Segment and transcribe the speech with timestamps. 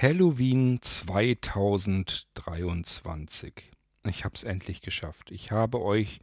[0.00, 3.72] Halloween 2023.
[4.04, 5.32] Ich habe es endlich geschafft.
[5.32, 6.20] Ich habe euch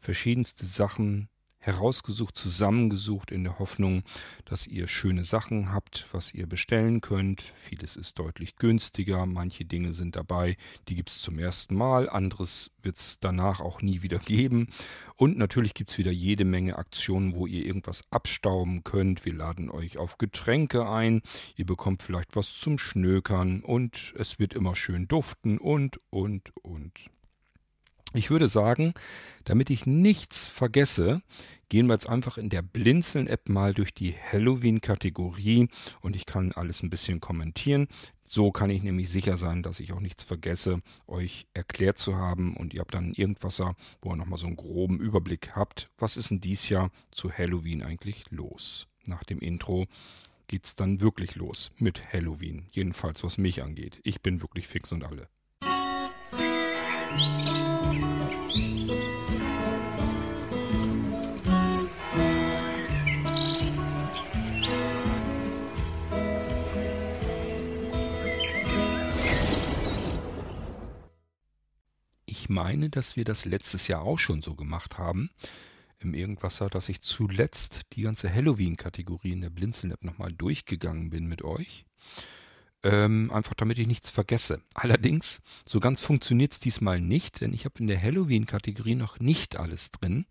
[0.00, 1.28] verschiedenste Sachen
[1.66, 4.04] herausgesucht, zusammengesucht in der Hoffnung,
[4.44, 7.42] dass ihr schöne Sachen habt, was ihr bestellen könnt.
[7.56, 10.56] Vieles ist deutlich günstiger, manche Dinge sind dabei,
[10.88, 14.68] die gibt es zum ersten Mal, anderes wird es danach auch nie wieder geben.
[15.16, 19.24] Und natürlich gibt es wieder jede Menge Aktionen, wo ihr irgendwas abstauben könnt.
[19.24, 21.20] Wir laden euch auf Getränke ein,
[21.56, 27.15] ihr bekommt vielleicht was zum Schnökern und es wird immer schön duften und, und, und.
[28.16, 28.94] Ich würde sagen,
[29.44, 31.20] damit ich nichts vergesse,
[31.68, 35.68] gehen wir jetzt einfach in der Blinzeln-App mal durch die Halloween-Kategorie
[36.00, 37.88] und ich kann alles ein bisschen kommentieren.
[38.26, 42.56] So kann ich nämlich sicher sein, dass ich auch nichts vergesse, euch erklärt zu haben
[42.56, 43.60] und ihr habt dann irgendwas,
[44.00, 45.90] wo ihr nochmal so einen groben Überblick habt.
[45.98, 48.88] Was ist denn dies Jahr zu Halloween eigentlich los?
[49.06, 49.86] Nach dem Intro
[50.48, 52.64] geht es dann wirklich los mit Halloween.
[52.70, 54.00] Jedenfalls was mich angeht.
[54.04, 55.28] Ich bin wirklich fix und alle.
[72.46, 75.30] Ich meine, dass wir das letztes Jahr auch schon so gemacht haben
[75.98, 81.42] im Irgendwasser, dass ich zuletzt die ganze Halloween-Kategorie in der Blinzeln-App nochmal durchgegangen bin mit
[81.42, 81.86] euch.
[82.88, 84.62] Ähm, einfach damit ich nichts vergesse.
[84.74, 89.56] Allerdings, so ganz funktioniert es diesmal nicht, denn ich habe in der Halloween-Kategorie noch nicht
[89.58, 90.26] alles drin.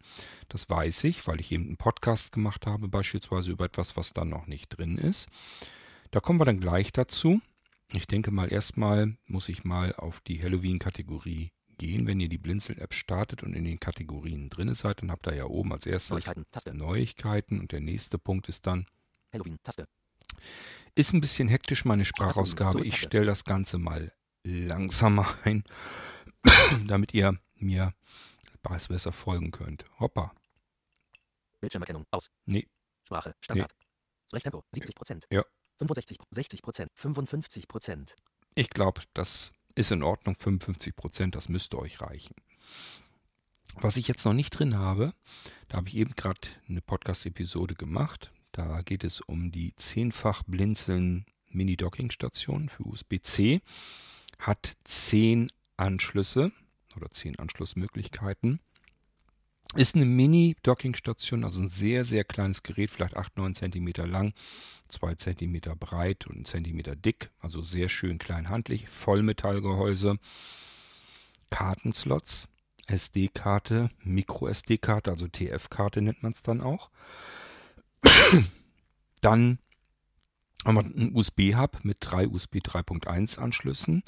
[0.48, 4.24] Das weiß ich, weil ich eben einen Podcast gemacht habe, beispielsweise über etwas, was da
[4.24, 5.28] noch nicht drin ist.
[6.12, 7.42] Da kommen wir dann gleich dazu.
[7.92, 12.94] Ich denke mal, erstmal muss ich mal auf die Halloween-Kategorie gehen, wenn ihr die Blinzeln-App
[12.94, 15.02] startet und in den Kategorien drin seid.
[15.02, 16.78] Dann habt ihr ja oben als erstes Neuigkeiten.
[16.78, 18.86] Neuigkeiten und der nächste Punkt ist dann
[19.34, 19.88] Halloween, Taste.
[20.96, 22.86] Ist ein bisschen hektisch meine Sprachausgabe.
[22.86, 24.12] Ich stelle das Ganze mal
[24.44, 25.64] langsamer ein,
[26.88, 27.94] damit ihr mir
[28.64, 29.86] besser folgen könnt.
[30.00, 30.34] Hoppa.
[31.60, 32.30] Bildschirmerkennung, aus.
[32.46, 32.68] Nee,
[33.04, 33.74] Sprache, Standard.
[34.28, 35.28] Sprechtempo, 70 Prozent.
[35.32, 35.44] Ja.
[35.78, 38.16] 65, 60 Prozent, 55 Prozent.
[38.56, 40.36] ich glaube, das ist in Ordnung.
[40.36, 42.36] 55 Prozent, das müsste euch reichen.
[43.76, 45.14] Was ich jetzt noch nicht drin habe,
[45.68, 46.40] da habe ich eben gerade
[46.70, 48.32] eine Podcast-Episode gemacht.
[48.56, 53.60] Da geht es um die zehnfach blinzeln Mini-Docking-Station für USB-C.
[54.40, 56.54] Hat zehn Anschlüsse
[56.96, 58.62] oder zehn Anschlussmöglichkeiten.
[59.76, 64.32] Ist eine Mini-Docking-Station, also ein sehr, sehr kleines Gerät, vielleicht 8, 9 cm lang,
[64.88, 70.18] 2 cm breit und 1 cm dick, also sehr schön klein handlich, Vollmetallgehäuse,
[71.50, 72.48] Kartenslots,
[72.88, 76.90] SD-Karte, Micro-SD-Karte, also TF-Karte nennt man es dann auch.
[79.22, 79.60] Dann
[80.66, 84.04] haben wir einen USB-Hub mit drei USB 3.1 Anschlüssen,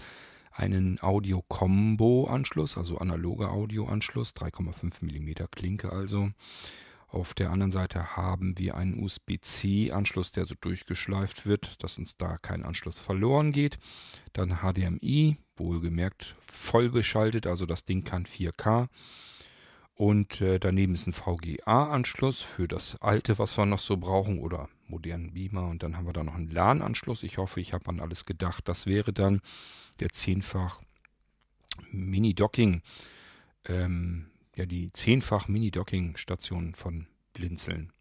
[0.51, 6.31] einen Audio-Combo-Anschluss, also analoger Audio-Anschluss, 3,5 mm Klinke also.
[7.09, 12.37] Auf der anderen Seite haben wir einen USB-C-Anschluss, der so durchgeschleift wird, dass uns da
[12.37, 13.77] kein Anschluss verloren geht.
[14.33, 18.89] Dann HDMI, wohlgemerkt voll beschaltet, also das Ding kann 4K.
[19.97, 24.69] Und äh, daneben ist ein VGA-Anschluss für das alte, was wir noch so brauchen, oder
[24.85, 25.67] modernen Beamer.
[25.67, 27.23] Und dann haben wir da noch einen LAN-Anschluss.
[27.23, 28.67] Ich hoffe, ich habe an alles gedacht.
[28.67, 29.41] Das wäre dann
[29.99, 30.83] der zehnfach
[31.89, 32.83] Mini-Docking,
[33.65, 37.91] ähm, ja, die zehnfach Mini-Docking-Station von Blinzeln.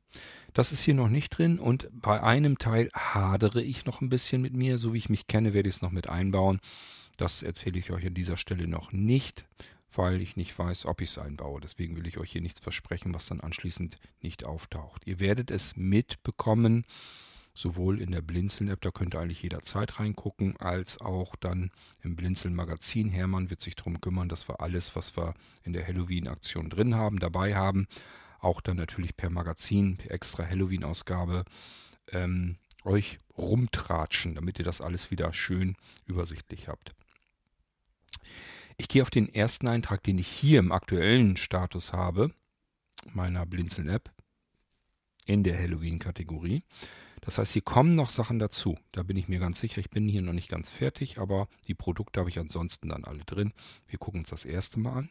[0.52, 4.42] Das ist hier noch nicht drin und bei einem Teil hadere ich noch ein bisschen
[4.42, 4.76] mit mir.
[4.76, 6.60] So wie ich mich kenne, werde ich es noch mit einbauen.
[7.16, 9.46] Das erzähle ich euch an dieser Stelle noch nicht
[9.96, 11.60] weil ich nicht weiß, ob ich es einbaue.
[11.60, 15.06] Deswegen will ich euch hier nichts versprechen, was dann anschließend nicht auftaucht.
[15.06, 16.84] Ihr werdet es mitbekommen,
[17.54, 21.70] sowohl in der Blinzeln-App, da könnt ihr eigentlich jederzeit reingucken, als auch dann
[22.02, 23.08] im Blinzeln-Magazin.
[23.08, 25.34] Hermann wird sich darum kümmern, dass wir alles, was wir
[25.64, 27.86] in der Halloween-Aktion drin haben, dabei haben.
[28.40, 31.44] Auch dann natürlich per Magazin, per extra Halloween-Ausgabe
[32.12, 35.76] ähm, euch rumtratschen, damit ihr das alles wieder schön
[36.06, 36.94] übersichtlich habt.
[38.78, 42.32] Ich gehe auf den ersten Eintrag, den ich hier im aktuellen Status habe,
[43.12, 44.10] meiner Blinzeln-App,
[45.24, 46.62] in der Halloween-Kategorie.
[47.22, 48.78] Das heißt, hier kommen noch Sachen dazu.
[48.92, 49.78] Da bin ich mir ganz sicher.
[49.78, 53.24] Ich bin hier noch nicht ganz fertig, aber die Produkte habe ich ansonsten dann alle
[53.24, 53.52] drin.
[53.88, 55.10] Wir gucken uns das erste Mal an.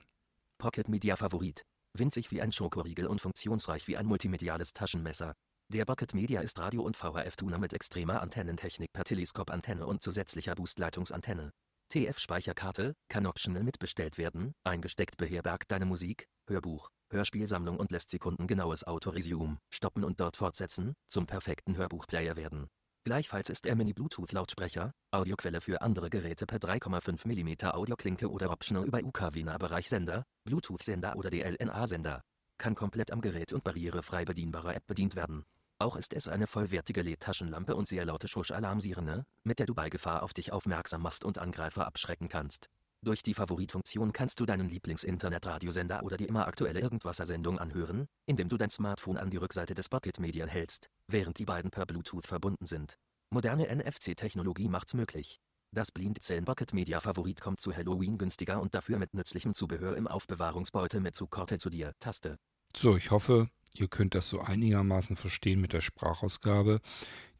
[0.58, 1.64] Pocket Media Favorit.
[1.94, 5.34] Winzig wie ein Schokoriegel und funktionsreich wie ein multimediales Taschenmesser.
[5.74, 11.52] Der Pocket Media ist Radio- und VHF-Tuner mit extremer Antennentechnik per Teleskopantenne und zusätzlicher Boostleitungsantenne.
[11.90, 19.58] TF-Speicherkarte, kann optional mitbestellt werden, eingesteckt beherbergt deine Musik, Hörbuch, Hörspielsammlung und lässt sekundengenaues Autoresume
[19.74, 22.68] stoppen und dort fortsetzen, zum perfekten Hörbuchplayer werden.
[23.06, 29.04] Gleichfalls ist er Mini-Bluetooth-Lautsprecher, Audioquelle für andere Geräte per 3,5 mm Audioklinke oder optional über
[29.04, 32.22] UKW-Nahbereichsender, Bluetooth-Sender oder DLNA-Sender.
[32.58, 35.46] Kann komplett am Gerät und barrierefrei bedienbarer App bedient werden.
[35.78, 40.24] Auch ist es eine vollwertige LED-Taschenlampe und sehr laute Schusch-Alarmsirene, mit der du bei Gefahr
[40.24, 42.70] auf dich aufmerksam machst und Angreifer abschrecken kannst.
[43.02, 48.58] Durch die Favoritfunktion kannst du deinen Lieblings-Internet-Radiosender oder die immer aktuelle Irgendwasser-Sendung anhören, indem du
[48.58, 52.66] dein Smartphone an die Rückseite des Pocket Media hältst, während die beiden per Bluetooth verbunden
[52.66, 52.98] sind.
[53.30, 55.42] Moderne NFC-Technologie macht's möglich.
[55.74, 60.08] Das Blindzellen Pocket Media Favorit kommt zu Halloween günstiger und dafür mit nützlichem Zubehör im
[60.08, 61.94] Aufbewahrungsbeutel mit Zugkorte zu dir.
[62.00, 62.38] Taste.
[62.76, 63.50] So, ich hoffe,
[63.80, 66.82] ihr könnt das so einigermaßen verstehen mit der Sprachausgabe.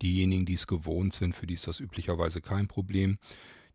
[0.02, 3.18] Diejenigen, die es gewohnt sind, für die ist das üblicherweise kein Problem.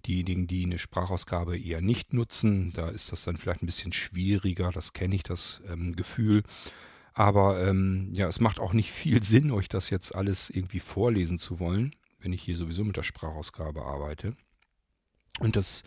[0.06, 4.70] Diejenigen, die eine Sprachausgabe eher nicht nutzen, da ist das dann vielleicht ein bisschen schwieriger,
[4.70, 6.42] das kenne ich, das ähm, Gefühl.
[7.12, 11.38] Aber ähm, ja, es macht auch nicht viel Sinn, euch das jetzt alles irgendwie vorlesen
[11.38, 14.34] zu wollen, wenn ich hier sowieso mit der Sprachausgabe arbeite.
[15.38, 15.82] Und das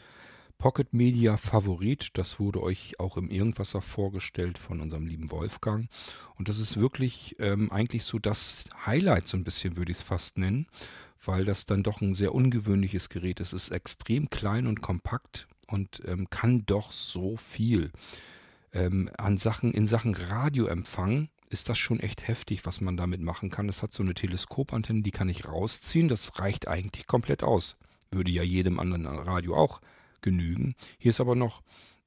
[0.63, 5.89] Pocket Media Favorit, das wurde euch auch im Irgendwasser vorgestellt von unserem lieben Wolfgang.
[6.38, 10.04] Und das ist wirklich ähm, eigentlich so das Highlight, so ein bisschen würde ich es
[10.04, 10.68] fast nennen
[11.25, 13.51] weil das dann doch ein sehr ungewöhnliches Gerät ist.
[13.51, 17.92] Es ist extrem klein und kompakt und ähm, kann doch so viel.
[18.71, 23.50] Ähm, an Sachen, in Sachen Radioempfang ist das schon echt heftig, was man damit machen
[23.50, 23.68] kann.
[23.68, 26.07] Es hat so eine Teleskopantenne, die kann ich rausziehen.
[26.07, 27.75] Das reicht eigentlich komplett aus.
[28.12, 29.81] Würde ja jedem anderen Radio auch
[30.23, 30.73] genügen.
[30.97, 31.61] Hier ist aber noch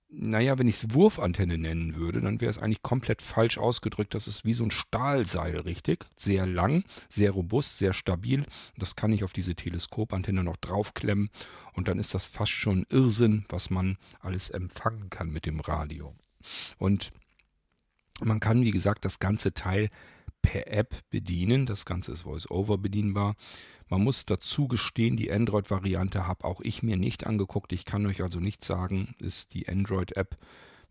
[0.09, 4.15] naja, wenn ich es Wurfantenne nennen würde, dann wäre es eigentlich komplett falsch ausgedrückt.
[4.15, 6.07] Das ist wie so ein Stahlseil, richtig?
[6.17, 8.47] Sehr lang, sehr robust, sehr stabil.
[8.79, 11.29] Das kann ich auf diese Teleskopantenne noch draufklemmen.
[11.75, 16.15] Und dann ist das fast schon Irrsinn, was man alles empfangen kann mit dem Radio.
[16.79, 17.13] Und
[18.23, 19.91] man kann, wie gesagt, das ganze Teil
[20.41, 21.67] per App bedienen.
[21.67, 23.35] Das Ganze ist Voice-Over bedienbar.
[23.89, 27.73] Man muss dazu gestehen, die Android-Variante habe auch ich mir nicht angeguckt.
[27.73, 30.37] Ich kann euch also nicht sagen, ist die Android-App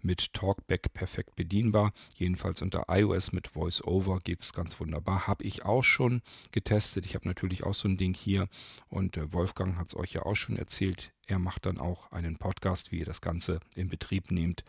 [0.02, 1.92] mit Talkback perfekt bedienbar.
[2.16, 5.28] Jedenfalls unter iOS mit VoiceOver geht es ganz wunderbar.
[5.28, 6.22] Habe ich auch schon
[6.52, 7.06] getestet.
[7.06, 8.48] Ich habe natürlich auch so ein Ding hier
[8.88, 11.12] und äh, Wolfgang hat es euch ja auch schon erzählt.
[11.28, 14.64] Er macht dann auch einen Podcast, wie ihr das Ganze in Betrieb nehmt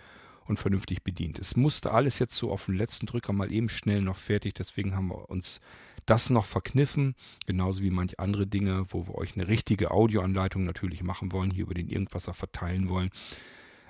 [0.46, 1.38] und vernünftig bedient.
[1.38, 4.54] Es musste alles jetzt so auf den letzten Drücker mal eben schnell noch fertig.
[4.54, 5.60] Deswegen haben wir uns
[6.06, 7.14] das noch verkniffen,
[7.46, 11.64] genauso wie manch andere Dinge, wo wir euch eine richtige Audioanleitung natürlich machen wollen, hier
[11.64, 13.10] über den Irgendwasser verteilen wollen.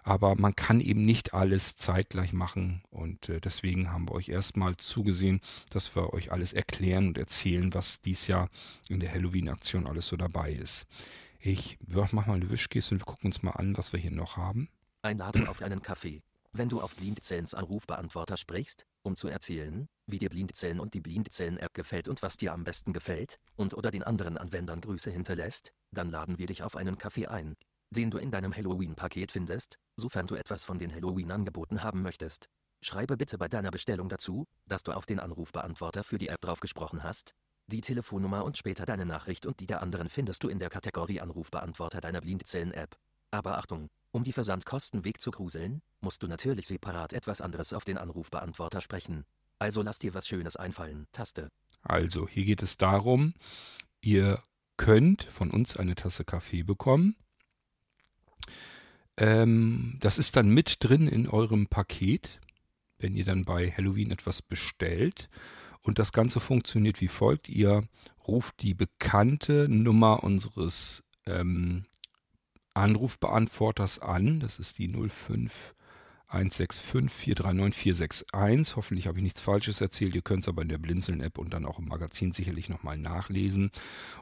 [0.02, 4.76] Aber man kann eben nicht alles zeitgleich machen und äh, deswegen haben wir euch erstmal
[4.76, 5.40] zugesehen,
[5.70, 8.48] dass wir euch alles erklären und erzählen, was dies Jahr
[8.88, 10.86] in der Halloween-Aktion alles so dabei ist.
[11.40, 14.36] Ich mach mal eine Wischgeste und wir gucken uns mal an, was wir hier noch
[14.36, 14.68] haben.
[15.02, 16.22] Einladung auf einen Kaffee.
[16.58, 21.74] Wenn du auf Blindzellens Anrufbeantworter sprichst, um zu erzählen, wie dir Blindzellen und die Blindzellen-App
[21.74, 26.08] gefällt und was dir am besten gefällt, und oder den anderen Anwendern Grüße hinterlässt, dann
[26.08, 27.56] laden wir dich auf einen Kaffee ein,
[27.90, 32.48] den du in deinem Halloween-Paket findest, sofern du etwas von den Halloween-Angeboten haben möchtest.
[32.80, 36.60] Schreibe bitte bei deiner Bestellung dazu, dass du auf den Anrufbeantworter für die App drauf
[36.60, 37.34] gesprochen hast,
[37.66, 41.20] die Telefonnummer und später deine Nachricht und die der anderen findest du in der Kategorie
[41.20, 42.96] Anrufbeantworter deiner Blindzellen-App.
[43.30, 48.80] Aber Achtung, um die Versandkosten wegzugruseln, musst du natürlich separat etwas anderes auf den Anrufbeantworter
[48.80, 49.24] sprechen.
[49.58, 51.06] Also lass dir was Schönes einfallen.
[51.12, 51.50] Taste.
[51.82, 53.34] Also, hier geht es darum,
[54.00, 54.42] ihr
[54.76, 57.16] könnt von uns eine Tasse Kaffee bekommen.
[59.16, 62.40] Ähm, das ist dann mit drin in eurem Paket,
[62.98, 65.28] wenn ihr dann bei Halloween etwas bestellt.
[65.82, 67.48] Und das Ganze funktioniert wie folgt.
[67.48, 67.86] Ihr
[68.26, 71.86] ruft die bekannte Nummer unseres ähm,
[72.76, 74.40] Anrufbeantworters an.
[74.40, 75.74] Das ist die 05
[76.28, 78.76] 165 439 461.
[78.76, 80.14] Hoffentlich habe ich nichts Falsches erzählt.
[80.14, 83.70] Ihr könnt es aber in der Blinzeln-App und dann auch im Magazin sicherlich nochmal nachlesen.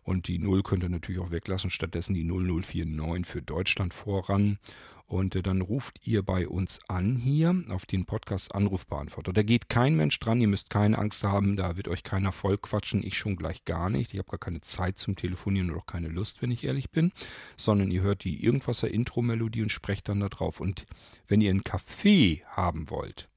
[0.02, 1.70] Und die 0 könnt ihr natürlich auch weglassen.
[1.70, 4.58] Stattdessen die 0049 für Deutschland voran.
[5.06, 9.32] Und äh, dann ruft ihr bei uns an hier auf den Podcast Anrufbeantworter.
[9.32, 12.58] Da geht kein Mensch dran, ihr müsst keine Angst haben, da wird euch keiner voll
[12.58, 14.12] quatschen, ich schon gleich gar nicht.
[14.12, 17.12] Ich habe gar keine Zeit zum Telefonieren und auch keine Lust, wenn ich ehrlich bin.
[17.56, 20.60] Sondern ihr hört die irgendwaser Intro-Melodie und sprecht dann da drauf.
[20.60, 20.86] Und
[21.28, 23.28] wenn ihr einen Kaffee haben wollt,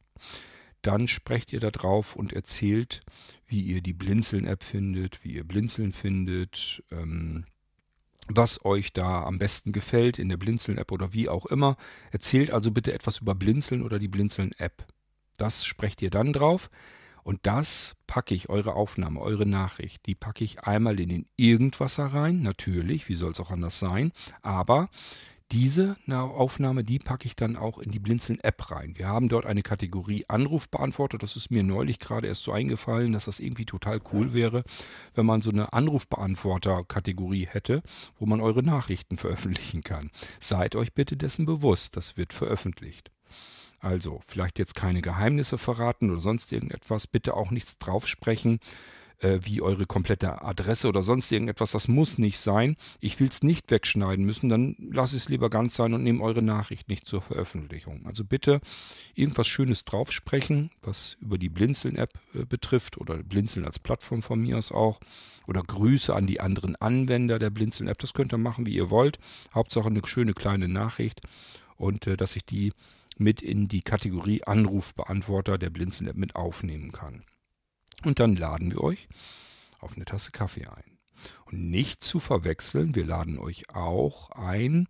[0.81, 3.01] dann sprecht ihr da drauf und erzählt,
[3.45, 7.45] wie ihr die Blinzeln-App findet, wie ihr Blinzeln findet, ähm,
[8.27, 11.77] was euch da am besten gefällt in der Blinzeln-App oder wie auch immer.
[12.12, 14.86] Erzählt also bitte etwas über Blinzeln oder die Blinzeln-App.
[15.38, 16.69] Das sprecht ihr dann drauf.
[17.24, 22.05] Und das packe ich, eure Aufnahme, eure Nachricht, die packe ich einmal in den Irgendwasser
[22.05, 24.88] rein, natürlich, wie soll es auch anders sein, aber
[25.53, 28.97] Diese Aufnahme, die packe ich dann auch in die Blinzeln-App rein.
[28.97, 31.17] Wir haben dort eine Kategorie Anrufbeantworter.
[31.17, 34.63] Das ist mir neulich gerade erst so eingefallen, dass das irgendwie total cool wäre,
[35.15, 37.81] wenn man so eine Anrufbeantworter-Kategorie hätte,
[38.19, 40.11] wo man eure Nachrichten veröffentlichen kann.
[40.41, 43.09] Seid euch bitte dessen bewusst, das wird veröffentlicht.
[43.79, 47.07] Also vielleicht jetzt keine Geheimnisse verraten oder sonst irgendetwas.
[47.07, 48.59] Bitte auch nichts draufsprechen
[49.19, 51.71] äh, wie eure komplette Adresse oder sonst irgendetwas.
[51.71, 52.75] Das muss nicht sein.
[53.00, 56.24] Ich will es nicht wegschneiden müssen, dann lasse ich es lieber ganz sein und nehme
[56.24, 58.05] eure Nachricht nicht zur Veröffentlichung.
[58.05, 58.59] Also bitte
[59.15, 64.57] irgendwas Schönes draufsprechen, was über die Blinzeln-App äh, betrifft oder Blinzeln als Plattform von mir
[64.57, 65.00] aus auch.
[65.47, 68.00] Oder Grüße an die anderen Anwender der Blinzeln-App.
[68.00, 69.17] Das könnt ihr machen, wie ihr wollt.
[69.55, 71.21] Hauptsache eine schöne kleine Nachricht
[71.77, 72.74] und äh, dass ich die
[73.17, 77.24] mit in die Kategorie Anrufbeantworter der Blinzeln-App mit aufnehmen kann.
[78.03, 79.07] Und dann laden wir euch
[79.79, 80.97] auf eine Tasse Kaffee ein.
[81.45, 84.87] Und nicht zu verwechseln, wir laden euch auch ein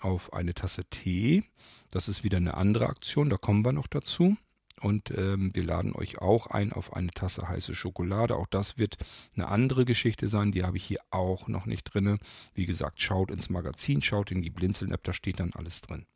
[0.00, 1.44] auf eine Tasse Tee.
[1.90, 4.36] Das ist wieder eine andere Aktion, da kommen wir noch dazu.
[4.80, 8.36] Und ähm, wir laden euch auch ein auf eine Tasse heiße Schokolade.
[8.36, 8.96] Auch das wird
[9.34, 10.52] eine andere Geschichte sein.
[10.52, 12.18] Die habe ich hier auch noch nicht drin.
[12.54, 16.06] Wie gesagt, schaut ins Magazin, schaut in die Blinzeln-App, da steht dann alles drin.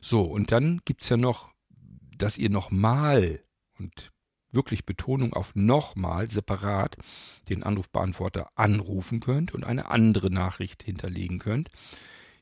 [0.00, 1.52] So, und dann gibt es ja noch,
[2.16, 3.42] dass ihr nochmal,
[3.78, 4.12] und
[4.52, 6.96] wirklich Betonung auf nochmal separat
[7.48, 11.70] den Anrufbeantworter anrufen könnt und eine andere Nachricht hinterlegen könnt.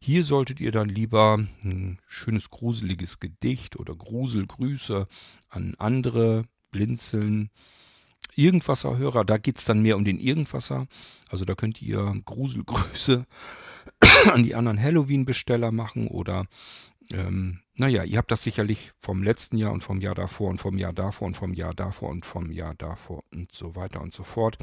[0.00, 5.06] Hier solltet ihr dann lieber ein schönes gruseliges Gedicht oder Gruselgrüße
[5.48, 7.48] an andere blinzeln.
[8.36, 10.88] Irgendwasserhörer, da geht es dann mehr um den Irgendwasser.
[11.30, 13.24] Also da könnt ihr Gruselgrüße
[14.32, 16.46] an die anderen Halloween-Besteller machen oder
[17.12, 20.78] ähm, naja, ihr habt das sicherlich vom letzten Jahr und vom Jahr davor und vom
[20.78, 24.22] Jahr davor und vom Jahr davor und vom Jahr davor und so weiter und so
[24.22, 24.56] fort.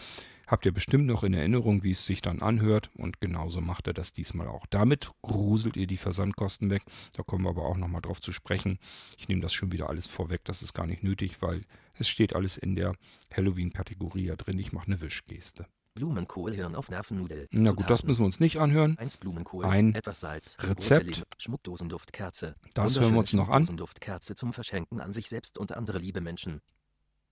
[0.48, 3.93] Habt ihr bestimmt noch in Erinnerung, wie es sich dann anhört und genauso macht er
[3.93, 4.65] das diesmal auch.
[4.70, 6.84] Damit gruselt ihr die Versandkosten weg.
[7.15, 8.79] Da kommen wir aber auch nochmal drauf zu sprechen.
[9.17, 12.36] Ich nehme das schon wieder alles vorweg, das ist gar nicht nötig, weil es steht
[12.36, 12.93] alles in der
[13.36, 14.58] Halloween-Kategorie ja drin.
[14.58, 15.67] Ich mache eine Wischgeste.
[15.93, 17.48] Blumenkohlhirn auf Nervennudel.
[17.51, 18.98] Na gut, das müssen wir uns nicht anhören.
[18.98, 21.24] Eins Blumenkohl, Ein etwas Salz, Rezept.
[21.38, 22.55] Schmuckdosenduftkerze.
[22.74, 23.65] Das hören wir uns noch an.
[23.65, 26.62] Schmuckdosenduftkerze zum Verschenken an sich selbst und andere liebe Menschen.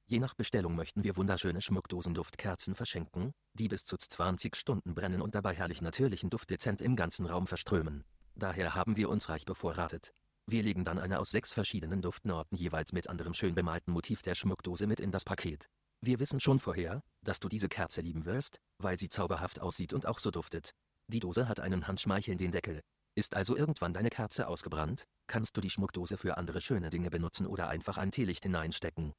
[0.07, 5.35] Je nach Bestellung möchten wir wunderschöne Schmuckdosenduftkerzen verschenken, die bis zu 20 Stunden brennen und
[5.35, 8.03] dabei herrlich natürlichen Duft dezent im ganzen Raum verströmen.
[8.35, 10.13] Daher haben wir uns reich bevorratet.
[10.47, 14.33] Wir legen dann eine aus sechs verschiedenen Duftnorten jeweils mit anderem schön bemalten Motiv der
[14.33, 15.69] Schmuckdose mit in das Paket.
[16.01, 20.05] Wir wissen schon vorher, dass du diese Kerze lieben wirst, weil sie zauberhaft aussieht und
[20.05, 20.71] auch so duftet.
[21.07, 22.81] Die Dose hat einen handschmeichelnden Deckel.
[23.15, 27.47] Ist also irgendwann deine Kerze ausgebrannt, kannst du die Schmuckdose für andere schöne Dinge benutzen
[27.47, 29.13] oder einfach ein Teelicht hineinstecken.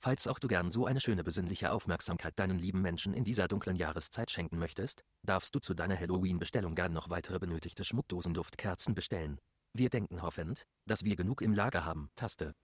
[0.00, 3.76] Falls auch du gern so eine schöne besinnliche Aufmerksamkeit deinen lieben Menschen in dieser dunklen
[3.76, 9.38] Jahreszeit schenken möchtest, darfst du zu deiner Halloween-Bestellung gern noch weitere benötigte Schmuckdosenduftkerzen bestellen.
[9.72, 12.10] Wir denken hoffend, dass wir genug im Lager haben.
[12.14, 12.54] Taste.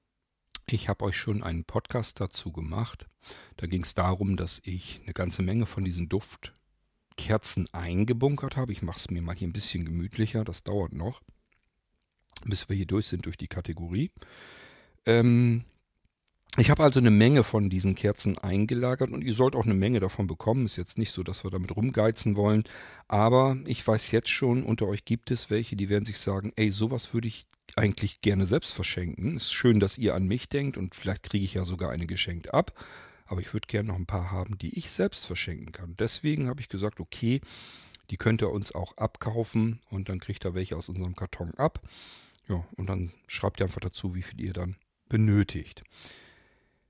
[0.66, 3.06] Ich habe euch schon einen Podcast dazu gemacht.
[3.56, 8.72] Da ging es darum, dass ich eine ganze Menge von diesen Duftkerzen eingebunkert habe.
[8.72, 10.44] Ich mache es mir mal hier ein bisschen gemütlicher.
[10.44, 11.20] Das dauert noch,
[12.44, 14.10] bis wir hier durch sind durch die Kategorie.
[15.04, 15.64] Ähm,
[16.58, 20.00] ich habe also eine Menge von diesen Kerzen eingelagert und ihr sollt auch eine Menge
[20.00, 20.66] davon bekommen.
[20.66, 22.64] Ist jetzt nicht so, dass wir damit rumgeizen wollen.
[23.08, 26.70] Aber ich weiß jetzt schon, unter euch gibt es welche, die werden sich sagen, ey,
[26.70, 29.36] sowas würde ich eigentlich gerne selbst verschenken.
[29.36, 32.52] Ist schön, dass ihr an mich denkt und vielleicht kriege ich ja sogar eine geschenkt
[32.52, 32.72] ab.
[33.26, 35.96] Aber ich würde gerne noch ein paar haben, die ich selbst verschenken kann.
[35.98, 37.40] Deswegen habe ich gesagt, okay,
[38.10, 41.80] die könnt ihr uns auch abkaufen und dann kriegt ihr welche aus unserem Karton ab.
[42.48, 44.76] Ja, und dann schreibt ihr einfach dazu, wie viel ihr dann
[45.08, 45.82] benötigt.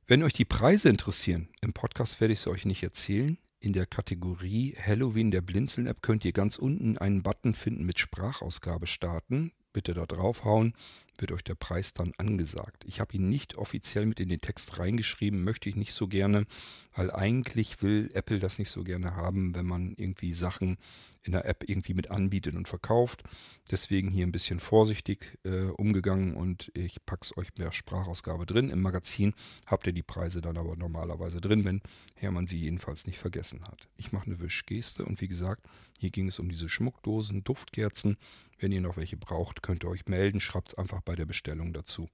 [0.07, 3.39] Wenn euch die Preise interessieren, im Podcast werde ich es euch nicht erzählen.
[3.61, 8.89] In der Kategorie Halloween der Blinzeln-App könnt ihr ganz unten einen Button finden mit Sprachausgabe
[8.89, 9.53] starten.
[9.73, 10.75] Bitte da draufhauen
[11.19, 12.85] wird euch der Preis dann angesagt.
[12.87, 16.47] Ich habe ihn nicht offiziell mit in den Text reingeschrieben, möchte ich nicht so gerne,
[16.95, 20.79] weil eigentlich will Apple das nicht so gerne haben, wenn man irgendwie Sachen
[21.23, 23.23] in der App irgendwie mit anbietet und verkauft.
[23.71, 28.71] Deswegen hier ein bisschen vorsichtig äh, umgegangen und ich packe es euch per Sprachausgabe drin.
[28.71, 29.35] Im Magazin
[29.67, 31.81] habt ihr die Preise dann aber normalerweise drin, wenn
[32.15, 33.89] Hermann sie jedenfalls nicht vergessen hat.
[33.97, 35.67] Ich mache eine Wischgeste und wie gesagt,
[35.99, 38.17] hier ging es um diese Schmuckdosen, Duftkerzen.
[38.59, 41.73] Wenn ihr noch welche braucht, könnt ihr euch melden, schreibt es einfach bei der Bestellung
[41.73, 42.09] dazu.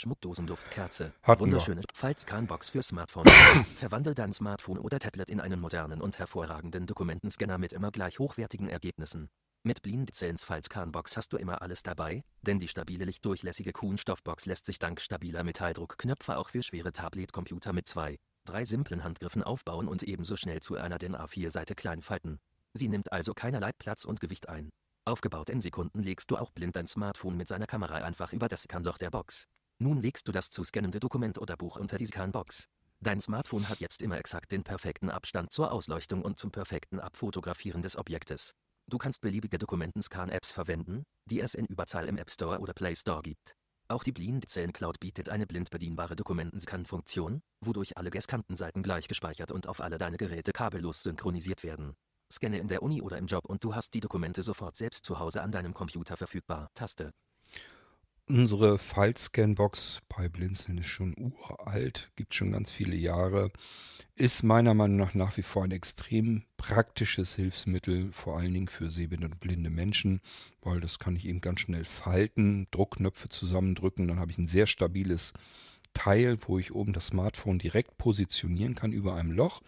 [0.00, 1.12] Schmuckdosenduftkerze.
[1.22, 3.26] Hatten Wunderschöne Falz-Canbox für Smartphone.
[3.76, 8.68] Verwandel dein Smartphone oder Tablet in einen modernen und hervorragenden Dokumentenscanner mit immer gleich hochwertigen
[8.68, 9.28] Ergebnissen.
[9.62, 14.78] Mit Blindzellens Falz-Canbox hast du immer alles dabei, denn die stabile lichtdurchlässige Kunststoffbox lässt sich
[14.78, 18.16] dank stabiler Metalldruckknöpfe auch für schwere Tablet-Computer mit zwei,
[18.46, 22.38] drei simplen Handgriffen aufbauen und ebenso schnell zu einer DIN A4-Seite klein falten.
[22.72, 24.70] Sie nimmt also keinerlei Platz und Gewicht ein.
[25.04, 28.62] Aufgebaut in Sekunden legst du auch blind dein Smartphone mit seiner Kamera einfach über das
[28.62, 29.46] Scanloch der Box.
[29.82, 32.68] Nun legst du das zu scannende Dokument oder Buch unter die Scanbox.
[33.00, 37.80] Dein Smartphone hat jetzt immer exakt den perfekten Abstand zur Ausleuchtung und zum perfekten Abfotografieren
[37.80, 38.52] des Objektes.
[38.90, 43.22] Du kannst beliebige Dokumentenscan-Apps verwenden, die es in Überzahl im App Store oder Play Store
[43.22, 43.54] gibt.
[43.88, 49.66] Auch die Blindzellen Cloud bietet eine blind bedienbare Dokumentenscan-Funktion, wodurch alle Gescannten gleich gespeichert und
[49.66, 51.94] auf alle deine Geräte kabellos synchronisiert werden.
[52.30, 55.18] Scanne in der Uni oder im Job und du hast die Dokumente sofort selbst zu
[55.18, 56.68] Hause an deinem Computer verfügbar.
[56.74, 57.12] Taste.
[58.32, 63.50] Unsere File-Scan-Box bei Blinzeln ist schon uralt, gibt schon ganz viele Jahre,
[64.14, 68.88] ist meiner Meinung nach nach wie vor ein extrem praktisches Hilfsmittel, vor allen Dingen für
[68.88, 70.20] sehbehinderte und blinde Menschen,
[70.62, 74.68] weil das kann ich eben ganz schnell falten, Druckknöpfe zusammendrücken, dann habe ich ein sehr
[74.68, 75.32] stabiles
[75.92, 79.60] Teil, wo ich oben das Smartphone direkt positionieren kann über einem Loch.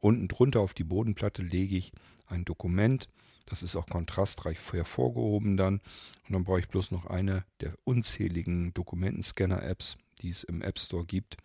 [0.00, 1.92] Unten drunter auf die Bodenplatte lege ich
[2.26, 3.08] ein Dokument
[3.48, 5.80] das ist auch kontrastreich hervorgehoben dann.
[6.26, 11.06] Und dann brauche ich bloß noch eine der unzähligen Dokumentenscanner-Apps, die es im App Store
[11.06, 11.38] gibt.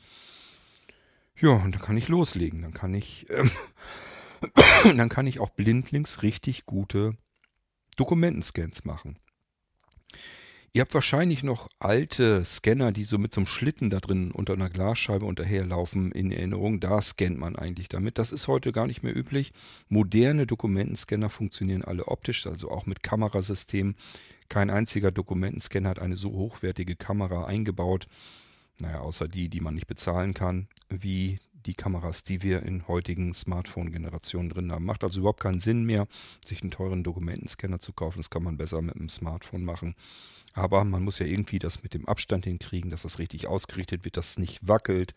[1.39, 2.61] Ja, und dann kann ich loslegen.
[2.61, 3.43] Dann kann ich, äh,
[4.95, 7.15] dann kann ich auch blindlings richtig gute
[7.95, 9.17] Dokumentenscans machen.
[10.75, 14.53] Ihr habt wahrscheinlich noch alte Scanner, die so mit so einem Schlitten da drin unter
[14.53, 16.79] einer Glasscheibe unterherlaufen in Erinnerung.
[16.79, 18.17] Da scannt man eigentlich damit.
[18.17, 19.53] Das ist heute gar nicht mehr üblich.
[19.87, 23.95] Moderne Dokumentenscanner funktionieren alle optisch, also auch mit Kamerasystemen.
[24.49, 28.07] Kein einziger Dokumentenscanner hat eine so hochwertige Kamera eingebaut.
[28.81, 31.37] Naja, außer die, die man nicht bezahlen kann, wie
[31.67, 34.85] die Kameras, die wir in heutigen Smartphone-Generationen drin haben.
[34.85, 36.07] Macht also überhaupt keinen Sinn mehr,
[36.45, 38.17] sich einen teuren Dokumentenscanner zu kaufen.
[38.17, 39.95] Das kann man besser mit einem Smartphone machen.
[40.53, 44.17] Aber man muss ja irgendwie das mit dem Abstand hinkriegen, dass das richtig ausgerichtet wird,
[44.17, 45.15] dass es nicht wackelt,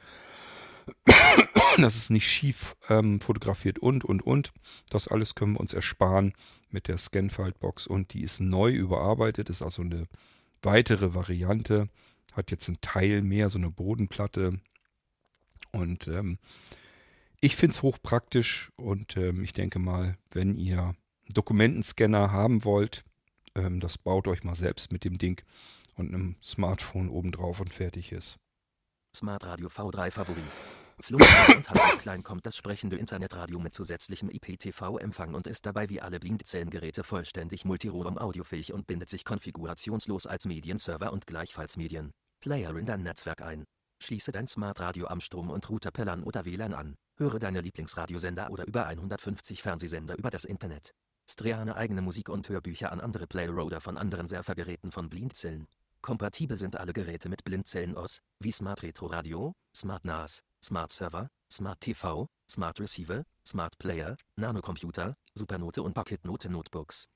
[1.77, 4.53] dass es nicht schief ähm, fotografiert und, und, und.
[4.91, 6.33] Das alles können wir uns ersparen
[6.71, 10.07] mit der Scanfile-Box und die ist neu überarbeitet, ist also eine
[10.63, 11.89] weitere Variante,
[12.35, 14.61] hat jetzt ein Teil mehr, so eine Bodenplatte,
[15.77, 16.39] und ähm,
[17.41, 20.95] ich finde es hochpraktisch und ähm, ich denke mal, wenn ihr
[21.33, 23.05] Dokumentenscanner haben wollt,
[23.57, 25.43] ähm, das baut euch mal selbst mit dem Ding
[25.97, 28.37] und einem Smartphone obendrauf und fertig ist.
[29.17, 30.45] Smart Radio V3 Favorit.
[31.01, 36.01] Flugzeug und halb klein kommt das sprechende Internetradio mit zusätzlichem IPTV-Empfang und ist dabei wie
[36.01, 42.75] alle Blindzellengeräte vollständig multiroom audiofähig und bindet sich konfigurationslos als Medienserver und gleichfalls Medien Player
[42.77, 43.65] in dein Netzwerk ein.
[44.03, 46.97] Schließe dein Smartradio am Strom- und Router per LAN oder WLAN an.
[47.19, 50.93] Höre deine Lieblingsradiosender oder über 150 Fernsehsender über das Internet.
[51.29, 55.67] Streame eigene Musik und Hörbücher an andere Player oder von anderen Surfergeräten von Blindzellen.
[56.01, 61.29] Kompatibel sind alle Geräte mit Blindzellen OS, wie Smart Retro Radio, Smart NAS, Smart Server,
[61.51, 67.09] Smart TV, Smart Receiver, Smart Player, Nanocomputer, Supernote und Paketnote Notebooks.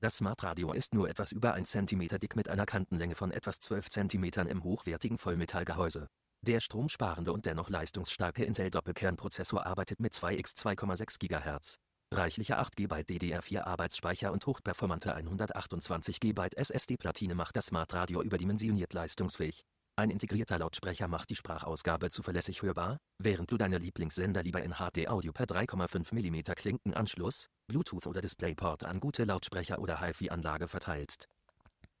[0.00, 3.88] Das Smartradio ist nur etwas über 1 cm dick mit einer Kantenlänge von etwas 12
[3.88, 6.08] cm im hochwertigen Vollmetallgehäuse.
[6.42, 11.78] Der stromsparende und dennoch leistungsstarke Intel-Doppelkernprozessor arbeitet mit 2x 2,6 GHz.
[12.12, 19.62] Reichlicher 8 GB DDR4 Arbeitsspeicher und hochperformante 128 GB SSD-Platine macht das Smartradio überdimensioniert leistungsfähig.
[19.96, 25.32] Ein integrierter Lautsprecher macht die Sprachausgabe zuverlässig hörbar, während du deine Lieblingssender lieber in HD-Audio
[25.32, 31.28] per 3,5 mm Klinkenanschluss, Bluetooth oder DisplayPort an gute Lautsprecher oder HiFi-Anlage verteilst.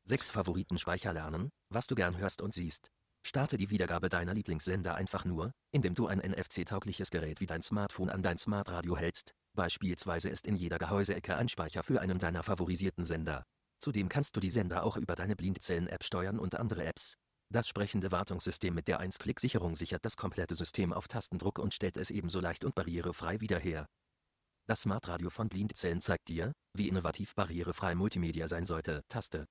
[0.04, 2.88] 6 Favoriten speicherlernen, was du gern hörst und siehst.
[3.26, 8.10] Starte die Wiedergabe deiner Lieblingssender einfach nur, indem du ein NFC-taugliches Gerät wie dein Smartphone
[8.10, 9.32] an dein Smartradio hältst.
[9.54, 13.44] Beispielsweise ist in jeder Gehäuseecke ein Speicher für einen deiner favorisierten Sender.
[13.78, 17.14] Zudem kannst du die Sender auch über deine Blindzellen-App steuern und andere Apps.
[17.50, 22.10] Das sprechende Wartungssystem mit der 1-Klick-Sicherung sichert das komplette System auf Tastendruck und stellt es
[22.10, 23.86] ebenso leicht und barrierefrei wieder her.
[24.66, 29.02] Das Smartradio von Blindzellen zeigt dir, wie innovativ barrierefrei Multimedia sein sollte.
[29.08, 29.46] Taste.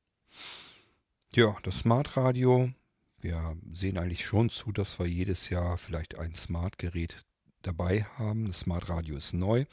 [1.34, 2.72] Ja, das Smartradio.
[3.20, 7.22] Wir sehen eigentlich schon zu, dass wir jedes Jahr vielleicht ein Smartgerät
[7.62, 8.48] dabei haben.
[8.48, 9.66] Das Smartradio ist neu.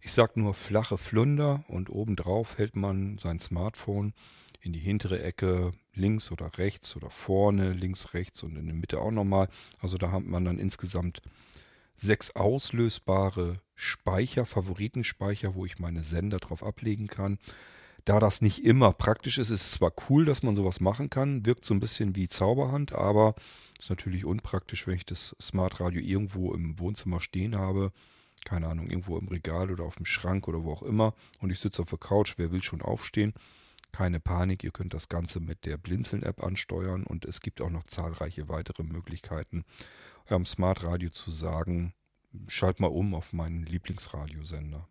[0.00, 4.12] Ich sage nur flache Flunder und obendrauf hält man sein Smartphone
[4.60, 9.00] in die hintere Ecke links oder rechts oder vorne links, rechts und in der Mitte
[9.00, 9.48] auch nochmal.
[9.80, 11.22] Also da hat man dann insgesamt
[11.94, 17.38] sechs auslösbare Speicher, Favoritenspeicher, wo ich meine Sender drauf ablegen kann.
[18.06, 21.44] Da das nicht immer praktisch ist, ist es zwar cool, dass man sowas machen kann,
[21.44, 23.34] wirkt so ein bisschen wie Zauberhand, aber
[23.80, 27.90] ist natürlich unpraktisch, wenn ich das Smart Radio irgendwo im Wohnzimmer stehen habe.
[28.44, 31.14] Keine Ahnung, irgendwo im Regal oder auf dem Schrank oder wo auch immer.
[31.40, 33.34] Und ich sitze auf der Couch, wer will schon aufstehen?
[33.90, 37.82] Keine Panik, ihr könnt das Ganze mit der Blinzeln-App ansteuern und es gibt auch noch
[37.82, 39.64] zahlreiche weitere Möglichkeiten,
[40.26, 41.92] eurem Smart Radio zu sagen,
[42.46, 44.86] schalt mal um auf meinen Lieblingsradiosender.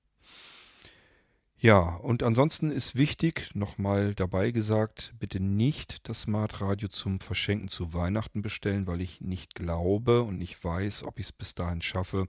[1.58, 7.70] Ja, und ansonsten ist wichtig, nochmal dabei gesagt, bitte nicht das Smart Radio zum Verschenken
[7.70, 11.82] zu Weihnachten bestellen, weil ich nicht glaube und nicht weiß, ob ich es bis dahin
[11.82, 12.28] schaffe,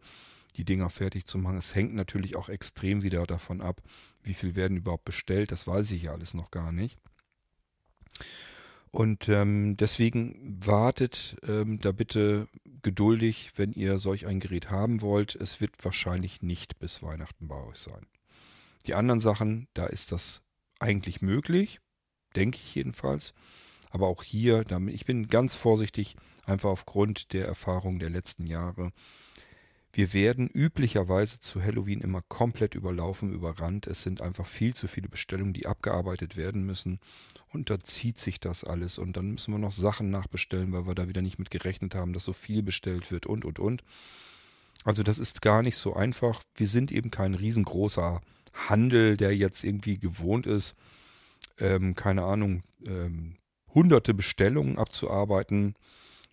[0.56, 1.56] die Dinger fertig zu machen.
[1.56, 3.82] Es hängt natürlich auch extrem wieder davon ab,
[4.22, 5.50] wie viel werden überhaupt bestellt.
[5.50, 6.98] Das weiß ich ja alles noch gar nicht.
[8.92, 12.48] Und ähm, deswegen wartet ähm, da bitte
[12.82, 15.34] geduldig, wenn ihr solch ein Gerät haben wollt.
[15.34, 18.06] Es wird wahrscheinlich nicht bis Weihnachten bei euch sein.
[18.86, 20.42] Die anderen Sachen, da ist das
[20.78, 21.80] eigentlich möglich,
[22.34, 23.34] denke ich jedenfalls.
[23.90, 28.92] Aber auch hier, ich bin ganz vorsichtig, einfach aufgrund der Erfahrung der letzten Jahre.
[29.92, 33.86] Wir werden üblicherweise zu Halloween immer komplett überlaufen, überrannt.
[33.86, 37.00] Es sind einfach viel zu viele Bestellungen, die abgearbeitet werden müssen.
[37.48, 38.98] Und dann zieht sich das alles.
[38.98, 42.12] Und dann müssen wir noch Sachen nachbestellen, weil wir da wieder nicht mit gerechnet haben,
[42.12, 43.84] dass so viel bestellt wird und, und, und.
[44.84, 46.42] Also das ist gar nicht so einfach.
[46.54, 48.20] Wir sind eben kein riesengroßer
[48.56, 50.74] Handel, der jetzt irgendwie gewohnt ist,
[51.58, 53.36] ähm, keine Ahnung, ähm,
[53.74, 55.74] hunderte Bestellungen abzuarbeiten.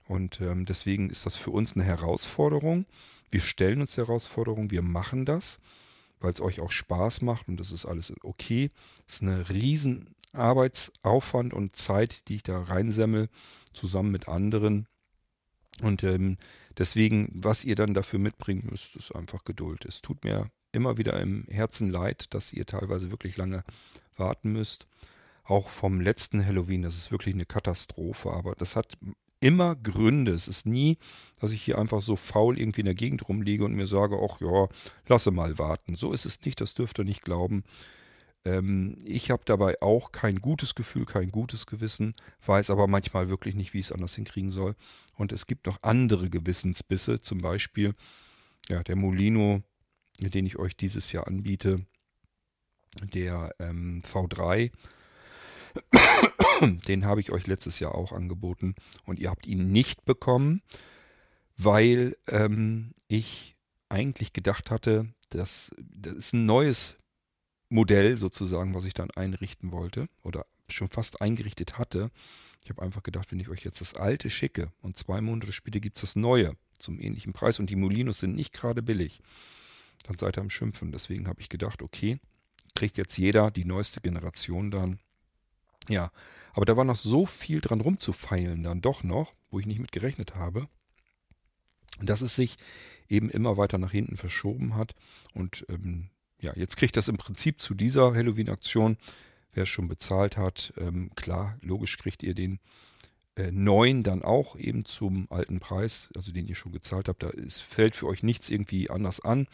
[0.07, 2.85] Und ähm, deswegen ist das für uns eine Herausforderung.
[3.31, 5.59] Wir stellen uns Herausforderungen, wir machen das,
[6.19, 8.69] weil es euch auch Spaß macht und das ist alles okay.
[9.07, 13.29] Es ist eine riesen Arbeitsaufwand und Zeit, die ich da reinsemmel,
[13.73, 14.87] zusammen mit anderen.
[15.81, 16.37] Und ähm,
[16.77, 19.85] deswegen, was ihr dann dafür mitbringen müsst, ist einfach Geduld.
[19.85, 23.63] Es tut mir immer wieder im Herzen leid, dass ihr teilweise wirklich lange
[24.17, 24.87] warten müsst.
[25.45, 28.97] Auch vom letzten Halloween, das ist wirklich eine Katastrophe, aber das hat
[29.39, 30.31] immer Gründe.
[30.31, 30.97] Es ist nie,
[31.39, 34.39] dass ich hier einfach so faul irgendwie in der Gegend rumliege und mir sage, ach
[34.39, 34.67] ja,
[35.07, 35.95] lasse mal warten.
[35.95, 37.63] So ist es nicht, das dürft ihr nicht glauben.
[38.45, 43.55] Ähm, ich habe dabei auch kein gutes Gefühl, kein gutes Gewissen, weiß aber manchmal wirklich
[43.55, 44.75] nicht, wie ich es anders hinkriegen soll.
[45.15, 47.95] Und es gibt noch andere Gewissensbisse, zum Beispiel
[48.69, 49.61] ja, der Molino
[50.19, 51.85] den ich euch dieses Jahr anbiete,
[53.01, 54.71] der ähm, V3.
[56.87, 60.61] Den habe ich euch letztes Jahr auch angeboten und ihr habt ihn nicht bekommen,
[61.57, 63.55] weil ähm, ich
[63.89, 66.95] eigentlich gedacht hatte, dass das ist ein neues
[67.69, 72.11] Modell sozusagen, was ich dann einrichten wollte oder schon fast eingerichtet hatte.
[72.63, 75.79] Ich habe einfach gedacht, wenn ich euch jetzt das alte schicke und zwei Monate später
[75.79, 79.21] gibt es das neue zum ähnlichen Preis und die Molinos sind nicht gerade billig,
[80.03, 80.91] dann seid ihr am Schimpfen.
[80.91, 82.19] Deswegen habe ich gedacht, okay,
[82.75, 84.99] kriegt jetzt jeder die neueste Generation dann.
[85.89, 86.11] Ja,
[86.53, 89.91] aber da war noch so viel dran rumzufeilen dann doch noch, wo ich nicht mit
[89.91, 90.67] gerechnet habe,
[91.99, 92.57] dass es sich
[93.09, 94.95] eben immer weiter nach hinten verschoben hat.
[95.33, 98.97] Und ähm, ja, jetzt kriegt das im Prinzip zu dieser Halloween-Aktion,
[99.51, 102.59] wer es schon bezahlt hat, ähm, klar, logisch kriegt ihr den
[103.35, 107.23] äh, neuen dann auch eben zum alten Preis, also den ihr schon gezahlt habt.
[107.23, 109.47] Da ist, fällt für euch nichts irgendwie anders an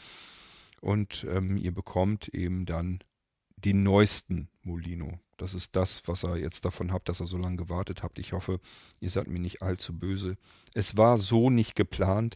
[0.81, 2.99] und ähm, ihr bekommt eben dann
[3.57, 5.19] den neuesten Molino.
[5.37, 8.19] Das ist das, was ihr jetzt davon habt, dass ihr so lange gewartet habt.
[8.19, 8.59] Ich hoffe,
[8.99, 10.37] ihr seid mir nicht allzu böse.
[10.73, 12.35] Es war so nicht geplant,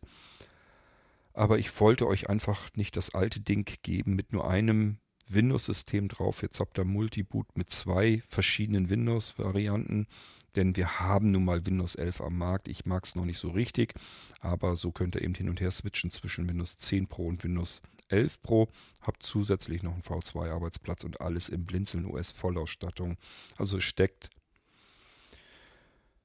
[1.34, 6.42] aber ich wollte euch einfach nicht das alte Ding geben mit nur einem Windows-System drauf.
[6.42, 10.08] Jetzt habt ihr Multiboot mit zwei verschiedenen Windows-Varianten,
[10.56, 12.68] denn wir haben nun mal Windows 11 am Markt.
[12.68, 13.94] Ich mag es noch nicht so richtig,
[14.40, 17.82] aber so könnt ihr eben hin und her switchen zwischen Windows 10 Pro und Windows
[18.10, 18.70] 11 Pro.
[19.02, 23.18] Habt zusätzlich noch einen V2-Arbeitsplatz und alles im Blinzeln OS Vollausstattung.
[23.58, 24.30] Also steckt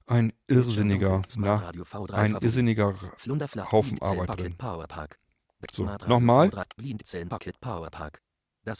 [0.06, 1.70] ein irrsinniger, na,
[2.12, 2.94] ein irrsinniger
[3.70, 4.56] Haufen Arbeit drin.
[5.72, 6.50] So, nochmal.
[6.50, 6.66] Das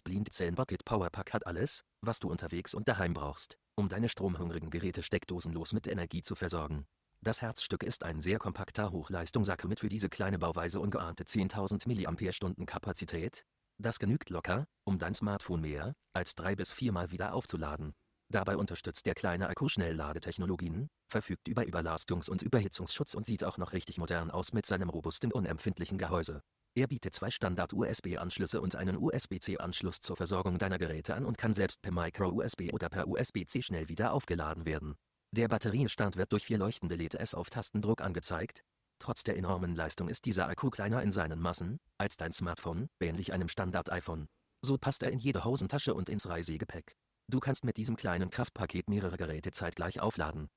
[0.03, 5.03] Blindzellen Bucket Powerpack hat alles, was du unterwegs und daheim brauchst, um deine stromhungrigen Geräte
[5.03, 6.87] steckdosenlos mit Energie zu versorgen.
[7.21, 12.65] Das Herzstück ist ein sehr kompakter Hochleistungsakku mit für diese kleine Bauweise ungeahnte 10.000 mAh
[12.65, 13.45] Kapazität.
[13.77, 17.95] Das genügt locker, um dein Smartphone mehr als drei bis viermal wieder aufzuladen.
[18.31, 23.73] Dabei unterstützt der kleine Akku Schnellladetechnologien, verfügt über Überlastungs- und Überhitzungsschutz und sieht auch noch
[23.73, 26.43] richtig modern aus mit seinem robusten unempfindlichen Gehäuse.
[26.77, 31.83] Er bietet zwei Standard-USB-Anschlüsse und einen USB-C-Anschluss zur Versorgung deiner Geräte an und kann selbst
[31.83, 34.95] per Micro-USB oder per USB-C schnell wieder aufgeladen werden.
[35.33, 38.65] Der Batteriestand wird durch vier leuchtende LEDs auf Tastendruck angezeigt.
[38.99, 43.33] Trotz der enormen Leistung ist dieser Akku kleiner in seinen Massen als dein Smartphone, ähnlich
[43.33, 44.27] einem Standard-iPhone.
[44.65, 46.97] So passt er in jede Hosentasche und ins Reisegepäck.
[47.31, 50.49] Du kannst mit diesem kleinen Kraftpaket mehrere Geräte zeitgleich aufladen.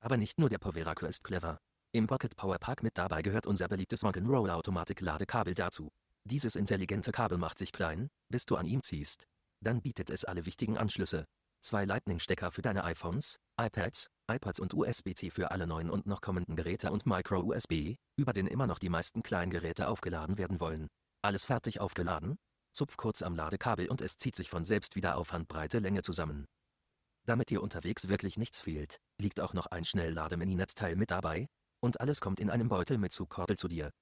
[0.00, 1.58] Aber nicht nur der Poveraco ist clever.
[1.92, 5.90] Im Pocket Power Pack mit dabei gehört unser beliebtes Rock'n'Roll Automatik Ladekabel dazu.
[6.24, 9.24] Dieses intelligente Kabel macht sich klein, bis du an ihm ziehst.
[9.60, 11.26] Dann bietet es alle wichtigen Anschlüsse.
[11.62, 16.56] Zwei Lightning-Stecker für deine iPhones, iPads, iPads und USB-C für alle neuen und noch kommenden
[16.56, 20.88] Geräte und Micro-USB, über den immer noch die meisten Kleingeräte aufgeladen werden wollen.
[21.22, 22.36] Alles fertig aufgeladen?
[22.72, 26.46] Zupf kurz am Ladekabel und es zieht sich von selbst wieder auf Handbreite Länge zusammen.
[27.26, 31.46] Damit dir unterwegs wirklich nichts fehlt, liegt auch noch ein Schnelllade-Mini-Netzteil mit dabei,
[31.80, 33.92] und alles kommt in einem Beutel mit Zugkordel zu dir.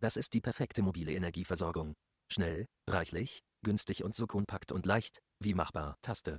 [0.00, 1.94] Das ist die perfekte mobile Energieversorgung.
[2.30, 5.96] Schnell, reichlich, günstig und so kompakt und leicht, wie machbar.
[6.02, 6.38] Taste.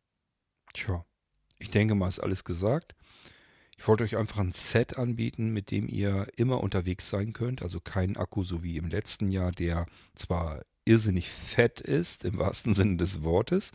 [0.74, 1.06] Tja,
[1.60, 2.96] ich denke mal, ist alles gesagt.
[3.78, 7.62] Ich wollte euch einfach ein Set anbieten, mit dem ihr immer unterwegs sein könnt.
[7.62, 12.76] Also kein Akku so wie im letzten Jahr, der zwar irrsinnig fett ist, im wahrsten
[12.76, 13.72] Sinne des Wortes,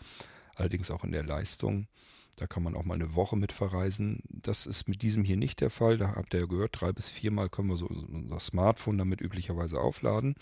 [0.54, 1.88] allerdings auch in der Leistung.
[2.36, 4.22] Da kann man auch mal eine Woche mit verreisen.
[4.28, 5.98] Das ist mit diesem hier nicht der Fall.
[5.98, 9.80] Da habt ihr ja gehört, drei bis viermal können wir so unser Smartphone damit üblicherweise
[9.80, 10.36] aufladen.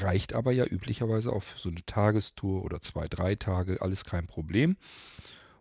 [0.00, 4.76] Reicht aber ja üblicherweise für so eine Tagestour oder zwei, drei Tage, alles kein Problem.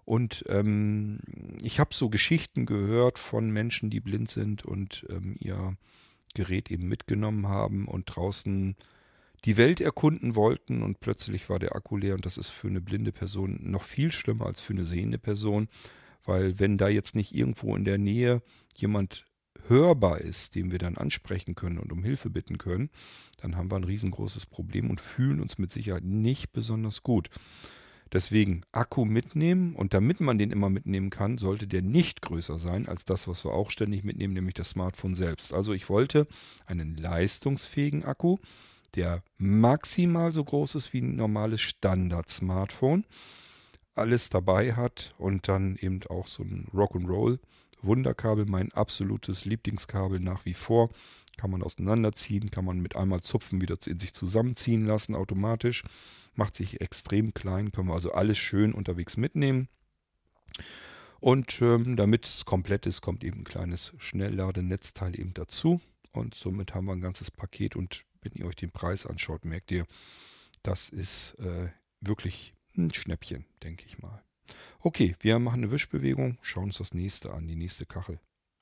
[0.07, 1.19] Und ähm,
[1.61, 5.75] ich habe so Geschichten gehört von Menschen, die blind sind und ähm, ihr
[6.33, 8.77] Gerät eben mitgenommen haben und draußen
[9.43, 10.81] die Welt erkunden wollten.
[10.81, 12.15] Und plötzlich war der Akku leer.
[12.15, 15.67] Und das ist für eine blinde Person noch viel schlimmer als für eine sehende Person,
[16.23, 18.41] weil wenn da jetzt nicht irgendwo in der Nähe
[18.77, 19.25] jemand
[19.67, 22.91] hörbar ist, den wir dann ansprechen können und um Hilfe bitten können,
[23.41, 27.29] dann haben wir ein riesengroßes Problem und fühlen uns mit Sicherheit nicht besonders gut.
[28.13, 32.87] Deswegen Akku mitnehmen und damit man den immer mitnehmen kann, sollte der nicht größer sein
[32.87, 35.53] als das, was wir auch ständig mitnehmen, nämlich das Smartphone selbst.
[35.53, 36.27] Also ich wollte
[36.65, 38.37] einen leistungsfähigen Akku,
[38.95, 43.05] der maximal so groß ist wie ein normales Standard-Smartphone,
[43.95, 47.39] alles dabei hat und dann eben auch so ein Rock'n'Roll.
[47.81, 50.89] Wunderkabel, mein absolutes Lieblingskabel nach wie vor.
[51.37, 55.83] Kann man auseinanderziehen, kann man mit einmal zupfen wieder in sich zusammenziehen lassen automatisch
[56.37, 59.67] macht sich extrem klein, können wir also alles schön unterwegs mitnehmen.
[61.19, 65.81] Und ähm, damit es komplett ist, kommt eben ein kleines Schnellladenetzteil eben dazu.
[66.11, 67.75] Und somit haben wir ein ganzes Paket.
[67.75, 69.85] Und wenn ihr euch den Preis anschaut, merkt ihr,
[70.61, 71.69] das ist äh,
[72.01, 74.23] wirklich ein Schnäppchen, denke ich mal.
[74.79, 78.19] Okay, wir machen eine Wischbewegung, schauen uns das nächste an, die nächste Kachel.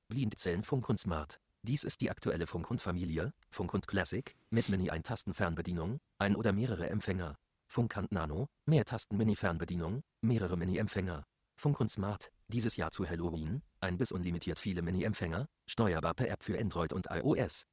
[0.07, 1.39] Blindzellen Funk und Smart.
[1.61, 6.89] Dies ist die aktuelle Funk und Familie, Funk und Classic, mit Mini-Ein-Tasten-Fernbedienung, ein oder mehrere
[6.89, 7.37] Empfänger.
[7.67, 11.23] Funkhand Nano, Mehrtasten-Mini-Fernbedienung, mehrere Mini-Empfänger.
[11.57, 16.43] Funk und Smart, dieses Jahr zu Halloween, ein bis unlimitiert viele Mini-Empfänger, steuerbar per App
[16.43, 17.65] für Android und iOS.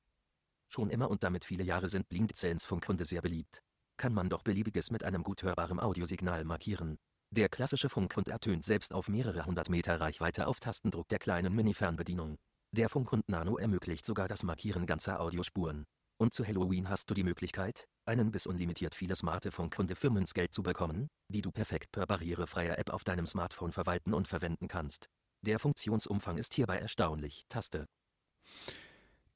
[0.69, 3.63] Schon immer und damit viele Jahre sind Blindzellens Funkhunde sehr beliebt.
[3.97, 6.99] Kann man doch beliebiges mit einem gut hörbaren Audiosignal markieren.
[7.31, 12.39] Der klassische Funkhund ertönt selbst auf mehrere hundert Meter Reichweite auf Tastendruck der kleinen Mini-Fernbedienung.
[12.73, 15.87] Der Funkhund Nano ermöglicht sogar das Markieren ganzer Audiospuren.
[16.23, 20.55] Und zu Halloween hast du die Möglichkeit, einen bis unlimitiert viele smarte Funkkunde für Münzgeld
[20.55, 25.09] zu bekommen, die du perfekt per barrierefreier App auf deinem Smartphone verwalten und verwenden kannst.
[25.45, 27.43] Der Funktionsumfang ist hierbei erstaunlich.
[27.49, 27.87] Taste.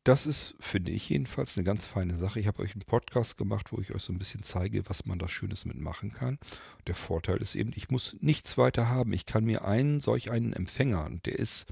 [0.05, 2.39] Das ist, finde ich jedenfalls, eine ganz feine Sache.
[2.39, 5.19] Ich habe euch einen Podcast gemacht, wo ich euch so ein bisschen zeige, was man
[5.19, 6.39] da Schönes mitmachen kann.
[6.87, 9.13] Der Vorteil ist eben, ich muss nichts weiter haben.
[9.13, 11.67] Ich kann mir einen solch einen Empfänger, und der ist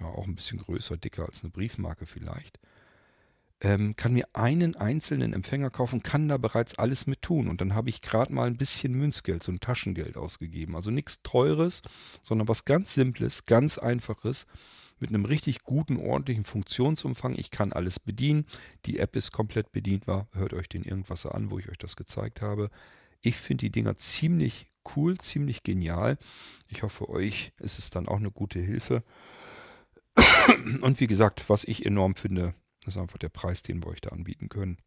[0.00, 2.58] ja auch ein bisschen größer, dicker als eine Briefmarke vielleicht,
[3.60, 7.48] ähm, kann mir einen einzelnen Empfänger kaufen, kann da bereits alles mit tun.
[7.48, 10.76] Und dann habe ich gerade mal ein bisschen Münzgeld, so ein Taschengeld ausgegeben.
[10.76, 11.82] Also nichts Teures,
[12.22, 14.46] sondern was ganz Simples, ganz Einfaches
[15.00, 17.34] mit einem richtig guten, ordentlichen Funktionsumfang.
[17.36, 18.46] Ich kann alles bedienen.
[18.86, 20.28] Die App ist komplett bedienbar.
[20.32, 22.70] Hört euch den irgendwas an, wo ich euch das gezeigt habe.
[23.20, 24.66] Ich finde die Dinger ziemlich
[24.96, 26.18] cool, ziemlich genial.
[26.68, 29.02] Ich hoffe, euch ist es dann auch eine gute Hilfe.
[30.80, 34.00] Und wie gesagt, was ich enorm finde, das ist einfach der Preis, den wir euch
[34.00, 34.78] da anbieten können.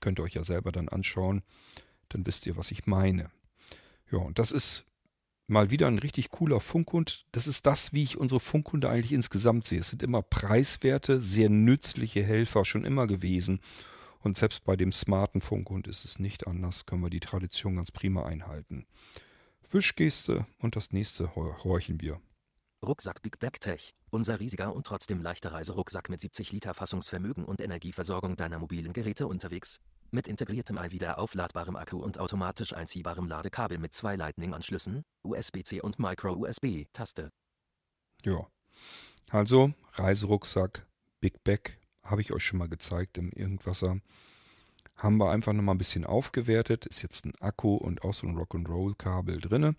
[0.00, 1.42] Könnt ihr euch ja selber dann anschauen.
[2.08, 3.30] Dann wisst ihr, was ich meine.
[4.10, 4.84] Ja, und das ist
[5.46, 7.26] mal wieder ein richtig cooler Funkhund.
[7.32, 9.80] Das ist das, wie ich unsere Funkhunde eigentlich insgesamt sehe.
[9.80, 13.60] Es sind immer preiswerte, sehr nützliche Helfer schon immer gewesen.
[14.20, 16.86] Und selbst bei dem smarten Funkhund ist es nicht anders.
[16.86, 18.86] Können wir die Tradition ganz prima einhalten.
[19.70, 22.20] Wischgeste und das nächste horchen wir.
[22.84, 23.90] Rucksack Big Tech.
[24.10, 29.26] Unser riesiger und trotzdem leichter Reiserucksack mit 70 Liter Fassungsvermögen und Energieversorgung deiner mobilen Geräte
[29.26, 29.80] unterwegs.
[30.10, 37.30] Mit integriertem wieder aufladbarem Akku und automatisch einziehbarem Ladekabel mit zwei Lightning-Anschlüssen, USB-C und Micro-USB-Taste.
[38.24, 38.46] Ja,
[39.30, 40.86] also Reiserucksack
[41.20, 43.98] Big Bag habe ich euch schon mal gezeigt im Irgendwasser.
[44.96, 46.86] Haben wir einfach nochmal ein bisschen aufgewertet.
[46.86, 49.74] Ist jetzt ein Akku und auch so ein Rock'n'Roll-Kabel drinne.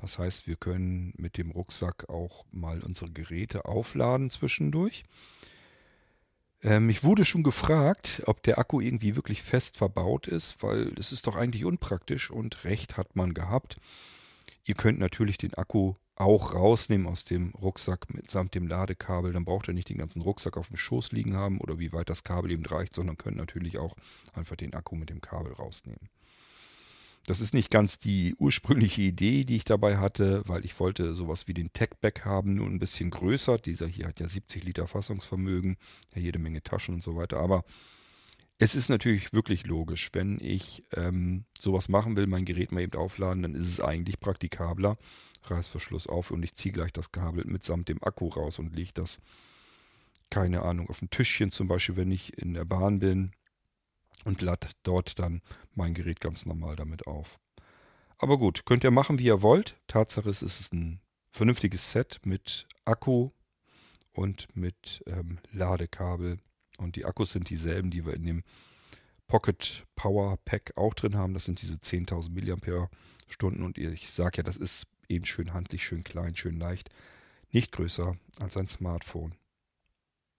[0.00, 5.04] Das heißt, wir können mit dem Rucksack auch mal unsere Geräte aufladen zwischendurch.
[6.62, 11.12] Ähm, ich wurde schon gefragt, ob der Akku irgendwie wirklich fest verbaut ist, weil das
[11.12, 13.76] ist doch eigentlich unpraktisch und recht hat man gehabt.
[14.64, 19.32] Ihr könnt natürlich den Akku auch rausnehmen aus dem Rucksack mitsamt dem Ladekabel.
[19.32, 22.08] Dann braucht ihr nicht den ganzen Rucksack auf dem Schoß liegen haben oder wie weit
[22.08, 23.96] das Kabel eben reicht, sondern könnt natürlich auch
[24.32, 26.08] einfach den Akku mit dem Kabel rausnehmen.
[27.26, 31.48] Das ist nicht ganz die ursprüngliche Idee, die ich dabei hatte, weil ich wollte sowas
[31.48, 33.56] wie den Techback haben, nur ein bisschen größer.
[33.58, 35.76] Dieser hier hat ja 70 Liter Fassungsvermögen,
[36.14, 37.38] ja jede Menge Taschen und so weiter.
[37.38, 37.64] Aber
[38.58, 42.98] es ist natürlich wirklich logisch, wenn ich ähm, sowas machen will, mein Gerät mal eben
[42.98, 44.98] aufladen, dann ist es eigentlich praktikabler.
[45.44, 49.20] Reißverschluss auf und ich ziehe gleich das Kabel mitsamt dem Akku raus und lege das,
[50.30, 53.32] keine Ahnung, auf ein Tischchen zum Beispiel, wenn ich in der Bahn bin
[54.24, 55.40] und lade dort dann
[55.74, 57.38] mein Gerät ganz normal damit auf.
[58.18, 59.78] Aber gut, könnt ihr machen, wie ihr wollt.
[59.86, 63.30] Tatsache ist, es ist ein vernünftiges Set mit Akku
[64.12, 66.38] und mit ähm, Ladekabel
[66.78, 68.42] und die Akkus sind dieselben, die wir in dem
[69.26, 71.34] Pocket Power Pack auch drin haben.
[71.34, 72.88] Das sind diese 10.000 mAh
[73.26, 73.62] Stunden.
[73.62, 76.90] Und ich sage ja, das ist eben schön handlich, schön klein, schön leicht.
[77.50, 79.34] Nicht größer als ein Smartphone.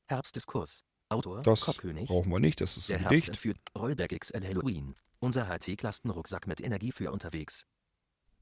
[0.07, 0.83] Herbstdiskurs.
[1.09, 2.07] Autor das Kopfkönig.
[2.07, 3.37] brauchen wir nicht, das ist Der ein Gedicht.
[3.37, 4.95] führt Rollback XL Halloween.
[5.19, 7.65] Unser HT-Klastenrucksack mit Energie für unterwegs.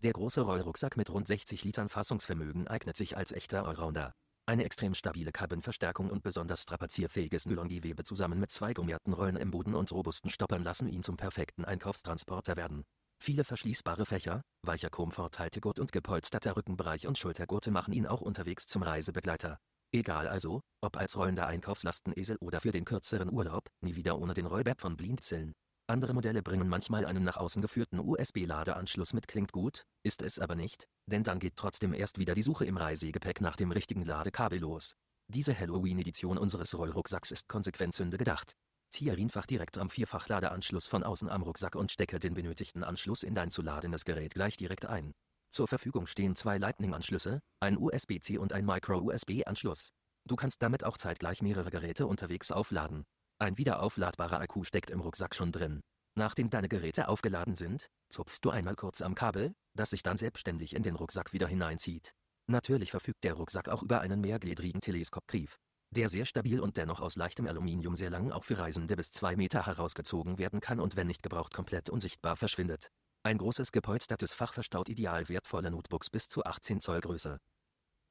[0.02, 4.14] Der große Rollrucksack mit rund 60 Litern Fassungsvermögen eignet sich als echter Allrounder.
[4.46, 9.76] Eine extrem stabile Kabinverstärkung und besonders strapazierfähiges Nylongewebe zusammen mit zwei gummierten Rollen im Boden
[9.76, 12.84] und robusten Stoppern lassen ihn zum perfekten Einkaufstransporter werden.
[13.22, 18.84] Viele verschließbare Fächer, weicher Komforthaltegurt und gepolsterter Rückenbereich und Schultergurte machen ihn auch unterwegs zum
[18.84, 19.60] Reisebegleiter.
[19.96, 24.48] Egal also, ob als rollender Einkaufslastenesel oder für den kürzeren Urlaub, nie wieder ohne den
[24.48, 25.54] Rollbab von Blinzeln.
[25.88, 30.56] Andere Modelle bringen manchmal einen nach außen geführten USB-Ladeanschluss mit klingt gut, ist es aber
[30.56, 34.60] nicht, denn dann geht trotzdem erst wieder die Suche im Reisegepäck nach dem richtigen Ladekabel
[34.60, 34.96] los.
[35.28, 38.54] Diese Halloween-Edition unseres Rollrucksacks ist konsequent Sünde gedacht.
[38.90, 43.36] Ziehe einfach direkt am Vierfachladeanschluss von außen am Rucksack und stecke den benötigten Anschluss in
[43.36, 45.14] dein zu ladendes Gerät gleich direkt ein.
[45.54, 49.92] Zur Verfügung stehen zwei Lightning-Anschlüsse, ein USB-C und ein Micro-USB-Anschluss.
[50.28, 53.04] Du kannst damit auch zeitgleich mehrere Geräte unterwegs aufladen.
[53.38, 55.82] Ein wiederaufladbarer Akku steckt im Rucksack schon drin.
[56.18, 60.76] Nachdem deine Geräte aufgeladen sind, zupfst du einmal kurz am Kabel, das sich dann selbstständig
[60.76, 62.14] in den Rucksack wieder hineinzieht.
[62.50, 65.60] Natürlich verfügt der Rucksack auch über einen mehrgliedrigen Teleskopgriff,
[65.92, 69.36] der sehr stabil und dennoch aus leichtem Aluminium sehr lang auch für Reisende bis 2
[69.36, 72.90] Meter herausgezogen werden kann und wenn nicht gebraucht komplett unsichtbar verschwindet.
[73.26, 77.40] Ein großes gepolstertes Fach verstaut ideal wertvolle Notebooks bis zu 18 Zoll Größe.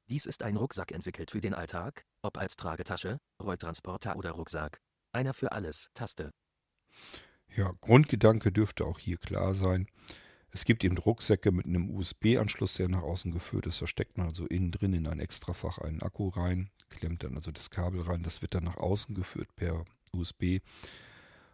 [0.09, 4.81] Dies ist ein Rucksack entwickelt für den Alltag, ob als Tragetasche, Rolltransporter oder Rucksack.
[5.11, 6.31] Einer für alles, Taste.
[7.55, 9.85] Ja, Grundgedanke dürfte auch hier klar sein.
[10.49, 13.83] Es gibt eben Rucksäcke mit einem USB-Anschluss, der nach außen geführt ist.
[13.83, 17.51] Da steckt man also innen drin in ein Extrafach einen Akku rein, klemmt dann also
[17.51, 18.23] das Kabel rein.
[18.23, 20.61] Das wird dann nach außen geführt per USB.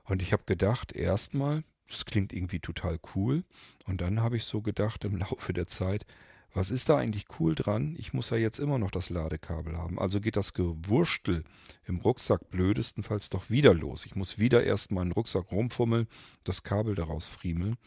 [0.05, 3.43] Und ich habe gedacht, erstmal, das klingt irgendwie total cool.
[3.85, 6.05] Und dann habe ich so gedacht im Laufe der Zeit,
[6.53, 7.95] was ist da eigentlich cool dran?
[7.99, 9.99] Ich muss ja jetzt immer noch das Ladekabel haben.
[9.99, 11.43] Also geht das Gewurstel
[11.85, 14.05] im Rucksack blödestenfalls doch wieder los.
[14.05, 16.07] Ich muss wieder erst meinen Rucksack rumfummeln,
[16.43, 17.77] das Kabel daraus friemeln.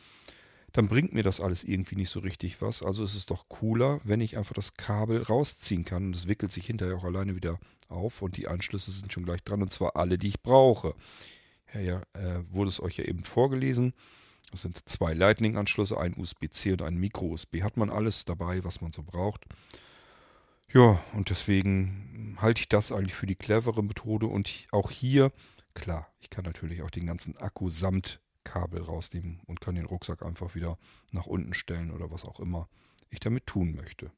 [0.73, 2.83] Dann bringt mir das alles irgendwie nicht so richtig was.
[2.83, 6.07] Also ist es doch cooler, wenn ich einfach das Kabel rausziehen kann.
[6.07, 9.43] Und es wickelt sich hinterher auch alleine wieder auf und die Anschlüsse sind schon gleich
[9.43, 9.61] dran.
[9.61, 10.95] Und zwar alle, die ich brauche.
[11.75, 13.95] Ja, ja, äh, wurde es euch ja eben vorgelesen.
[14.53, 17.63] Es sind zwei Lightning-Anschlüsse, ein USB-C und ein Micro-USB.
[17.63, 19.47] Hat man alles dabei, was man so braucht.
[20.73, 24.27] Ja, und deswegen halte ich das eigentlich für die clevere Methode.
[24.27, 25.33] Und auch hier,
[25.75, 30.23] klar, ich kann natürlich auch den ganzen Akku samt Kabel rausnehmen und kann den Rucksack
[30.23, 30.79] einfach wieder
[31.13, 32.69] nach unten stellen oder was auch immer
[33.11, 34.11] ich damit tun möchte.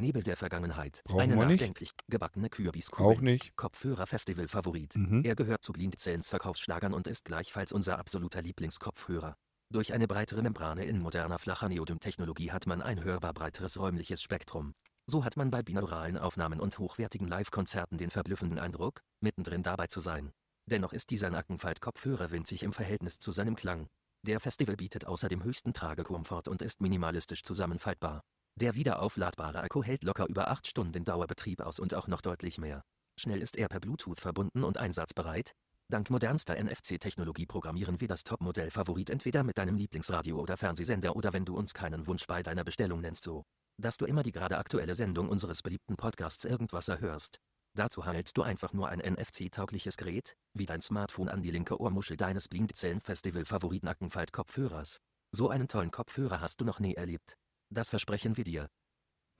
[0.00, 1.02] Nebel der Vergangenheit.
[1.04, 1.60] Brauchen Eine wir nicht.
[1.60, 3.16] nachdenklich gebackene Kürbiskugel.
[3.16, 3.56] Auch nicht.
[3.56, 4.94] Kopfhörer-Festival-Favorit.
[4.94, 5.24] Mhm.
[5.24, 9.34] Er gehört zu Blindzellens Verkaufsschlagern und ist gleichfalls unser absoluter Lieblingskopfhörer.
[9.70, 14.72] Durch eine breitere Membrane in moderner flacher Neodym-Technologie hat man ein hörbar breiteres räumliches Spektrum.
[15.06, 20.00] So hat man bei binauralen Aufnahmen und hochwertigen Live-Konzerten den verblüffenden Eindruck, mittendrin dabei zu
[20.00, 20.30] sein.
[20.70, 23.88] Dennoch ist dieser Nackenfalt-Kopfhörer winzig im Verhältnis zu seinem Klang.
[24.26, 28.22] Der Festival bietet außerdem höchsten Tragekomfort und ist minimalistisch zusammenfaltbar.
[28.60, 32.82] Der wiederaufladbare Akku hält locker über 8 Stunden Dauerbetrieb aus und auch noch deutlich mehr.
[33.16, 35.52] Schnell ist er per Bluetooth verbunden und einsatzbereit.
[35.88, 41.32] Dank modernster NFC-Technologie programmieren wir das Topmodell Favorit entweder mit deinem Lieblingsradio oder Fernsehsender oder
[41.32, 43.44] wenn du uns keinen Wunsch bei deiner Bestellung nennst so,
[43.80, 47.38] dass du immer die gerade aktuelle Sendung unseres beliebten Podcasts irgendwas erhörst.
[47.76, 52.16] Dazu hältst du einfach nur ein NFC-taugliches Gerät, wie dein Smartphone an die linke Ohrmuschel
[52.16, 54.98] deines Blindzellen-Festival-Favorit-Nackenfalt-Kopfhörers.
[55.30, 57.36] So einen tollen Kopfhörer hast du noch nie erlebt.
[57.70, 58.70] Das versprechen wir dir.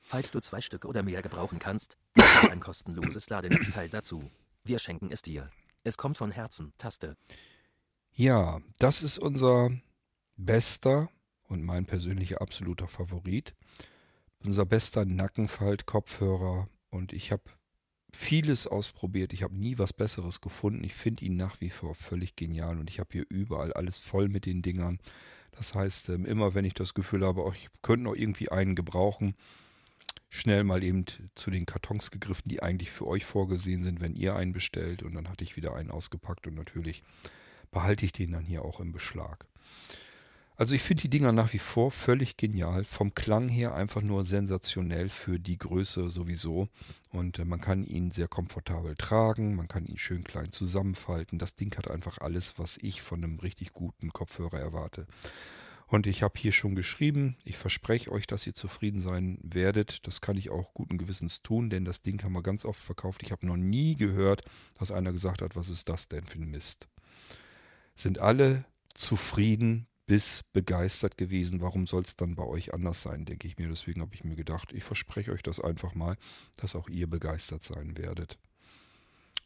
[0.01, 4.31] Falls du zwei Stück oder mehr gebrauchen kannst, ist ein kostenloses Ladenetzteil dazu.
[4.65, 5.51] Wir schenken es dir.
[5.85, 7.17] Es kommt von Herzen, Taste.
[8.13, 9.71] Ja, das ist unser
[10.37, 11.09] bester
[11.45, 13.55] und mein persönlicher absoluter Favorit.
[14.45, 16.69] Unser bester Nackenfalt-Kopfhörer.
[16.91, 17.45] Und ich habe
[18.15, 19.33] vieles ausprobiert.
[19.33, 20.85] Ich habe nie was Besseres gefunden.
[20.85, 22.79] Ich finde ihn nach wie vor völlig genial.
[22.79, 24.99] Und ich habe hier überall alles voll mit den Dingern.
[25.59, 28.77] Das heißt, ähm, immer wenn ich das Gefühl habe, oh, ich könnte noch irgendwie einen
[28.77, 29.35] gebrauchen,
[30.31, 31.05] schnell mal eben
[31.35, 35.03] zu den Kartons gegriffen, die eigentlich für euch vorgesehen sind, wenn ihr einen bestellt.
[35.03, 37.03] Und dann hatte ich wieder einen ausgepackt und natürlich
[37.73, 39.47] behalte ich den dann hier auch im Beschlag.
[40.59, 42.83] Also ich finde die Dinger nach wie vor völlig genial.
[42.83, 46.67] Vom Klang her einfach nur sensationell für die Größe sowieso.
[47.11, 51.39] Und äh, man kann ihn sehr komfortabel tragen, man kann ihn schön klein zusammenfalten.
[51.39, 55.07] Das Ding hat einfach alles, was ich von einem richtig guten Kopfhörer erwarte.
[55.87, 60.09] Und ich habe hier schon geschrieben, ich verspreche euch, dass ihr zufrieden sein werdet.
[60.09, 63.23] Das kann ich auch guten Gewissens tun, denn das Ding haben wir ganz oft verkauft.
[63.23, 64.43] Ich habe noch nie gehört,
[64.77, 66.89] dass einer gesagt hat, was ist das denn für ein Mist.
[67.95, 71.61] Sind alle zufrieden bis begeistert gewesen.
[71.61, 73.69] Warum soll es dann bei euch anders sein, denke ich mir.
[73.69, 76.17] Deswegen habe ich mir gedacht, ich verspreche euch das einfach mal,
[76.57, 78.39] dass auch ihr begeistert sein werdet.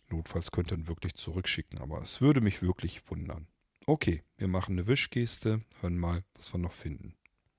[0.09, 3.49] Notfalls könnt ihr ihn wirklich zurückschicken, aber es würde mich wirklich wundern.
[3.87, 7.17] Okay, wir machen eine Wischgeste, hören mal, was wir noch finden.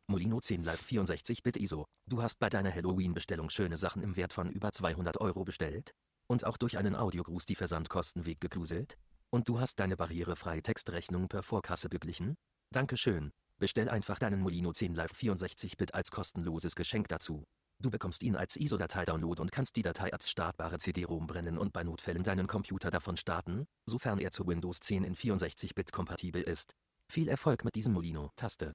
[0.08, 1.86] Molino 10 Live 64-Bit ISO.
[2.08, 5.94] Du hast bei deiner Halloween-Bestellung schöne Sachen im Wert von über 200 Euro bestellt?
[6.28, 8.98] Und auch durch einen Audiogruß die Versandkosten weggegruselt?
[9.30, 12.38] Und du hast deine barrierefreie Textrechnung per Vorkasse beglichen?
[12.74, 13.32] Dankeschön.
[13.60, 17.44] Bestell einfach deinen Molino 10 Live 64-Bit als kostenloses Geschenk dazu.
[17.80, 21.84] Du bekommst ihn als ISO-Datei-Download und kannst die Datei als startbare CD-ROM brennen und bei
[21.84, 26.74] Notfällen deinen Computer davon starten, sofern er zu Windows 10 in 64-Bit kompatibel ist.
[27.12, 28.32] Viel Erfolg mit diesem Molino.
[28.36, 28.74] Taste.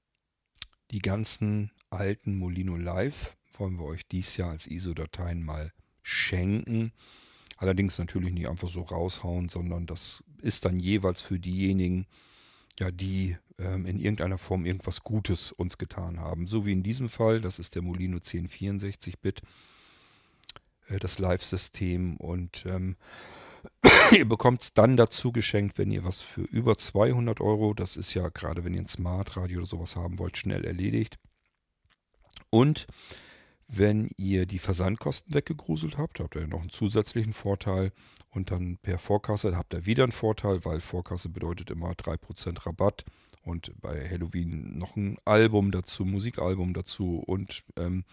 [0.93, 5.73] Die ganzen alten Molino Live wollen wir euch dies Jahr als ISO-Dateien mal
[6.03, 6.93] schenken.
[7.57, 12.07] Allerdings natürlich nicht einfach so raushauen, sondern das ist dann jeweils für diejenigen,
[12.79, 16.47] ja, die ähm, in irgendeiner Form irgendwas Gutes uns getan haben.
[16.47, 19.43] So wie in diesem Fall, das ist der Molino 1064-Bit,
[20.89, 22.97] äh, das Live-System und ähm,
[24.13, 28.15] ihr bekommt es dann dazu geschenkt, wenn ihr was für über 200 Euro, das ist
[28.15, 31.19] ja gerade wenn ihr ein Smart Radio oder sowas haben wollt, schnell erledigt.
[32.51, 32.87] Und
[33.69, 37.93] wenn ihr die Versandkosten weggegruselt habt, habt ihr noch einen zusätzlichen Vorteil.
[38.31, 43.05] Und dann per Vorkasse habt ihr wieder einen Vorteil, weil Vorkasse bedeutet immer 3% Rabatt.
[43.43, 47.23] Und bei Halloween noch ein Album dazu, Musikalbum dazu.
[47.27, 48.05] Und ähm,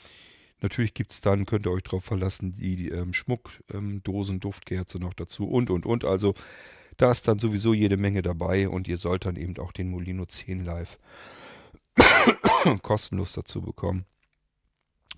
[0.62, 5.00] natürlich gibt es dann, könnt ihr euch darauf verlassen, die, die ähm, Schmuckdosen, ähm, Duftkerze
[5.00, 6.04] noch dazu und, und, und.
[6.04, 6.34] Also
[6.98, 8.68] da ist dann sowieso jede Menge dabei.
[8.68, 11.00] Und ihr sollt dann eben auch den Molino 10 Live
[12.82, 14.06] kostenlos dazu bekommen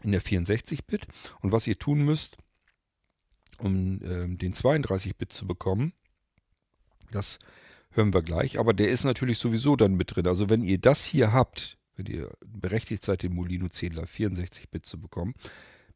[0.03, 1.07] in der 64-Bit.
[1.41, 2.37] Und was ihr tun müsst,
[3.59, 5.93] um ähm, den 32-Bit zu bekommen,
[7.11, 7.39] das
[7.91, 8.59] hören wir gleich.
[8.59, 10.27] Aber der ist natürlich sowieso dann mit drin.
[10.27, 14.85] Also wenn ihr das hier habt, wenn ihr berechtigt seid, den Molino 10 Live 64-Bit
[14.85, 15.33] zu bekommen,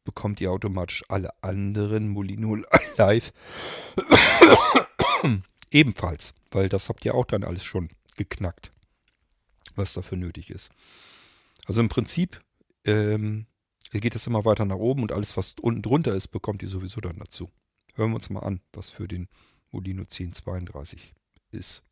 [0.04, 2.56] bekommt ihr automatisch alle anderen Molino
[2.96, 3.32] Live
[5.70, 6.34] ebenfalls.
[6.50, 8.72] Weil das habt ihr auch dann alles schon geknackt,
[9.76, 10.70] was dafür nötig ist.
[11.66, 12.42] Also im Prinzip
[12.84, 13.46] ähm,
[14.00, 17.00] geht es immer weiter nach oben und alles, was unten drunter ist, bekommt ihr sowieso
[17.00, 17.50] dann dazu.
[17.94, 19.28] Hören wir uns mal an, was für den
[19.70, 21.14] Molino 1032
[21.50, 21.82] ist.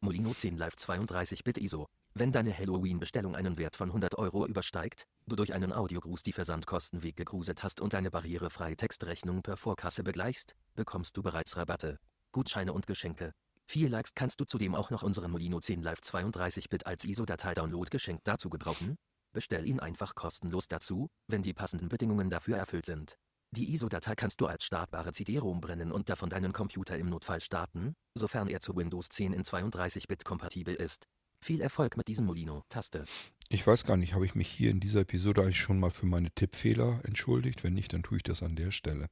[0.00, 1.86] Molino 10 Live 32-Bit ISO.
[2.14, 7.02] Wenn deine Halloween-Bestellung einen Wert von 100 Euro übersteigt, du durch einen Audiogruß die Versandkosten
[7.02, 11.98] weggegruselt hast und eine barrierefreie Textrechnung per Vorkasse begleichst, bekommst du bereits Rabatte,
[12.32, 13.32] Gutscheine und Geschenke.
[13.66, 18.26] Vier Likes kannst du zudem auch noch unseren Molino 10 Live 32-Bit als ISO-Datei-Download geschenkt
[18.26, 18.96] dazu gebrauchen.
[19.32, 23.16] Bestell ihn einfach kostenlos dazu, wenn die passenden Bedingungen dafür erfüllt sind.
[23.54, 27.94] Die ISO-Datei kannst du als startbare CD-ROM brennen und davon deinen Computer im Notfall starten,
[28.14, 31.06] sofern er zu Windows 10 in 32-Bit kompatibel ist.
[31.40, 32.62] Viel Erfolg mit diesem Molino.
[32.68, 33.04] Taste.
[33.48, 36.06] Ich weiß gar nicht, habe ich mich hier in dieser Episode eigentlich schon mal für
[36.06, 37.64] meine Tippfehler entschuldigt?
[37.64, 39.08] Wenn nicht, dann tue ich das an der Stelle.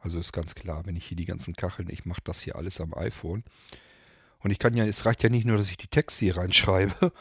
[0.00, 2.80] Also ist ganz klar, wenn ich hier die ganzen Kacheln, ich mache das hier alles
[2.80, 3.44] am iPhone.
[4.40, 7.12] Und ich kann ja, es reicht ja nicht nur, dass ich die Texte hier reinschreibe,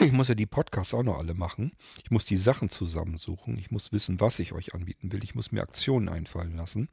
[0.00, 1.72] ich muss ja die Podcasts auch noch alle machen.
[2.04, 3.58] Ich muss die Sachen zusammensuchen.
[3.58, 5.22] Ich muss wissen, was ich euch anbieten will.
[5.24, 6.88] Ich muss mir Aktionen einfallen lassen.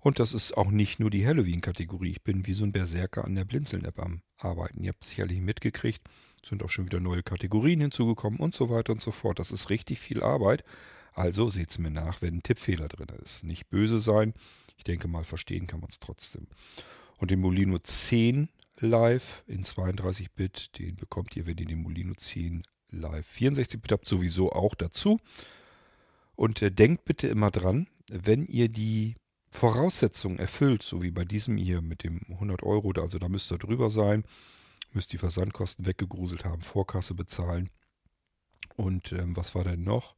[0.00, 2.10] Und das ist auch nicht nur die Halloween-Kategorie.
[2.10, 4.82] Ich bin wie so ein Berserker an der Blinzeln-App am Arbeiten.
[4.82, 6.02] Ihr habt sicherlich mitgekriegt,
[6.44, 9.38] sind auch schon wieder neue Kategorien hinzugekommen und so weiter und so fort.
[9.38, 10.64] Das ist richtig viel Arbeit.
[11.14, 13.44] Also seht es mir nach, wenn ein Tippfehler drin ist.
[13.44, 14.34] Nicht böse sein.
[14.76, 16.48] Ich denke mal, verstehen kann man es trotzdem.
[17.18, 20.78] Und den Molino 10 live in 32-Bit.
[20.78, 25.18] Den bekommt ihr, wenn ihr den Molino 10 live 64-Bit habt, sowieso auch dazu.
[26.34, 29.16] Und äh, denkt bitte immer dran, wenn ihr die
[29.50, 33.58] Voraussetzungen erfüllt, so wie bei diesem hier mit dem 100 Euro, also da müsst ihr
[33.58, 34.24] drüber sein,
[34.92, 37.70] müsst die Versandkosten weggegruselt haben, Vorkasse bezahlen.
[38.76, 40.16] Und ähm, was war denn noch?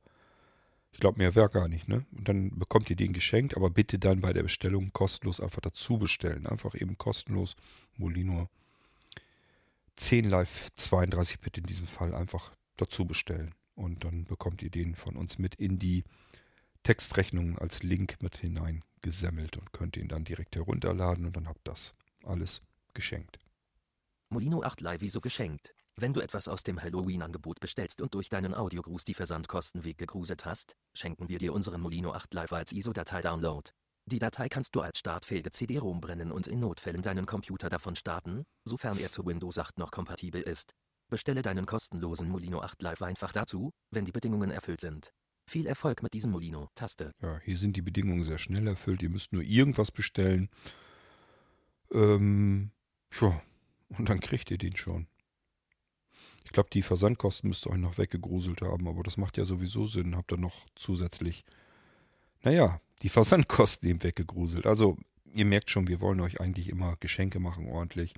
[0.94, 2.06] Ich glaube, mehr wäre gar nicht, ne?
[2.16, 5.98] Und dann bekommt ihr den geschenkt, aber bitte dann bei der Bestellung kostenlos einfach dazu
[5.98, 6.46] bestellen.
[6.46, 7.56] Einfach eben kostenlos
[7.96, 8.48] Molino
[9.96, 13.54] 10 Live 32-Bit in diesem Fall einfach dazu bestellen.
[13.74, 16.04] Und dann bekommt ihr den von uns mit in die
[16.84, 21.94] Textrechnung als Link mit hineingesemmelt und könnt ihn dann direkt herunterladen und dann habt das
[22.22, 23.40] alles geschenkt.
[24.28, 25.74] Molino 8 Live Wieso geschenkt.
[25.96, 30.74] Wenn du etwas aus dem Halloween-Angebot bestellst und durch deinen Audiogruß die Versandkosten weggegruset hast,
[30.92, 33.70] schenken wir dir unseren Molino 8 Live als ISO-Datei-Download.
[34.06, 38.44] Die Datei kannst du als startfähige CD-ROM brennen und in Notfällen deinen Computer davon starten,
[38.64, 40.74] sofern er zu Windows 8 noch kompatibel ist.
[41.10, 45.12] Bestelle deinen kostenlosen Molino 8 Live einfach dazu, wenn die Bedingungen erfüllt sind.
[45.48, 46.70] Viel Erfolg mit diesem Molino.
[46.74, 47.12] Taste.
[47.22, 49.00] Ja, hier sind die Bedingungen sehr schnell erfüllt.
[49.02, 50.48] Ihr müsst nur irgendwas bestellen.
[51.92, 52.72] Ähm,
[53.20, 53.40] ja,
[53.90, 55.06] und dann kriegt ihr den schon.
[56.44, 59.86] Ich glaube, die Versandkosten müsst ihr euch noch weggegruselt haben, aber das macht ja sowieso
[59.86, 60.16] Sinn.
[60.16, 61.44] Habt ihr noch zusätzlich,
[62.42, 64.66] naja, die Versandkosten eben weggegruselt.
[64.66, 64.96] Also,
[65.34, 68.14] ihr merkt schon, wir wollen euch eigentlich immer Geschenke machen, ordentlich.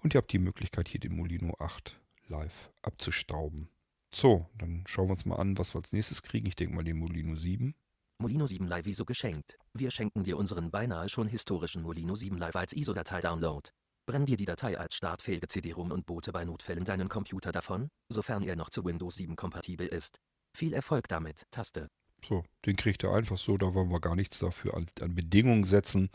[0.00, 3.68] Und ihr habt die Möglichkeit, hier den Molino 8 live abzustauben.
[4.12, 6.46] So, dann schauen wir uns mal an, was wir als nächstes kriegen.
[6.46, 7.74] Ich denke mal den Molino 7.
[8.18, 9.58] Molino 7 Live ISO geschenkt.
[9.72, 13.70] Wir schenken dir unseren beinahe schon historischen Molino 7 Live als ISO-Datei-Download.
[14.06, 18.42] Brenn dir die Datei als startfähige CD-ROM und boote bei Notfällen deinen Computer davon, sofern
[18.42, 20.20] er noch zu Windows 7 kompatibel ist.
[20.54, 21.88] Viel Erfolg damit, Taste.
[22.22, 25.64] So, den kriegt ihr einfach so, da wollen wir gar nichts dafür an, an Bedingungen
[25.64, 26.10] setzen.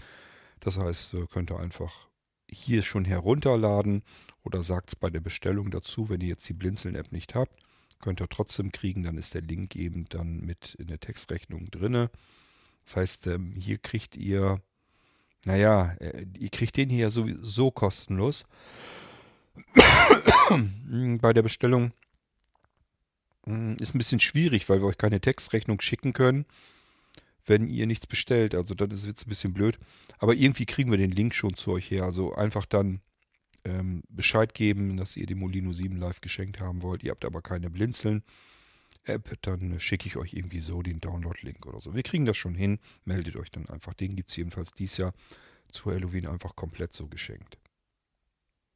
[0.59, 2.09] Das heißt, könnt ihr einfach
[2.47, 4.03] hier schon herunterladen
[4.43, 7.59] oder sagt es bei der Bestellung dazu, wenn ihr jetzt die Blinzeln-App nicht habt.
[7.99, 12.09] Könnt ihr trotzdem kriegen, dann ist der Link eben dann mit in der Textrechnung drinne.
[12.85, 14.61] Das heißt, ähm, hier kriegt ihr
[15.45, 18.45] naja, äh, ihr kriegt den hier sowieso kostenlos.
[21.21, 21.91] Bei der Bestellung
[23.45, 26.45] hm, ist ein bisschen schwierig, weil wir euch keine Textrechnung schicken können,
[27.45, 28.55] wenn ihr nichts bestellt.
[28.55, 29.79] Also das ist jetzt ein bisschen blöd.
[30.17, 32.03] Aber irgendwie kriegen wir den Link schon zu euch her.
[32.03, 33.01] Also einfach dann
[33.65, 37.03] ähm, Bescheid geben, dass ihr den Molino 7 Live geschenkt haben wollt.
[37.03, 38.23] Ihr habt aber keine Blinzeln.
[39.09, 41.93] App, dann schicke ich euch irgendwie so den Download-Link oder so.
[41.93, 42.79] Wir kriegen das schon hin.
[43.05, 43.93] Meldet euch dann einfach.
[43.93, 45.13] Den gibt es jedenfalls dieses Jahr
[45.71, 47.57] zu Halloween einfach komplett so geschenkt.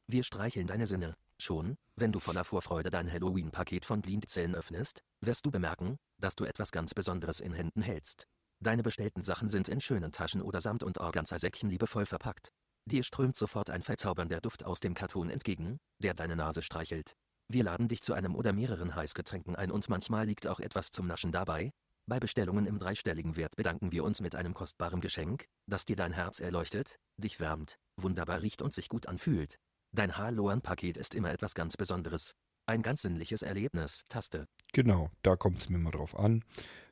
[0.06, 1.14] Wir streicheln deine Sinne.
[1.38, 6.44] Schon, wenn du voller Vorfreude dein Halloween-Paket von Blindzellen öffnest, wirst du bemerken, dass du
[6.44, 8.26] etwas ganz Besonderes in Händen hältst.
[8.60, 12.52] Deine bestellten Sachen sind in schönen Taschen oder Samt- und Organza-Säckchen liebevoll verpackt.
[12.86, 17.16] Dir strömt sofort ein verzaubernder Duft aus dem Karton entgegen, der deine Nase streichelt.
[17.48, 21.06] Wir laden dich zu einem oder mehreren Heißgetränken ein und manchmal liegt auch etwas zum
[21.06, 21.72] Naschen dabei.
[22.06, 26.12] Bei Bestellungen im dreistelligen Wert bedanken wir uns mit einem kostbaren Geschenk, das dir dein
[26.12, 29.58] Herz erleuchtet, dich wärmt, wunderbar riecht und sich gut anfühlt.
[29.94, 32.34] Dein Haloan-Paket ist immer etwas ganz Besonderes.
[32.66, 34.04] Ein ganz sinnliches Erlebnis.
[34.08, 34.46] Taste.
[34.72, 36.42] Genau, da kommt es mir mal drauf an.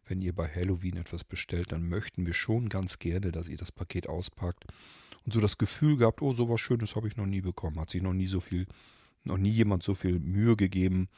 [0.05, 3.72] Wenn ihr bei Halloween etwas bestellt, dann möchten wir schon ganz gerne, dass ihr das
[3.72, 4.64] Paket auspackt
[5.24, 7.80] und so das Gefühl gehabt, oh, sowas Schönes habe ich noch nie bekommen.
[7.80, 8.66] Hat sich noch nie so viel
[9.24, 11.08] noch nie jemand so viel Mühe gegeben,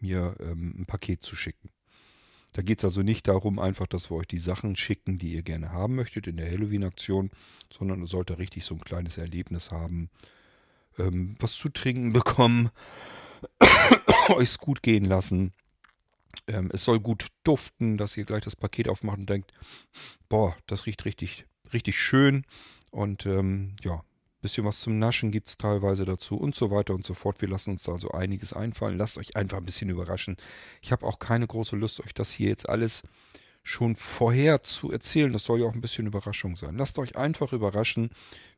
[0.00, 1.70] mir ähm, ein Paket zu schicken.
[2.54, 5.42] Da geht es also nicht darum, einfach, dass wir euch die Sachen schicken, die ihr
[5.42, 7.30] gerne haben möchtet in der Halloween-Aktion,
[7.72, 10.08] sondern es sollte richtig so ein kleines Erlebnis haben,
[10.98, 12.70] ähm, was zu trinken bekommen,
[14.28, 15.52] euch gut gehen lassen.
[16.46, 19.52] Ähm, es soll gut duften, dass ihr gleich das Paket aufmacht und denkt,
[20.28, 22.44] boah, das riecht richtig, richtig schön.
[22.92, 24.04] Und ähm, ja,
[24.44, 27.40] Bisschen was zum Naschen gibt es teilweise dazu und so weiter und so fort.
[27.40, 28.98] Wir lassen uns da so einiges einfallen.
[28.98, 30.36] Lasst euch einfach ein bisschen überraschen.
[30.82, 33.04] Ich habe auch keine große Lust, euch das hier jetzt alles
[33.62, 35.32] schon vorher zu erzählen.
[35.32, 36.76] Das soll ja auch ein bisschen Überraschung sein.
[36.76, 38.10] Lasst euch einfach überraschen.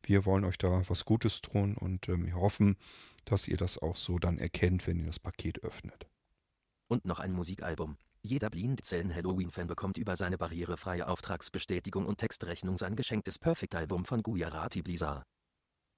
[0.02, 2.76] Wir wollen euch da was Gutes tun und ähm, wir hoffen,
[3.24, 6.08] dass ihr das auch so dann erkennt, wenn ihr das Paket öffnet.
[6.88, 7.96] Und noch ein Musikalbum.
[8.22, 14.82] Jeder Blindzellen Halloween-Fan bekommt über seine barrierefreie Auftragsbestätigung und Textrechnung sein geschenktes Perfect-Album von Gujarati
[14.82, 15.24] Blizzard.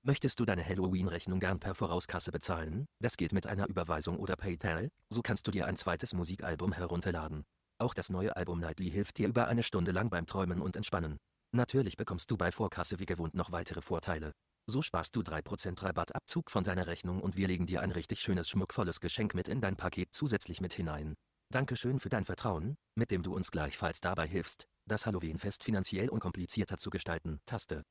[0.09, 2.87] Möchtest du deine Halloween-Rechnung gern per Vorauskasse bezahlen?
[2.99, 7.45] Das geht mit einer Überweisung oder PayPal, so kannst du dir ein zweites Musikalbum herunterladen.
[7.77, 11.19] Auch das neue Album Nightly hilft dir über eine Stunde lang beim Träumen und Entspannen.
[11.55, 14.33] Natürlich bekommst du bei Vorkasse wie gewohnt noch weitere Vorteile.
[14.67, 18.49] So sparst du 3% Rabattabzug von deiner Rechnung und wir legen dir ein richtig schönes
[18.49, 21.17] schmuckvolles Geschenk mit in dein Paket zusätzlich mit hinein.
[21.53, 26.79] Dankeschön für dein Vertrauen, mit dem du uns gleichfalls dabei hilfst, das Halloween-Fest finanziell unkomplizierter
[26.79, 27.41] zu gestalten.
[27.45, 27.83] Taste.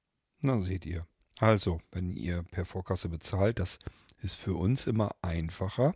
[0.42, 1.06] Na seht ihr.
[1.40, 3.80] Also, wenn ihr per Vorkasse bezahlt, das
[4.22, 5.94] ist für uns immer einfacher.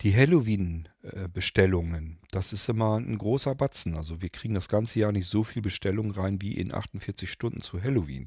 [0.00, 3.96] Die Halloween-Bestellungen, das ist immer ein großer Batzen.
[3.96, 7.62] Also wir kriegen das ganze Jahr nicht so viel Bestellungen rein wie in 48 Stunden
[7.62, 8.26] zu Halloween.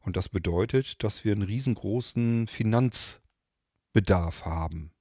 [0.00, 4.92] Und das bedeutet, dass wir einen riesengroßen Finanzbedarf haben.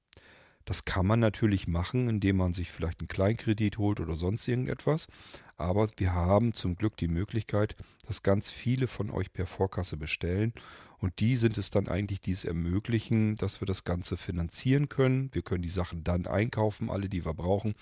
[0.65, 5.07] Das kann man natürlich machen, indem man sich vielleicht einen Kleinkredit holt oder sonst irgendetwas.
[5.63, 10.51] Aber wir haben zum Glück die Möglichkeit, dass ganz viele von euch per Vorkasse bestellen.
[10.99, 15.29] Und die sind es dann eigentlich, die es ermöglichen, dass wir das Ganze finanzieren können.
[15.31, 17.75] Wir können die Sachen dann einkaufen, alle, die wir brauchen.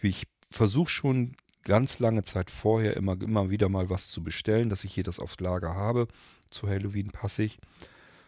[0.00, 4.84] Ich versuche schon ganz lange Zeit vorher immer, immer wieder mal was zu bestellen, dass
[4.84, 6.06] ich hier das aufs Lager habe.
[6.50, 7.58] Zu Halloween passe ich.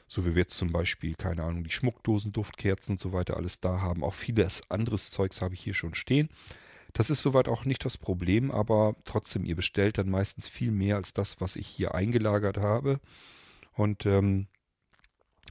[0.08, 3.60] So wie wir jetzt zum Beispiel, keine Ahnung, die Schmuckdosen, Duftkerzen und so weiter alles
[3.60, 4.02] da haben.
[4.02, 6.28] Auch vieles anderes Zeugs habe ich hier schon stehen.
[6.96, 10.96] Das ist soweit auch nicht das Problem, aber trotzdem, ihr bestellt dann meistens viel mehr
[10.96, 13.00] als das, was ich hier eingelagert habe.
[13.74, 14.46] Und ähm,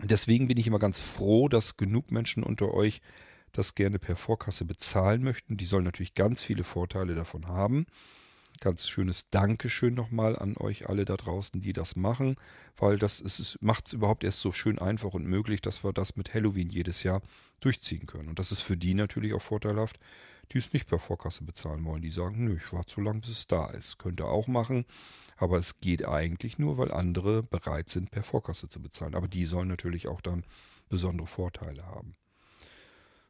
[0.01, 2.99] deswegen bin ich immer ganz froh, dass genug Menschen unter euch
[3.51, 5.55] das gerne per Vorkasse bezahlen möchten.
[5.55, 7.85] Die sollen natürlich ganz viele Vorteile davon haben.
[8.59, 12.37] Ganz schönes Dankeschön nochmal an euch alle da draußen, die das machen,
[12.75, 16.33] weil das macht es überhaupt erst so schön einfach und möglich, dass wir das mit
[16.33, 17.21] Halloween jedes Jahr
[17.59, 18.29] durchziehen können.
[18.29, 19.99] Und das ist für die natürlich auch vorteilhaft,
[20.51, 22.01] die es nicht per Vorkasse bezahlen wollen.
[22.01, 23.97] Die sagen, nö, ich warte so lange, bis es da ist.
[23.97, 24.85] Könnt ihr auch machen,
[25.37, 29.15] aber es geht eigentlich nur, weil andere bereit sind, per Vorkasse zu bezahlen.
[29.15, 30.43] Aber die sollen natürlich auch dann
[30.89, 32.15] besondere Vorteile haben.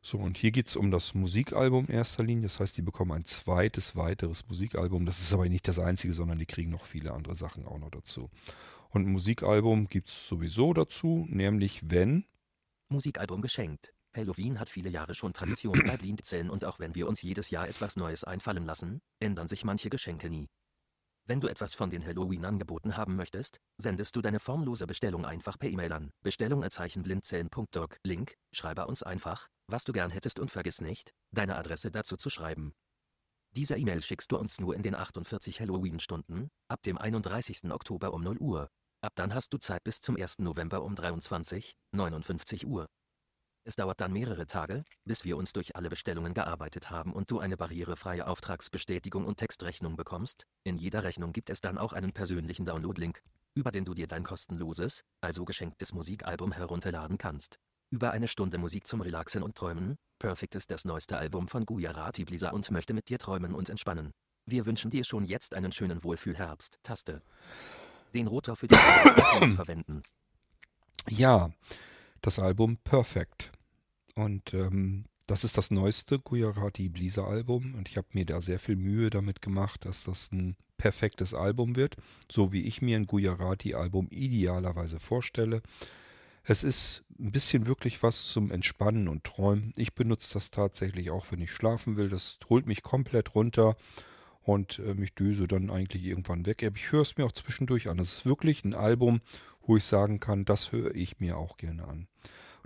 [0.01, 2.43] So, und hier geht es um das Musikalbum in erster Linie.
[2.43, 5.03] Das heißt, die bekommen ein zweites, weiteres Musikalbum.
[5.07, 7.89] Das ist aber nicht das einzige, sondern die kriegen noch viele andere Sachen auch noch
[7.89, 8.29] dazu.
[8.91, 12.23] Und ein Musikalbum gibt es sowieso dazu, nämlich wenn.
[12.87, 13.93] Musikalbum geschenkt.
[14.15, 17.67] Halloween hat viele Jahre schon Tradition bei Blindzellen und auch wenn wir uns jedes Jahr
[17.67, 20.47] etwas Neues einfallen lassen, ändern sich manche Geschenke nie.
[21.27, 25.69] Wenn du etwas von den Halloween-Angeboten haben möchtest, sendest du deine formlose Bestellung einfach per
[25.69, 26.11] E-Mail an.
[26.21, 27.97] Bestellung blindzellen.doc.
[28.03, 32.29] Link, schreibe uns einfach, was du gern hättest und vergiss nicht, deine Adresse dazu zu
[32.29, 32.73] schreiben.
[33.55, 37.71] Diese E-Mail schickst du uns nur in den 48 Halloween-Stunden, ab dem 31.
[37.71, 38.69] Oktober um 0 Uhr.
[39.01, 40.39] Ab dann hast du Zeit bis zum 1.
[40.39, 42.85] November um 23, 59 Uhr.
[43.67, 47.39] Es dauert dann mehrere Tage, bis wir uns durch alle Bestellungen gearbeitet haben und du
[47.39, 50.45] eine barrierefreie Auftragsbestätigung und Textrechnung bekommst.
[50.63, 53.23] In jeder Rechnung gibt es dann auch einen persönlichen Download-Link,
[53.55, 57.57] über den du dir dein kostenloses, also geschenktes Musikalbum herunterladen kannst.
[57.89, 59.95] Über eine Stunde Musik zum Relaxen und Träumen.
[60.19, 64.11] Perfect ist das neueste Album von Gujarati Blisa und möchte mit dir träumen und entspannen.
[64.45, 66.77] Wir wünschen dir schon jetzt einen schönen Wohlfühlherbst.
[66.83, 67.23] Taste.
[68.13, 68.75] Den Rotor für die
[69.55, 70.03] verwenden.
[71.09, 71.49] Ja,
[72.21, 73.54] das Album Perfect.
[74.15, 78.59] Und ähm, das ist das neueste Gujarati Blisa Album und ich habe mir da sehr
[78.59, 81.97] viel Mühe damit gemacht, dass das ein perfektes Album wird,
[82.31, 85.61] so wie ich mir ein Gujarati Album idealerweise vorstelle.
[86.43, 89.73] Es ist ein bisschen wirklich was zum Entspannen und Träumen.
[89.77, 92.09] Ich benutze das tatsächlich auch, wenn ich schlafen will.
[92.09, 93.75] Das holt mich komplett runter
[94.43, 96.63] und äh, mich düse dann eigentlich irgendwann weg.
[96.63, 97.97] Aber ich höre es mir auch zwischendurch an.
[97.97, 99.21] Es ist wirklich ein Album,
[99.63, 102.07] wo ich sagen kann, das höre ich mir auch gerne an.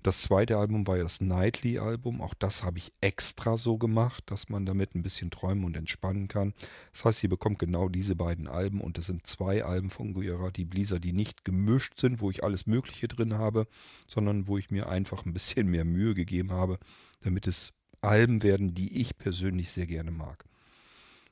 [0.04, 2.22] Das zweite Album war ja das Nightly-Album.
[2.22, 6.28] Auch das habe ich extra so gemacht, dass man damit ein bisschen träumen und entspannen
[6.28, 6.54] kann.
[6.94, 10.64] Das heißt, ihr bekommt genau diese beiden Alben und es sind zwei Alben von Gujarati
[10.64, 13.68] Blizzard, die nicht gemischt sind, wo ich alles Mögliche drin habe,
[14.08, 16.80] sondern wo ich mir einfach ein bisschen mehr Mühe gegeben habe,
[17.22, 20.46] damit es Alben werden, die ich persönlich sehr gerne mag.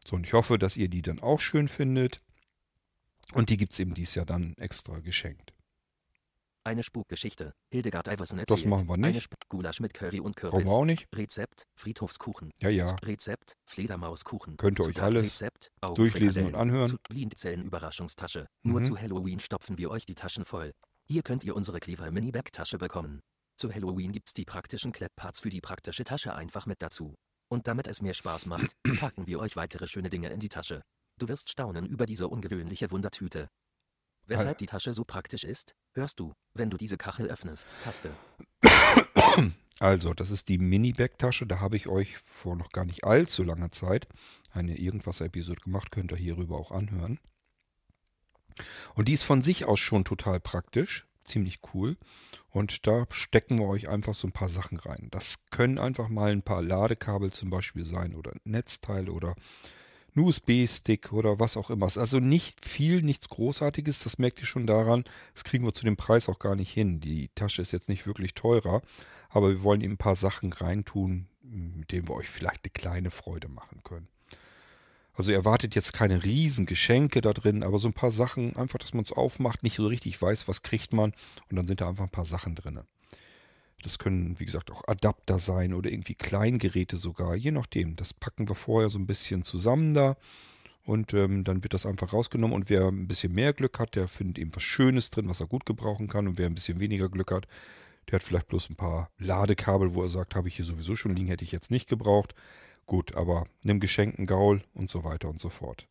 [0.05, 2.22] So, und ich hoffe, dass ihr die dann auch schön findet.
[3.34, 5.53] Und die gibt es eben dieses Jahr dann extra geschenkt.
[6.68, 7.53] Eine Spukgeschichte.
[7.72, 8.59] Hildegard Iverson erzählt.
[8.59, 9.05] Das machen wir nicht.
[9.07, 10.65] Eine Sp Gulasch mit Curry und Kürbis.
[10.65, 11.07] Brauchen wir auch nicht.
[11.15, 12.51] Rezept, Friedhofskuchen.
[12.59, 12.84] Ja, ja.
[13.03, 14.57] Rezept, Fledermauskuchen.
[14.57, 16.97] Könnt ihr euch alles Rezept, durchlesen und anhören.
[17.07, 18.47] Blindzellen-Überraschungstasche.
[18.63, 18.84] Nur Mhm.
[18.84, 20.74] zu Halloween stopfen wir euch die Taschen voll.
[21.07, 23.22] Hier könnt ihr unsere Clever Mini-Bag-Tasche bekommen.
[23.55, 27.15] Zu Halloween gibt's die praktischen Klettparts für die praktische Tasche einfach mit dazu.
[27.49, 30.82] Und damit es mehr Spaß macht, packen wir euch weitere schöne Dinge in die Tasche.
[31.18, 33.47] Du wirst staunen über diese ungewöhnliche Wundertüte.
[34.28, 37.68] Weshalb die Tasche so praktisch ist, hörst du, wenn du diese Kachel öffnest.
[37.84, 38.14] Taste.
[39.80, 41.46] Also, das ist die Mini-Bag-Tasche.
[41.46, 44.08] Da habe ich euch vor noch gar nicht allzu langer Zeit
[44.52, 45.92] eine Irgendwas-Episode gemacht.
[45.92, 47.20] Könnt ihr hierüber auch anhören.
[48.96, 51.08] Und die ist von sich aus schon total praktisch.
[51.24, 51.98] Ziemlich cool.
[52.50, 55.10] Und da stecken wir euch einfach so ein paar Sachen rein.
[55.12, 59.36] Das können einfach mal ein paar Ladekabel zum Beispiel sein oder Netzteile oder
[60.18, 61.86] ein USB-Stick oder was auch immer.
[61.95, 63.99] Also nicht viel, nichts Großartiges.
[63.99, 65.03] Das merkt ihr schon daran.
[65.34, 66.99] Das kriegen wir zu dem Preis auch gar nicht hin.
[66.99, 68.82] Die Tasche ist jetzt nicht wirklich teurer,
[69.30, 73.11] aber wir wollen eben ein paar Sachen reintun, mit denen wir euch vielleicht eine kleine
[73.11, 74.07] Freude machen können.
[75.13, 78.93] Also erwartet jetzt keine riesen Geschenke da drin, aber so ein paar Sachen, einfach, dass
[78.93, 81.11] man es aufmacht, nicht so richtig weiß, was kriegt man
[81.49, 82.82] und dann sind da einfach ein paar Sachen drin.
[83.84, 87.96] Das können, wie gesagt, auch Adapter sein oder irgendwie Kleingeräte sogar, je nachdem.
[87.96, 90.18] Das packen wir vorher so ein bisschen zusammen da
[90.88, 94.08] und ähm, dann wird das einfach rausgenommen und wer ein bisschen mehr Glück hat, der
[94.08, 97.10] findet eben was Schönes drin, was er gut gebrauchen kann und wer ein bisschen weniger
[97.10, 97.48] Glück hat,
[98.08, 101.16] Der hat vielleicht bloß ein paar Ladekabel, wo er sagt, habe ich hier sowieso schon
[101.16, 102.34] liegen, hätte ich jetzt nicht gebraucht.
[102.86, 105.88] Gut, aber nimm geschenkten Gaul und so weiter und so fort.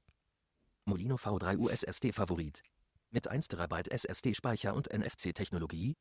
[0.87, 2.62] Molino V3 USSD Favorit.
[3.11, 5.95] Mit 1 TB SSD-Speicher und NFC-Technologie?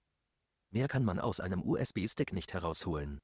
[0.76, 3.19] Mehr kann man aus einem USB-Stick nicht herausholen.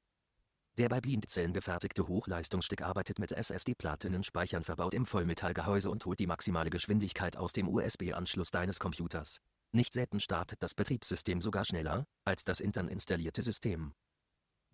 [0.78, 6.70] Der bei Blindzellen gefertigte Hochleistungsstick arbeitet mit SSD-Platinenspeichern verbaut im Vollmetallgehäuse und holt die maximale
[6.70, 9.42] Geschwindigkeit aus dem USB-Anschluss deines Computers.
[9.70, 13.92] Nicht selten startet das Betriebssystem sogar schneller als das intern installierte System.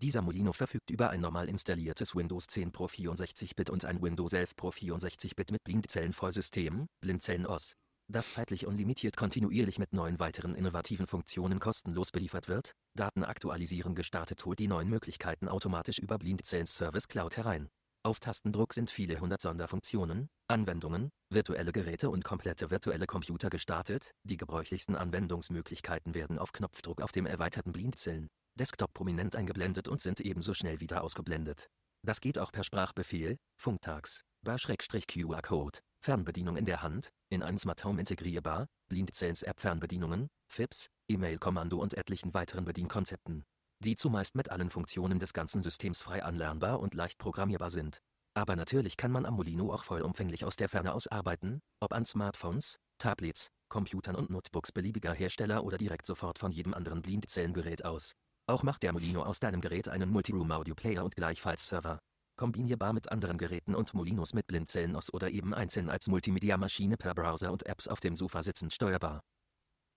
[0.01, 4.55] Dieser Molino verfügt über ein normal installiertes Windows 10 Pro 64-Bit und ein Windows 11
[4.55, 7.75] Pro 64-Bit mit Blindzellen-Vollsystem, Blindzellen OS
[8.09, 14.45] das zeitlich unlimitiert kontinuierlich mit neuen weiteren innovativen Funktionen kostenlos beliefert wird, Daten aktualisieren gestartet
[14.45, 17.69] holt die neuen Möglichkeiten automatisch über Blindzellens Service Cloud herein.
[18.05, 24.37] Auf Tastendruck sind viele hundert Sonderfunktionen, Anwendungen, virtuelle Geräte und komplette virtuelle Computer gestartet, die
[24.37, 28.29] gebräuchlichsten Anwendungsmöglichkeiten werden auf Knopfdruck auf dem erweiterten Blindzellen
[28.59, 31.69] Desktop prominent eingeblendet und sind ebenso schnell wieder ausgeblendet.
[32.05, 38.01] Das geht auch per Sprachbefehl, Funktags, Bar-QR-Code, Fernbedienung in der Hand, in ein Smart Home
[38.01, 43.45] integrierbar, Blindzellens App Fernbedienungen, FIPS, E-Mail-Kommando und etlichen weiteren Bedienkonzepten,
[43.81, 48.01] die zumeist mit allen Funktionen des ganzen Systems frei anlernbar und leicht programmierbar sind.
[48.35, 52.07] Aber natürlich kann man am Molino auch vollumfänglich aus der Ferne aus arbeiten, ob an
[52.07, 58.15] Smartphones, Tablets, Computern und Notebooks beliebiger Hersteller oder direkt sofort von jedem anderen Blindzellengerät aus.
[58.47, 61.99] Auch macht der Molino aus deinem Gerät einen Multiroom Audio Player und gleichfalls Server
[62.39, 67.13] kombinierbar mit anderen Geräten und Molinos mit Blindzellen aus oder eben einzeln als Multimedia-Maschine per
[67.15, 69.21] Browser und Apps auf dem Sofa sitzend steuerbar.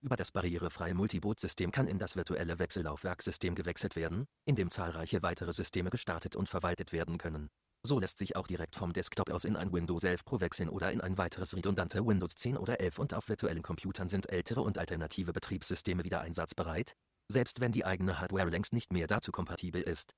[0.02, 5.54] Über das barrierefreie Multiboot-System kann in das virtuelle Wechsellaufwerkssystem gewechselt werden, in dem zahlreiche weitere
[5.54, 7.50] Systeme gestartet und verwaltet werden können.
[7.84, 10.92] So lässt sich auch direkt vom Desktop aus in ein Windows 11 Pro wechseln oder
[10.92, 14.78] in ein weiteres redundante Windows 10 oder 11 und auf virtuellen Computern sind ältere und
[14.78, 16.96] alternative Betriebssysteme wieder einsatzbereit,
[17.28, 20.14] selbst wenn die eigene Hardware längst nicht mehr dazu kompatibel ist.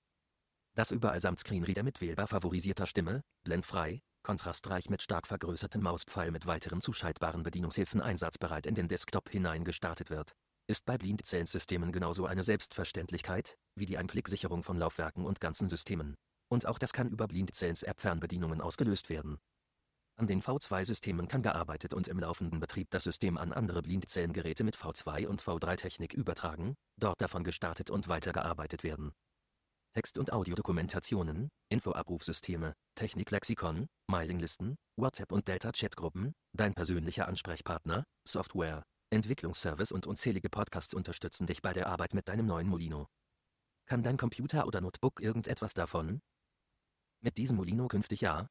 [0.75, 6.47] Das überall samt Screenreader mit wählbar favorisierter Stimme, blendfrei, kontrastreich mit stark vergrößertem Mauspfeil mit
[6.47, 10.33] weiteren zuschaltbaren Bedienungshilfen einsatzbereit in den Desktop hinein gestartet wird,
[10.67, 16.15] ist bei Blindzellensystemen genauso eine Selbstverständlichkeit, wie die Ein-Klick-Sicherung von Laufwerken und ganzen Systemen.
[16.49, 19.37] Und auch das kann über Blindzellens App-Fernbedienungen ausgelöst werden.
[20.15, 24.77] An den V2-Systemen kann gearbeitet und im laufenden Betrieb das System an andere Blindzellengeräte mit
[24.77, 29.11] V2 und V3-Technik übertragen, dort davon gestartet und weitergearbeitet werden.
[29.93, 40.07] Text- und Audiodokumentationen, Infoabrufsysteme, Techniklexikon, Mailinglisten, WhatsApp und Delta-Chatgruppen, dein persönlicher Ansprechpartner, Software, Entwicklungsservice und
[40.07, 43.05] unzählige Podcasts unterstützen dich bei der Arbeit mit deinem neuen Molino.
[43.85, 46.21] Kann dein Computer oder Notebook irgendetwas davon?
[47.21, 48.47] Mit diesem Molino künftig ja?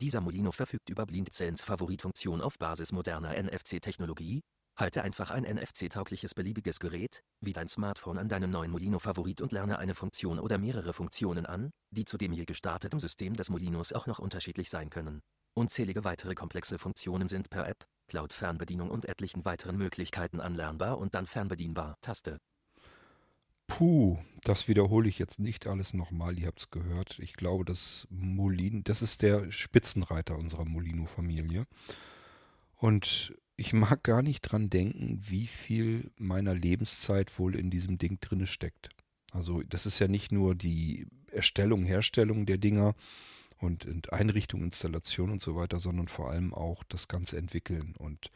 [0.00, 4.40] Dieser Molino verfügt über Blindzellens Favoritfunktion auf Basis moderner NFC-Technologie,
[4.76, 9.52] Halte einfach ein NFC-taugliches beliebiges Gerät, wie dein Smartphone an deinen neuen Molino Favorit und
[9.52, 13.92] lerne eine Funktion oder mehrere Funktionen an, die zu dem je gestarteten System des Molinos
[13.92, 15.20] auch noch unterschiedlich sein können.
[15.56, 21.26] Unzählige weitere komplexe Funktionen sind per App, Cloud-Fernbedienung und etlichen weiteren Möglichkeiten anlernbar und dann
[21.26, 21.94] fernbedienbar.
[22.00, 22.38] Taste.
[23.68, 27.20] Puh, das wiederhole ich jetzt nicht alles nochmal, ihr habt es gehört.
[27.20, 31.66] Ich glaube, das Molino, das ist der Spitzenreiter unserer Molino-Familie.
[32.76, 38.18] Und ich mag gar nicht dran denken, wie viel meiner Lebenszeit wohl in diesem Ding
[38.20, 38.88] drinne steckt.
[39.32, 42.94] Also das ist ja nicht nur die Erstellung, Herstellung der Dinger
[43.58, 47.94] und, und Einrichtung, Installation und so weiter, sondern vor allem auch das ganze Entwickeln.
[47.96, 48.30] Und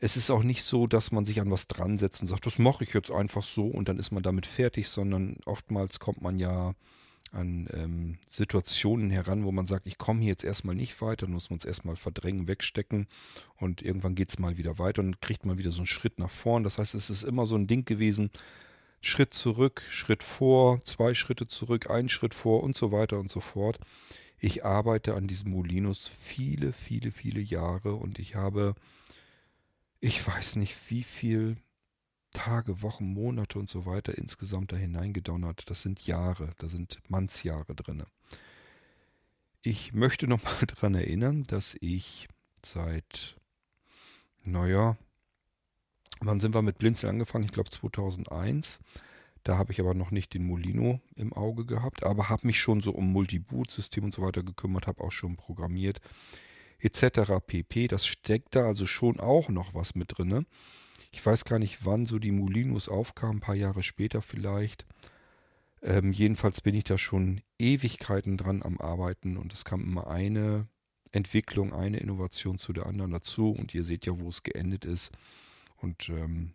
[0.00, 2.58] es ist auch nicht so, dass man sich an was dran setzt und sagt, das
[2.58, 6.38] mache ich jetzt einfach so und dann ist man damit fertig, sondern oftmals kommt man
[6.38, 6.74] ja
[7.32, 11.32] an ähm, Situationen heran, wo man sagt, ich komme hier jetzt erstmal nicht weiter, dann
[11.32, 13.06] muss man es erstmal verdrängen, wegstecken
[13.56, 16.30] und irgendwann geht es mal wieder weiter und kriegt man wieder so einen Schritt nach
[16.30, 16.64] vorn.
[16.64, 18.30] Das heißt, es ist immer so ein Ding gewesen,
[19.00, 23.40] Schritt zurück, Schritt vor, zwei Schritte zurück, ein Schritt vor und so weiter und so
[23.40, 23.78] fort.
[24.38, 28.74] Ich arbeite an diesem Molinus viele, viele, viele Jahre und ich habe,
[30.00, 31.56] ich weiß nicht wie viel
[32.38, 35.68] Tage, Wochen, Monate und so weiter insgesamt da hineingedonnert.
[35.68, 38.04] Das sind Jahre, da sind Mannsjahre drin.
[39.60, 42.28] Ich möchte nochmal daran erinnern, dass ich
[42.64, 43.36] seit,
[44.44, 44.96] naja,
[46.20, 47.44] wann sind wir mit Blinzel angefangen?
[47.44, 48.78] Ich glaube 2001.
[49.42, 52.82] Da habe ich aber noch nicht den Molino im Auge gehabt, aber habe mich schon
[52.82, 56.00] so um Multiboot-System und so weiter gekümmert, habe auch schon programmiert,
[56.78, 57.44] etc.
[57.44, 57.88] pp.
[57.88, 60.46] Das steckt da also schon auch noch was mit drin.
[61.10, 64.86] Ich weiß gar nicht, wann so die Molinos aufkamen, ein paar Jahre später vielleicht.
[65.82, 70.66] Ähm, jedenfalls bin ich da schon Ewigkeiten dran am Arbeiten und es kam immer eine
[71.12, 75.12] Entwicklung, eine Innovation zu der anderen dazu und ihr seht ja, wo es geendet ist.
[75.76, 76.54] Und ähm,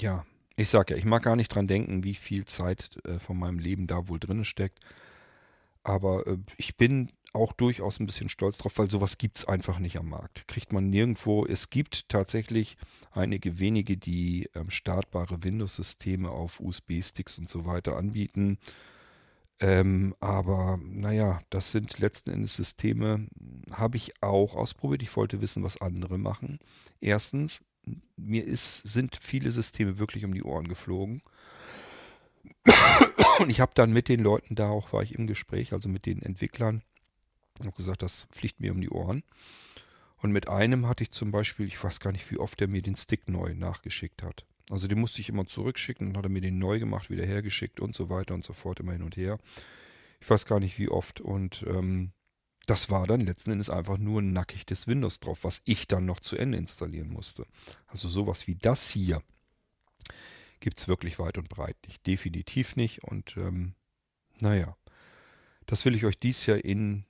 [0.00, 0.24] ja,
[0.56, 3.58] Ich sag ja, ich mag gar nicht dran denken, wie viel Zeit äh, von meinem
[3.60, 4.80] Leben da wohl drin steckt.
[5.82, 9.78] Aber äh, ich bin auch durchaus ein bisschen stolz drauf, weil sowas gibt es einfach
[9.78, 10.48] nicht am Markt.
[10.48, 11.44] Kriegt man nirgendwo.
[11.44, 12.76] Es gibt tatsächlich
[13.12, 18.58] einige wenige, die ähm, startbare Windows-Systeme auf USB-Sticks und so weiter anbieten.
[19.60, 23.26] Ähm, aber naja, das sind letzten Endes Systeme,
[23.72, 25.02] habe ich auch ausprobiert.
[25.02, 26.60] Ich wollte wissen, was andere machen.
[27.00, 27.60] Erstens,
[28.16, 31.22] mir ist, sind viele Systeme wirklich um die Ohren geflogen.
[33.38, 36.06] Und ich habe dann mit den Leuten da auch, war ich im Gespräch, also mit
[36.06, 36.82] den Entwicklern,
[37.60, 39.22] habe gesagt, das fliegt mir um die Ohren.
[40.16, 42.82] Und mit einem hatte ich zum Beispiel, ich weiß gar nicht, wie oft er mir
[42.82, 44.44] den Stick neu nachgeschickt hat.
[44.70, 47.80] Also den musste ich immer zurückschicken, dann hat er mir den neu gemacht, wieder hergeschickt
[47.80, 49.38] und so weiter und so fort, immer hin und her.
[50.20, 51.20] Ich weiß gar nicht wie oft.
[51.20, 52.10] Und ähm,
[52.66, 56.18] das war dann letzten Endes einfach nur nackig des Windows drauf, was ich dann noch
[56.18, 57.46] zu Ende installieren musste.
[57.86, 59.22] Also sowas wie das hier
[60.60, 62.06] gibt es wirklich weit und breit nicht.
[62.06, 63.04] Definitiv nicht.
[63.04, 63.74] Und ähm,
[64.40, 64.76] naja,
[65.66, 67.04] das will ich euch dies Jahr in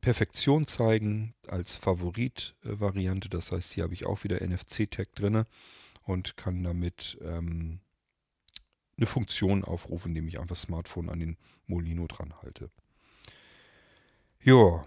[0.00, 3.28] Perfektion zeigen als Favorit-Variante.
[3.28, 5.44] Das heißt, hier habe ich auch wieder NFC-Tag drin
[6.02, 7.80] und kann damit ähm,
[8.96, 11.36] eine Funktion aufrufen, indem ich einfach das Smartphone an den
[11.66, 12.70] Molino dran halte.
[14.42, 14.86] Ja.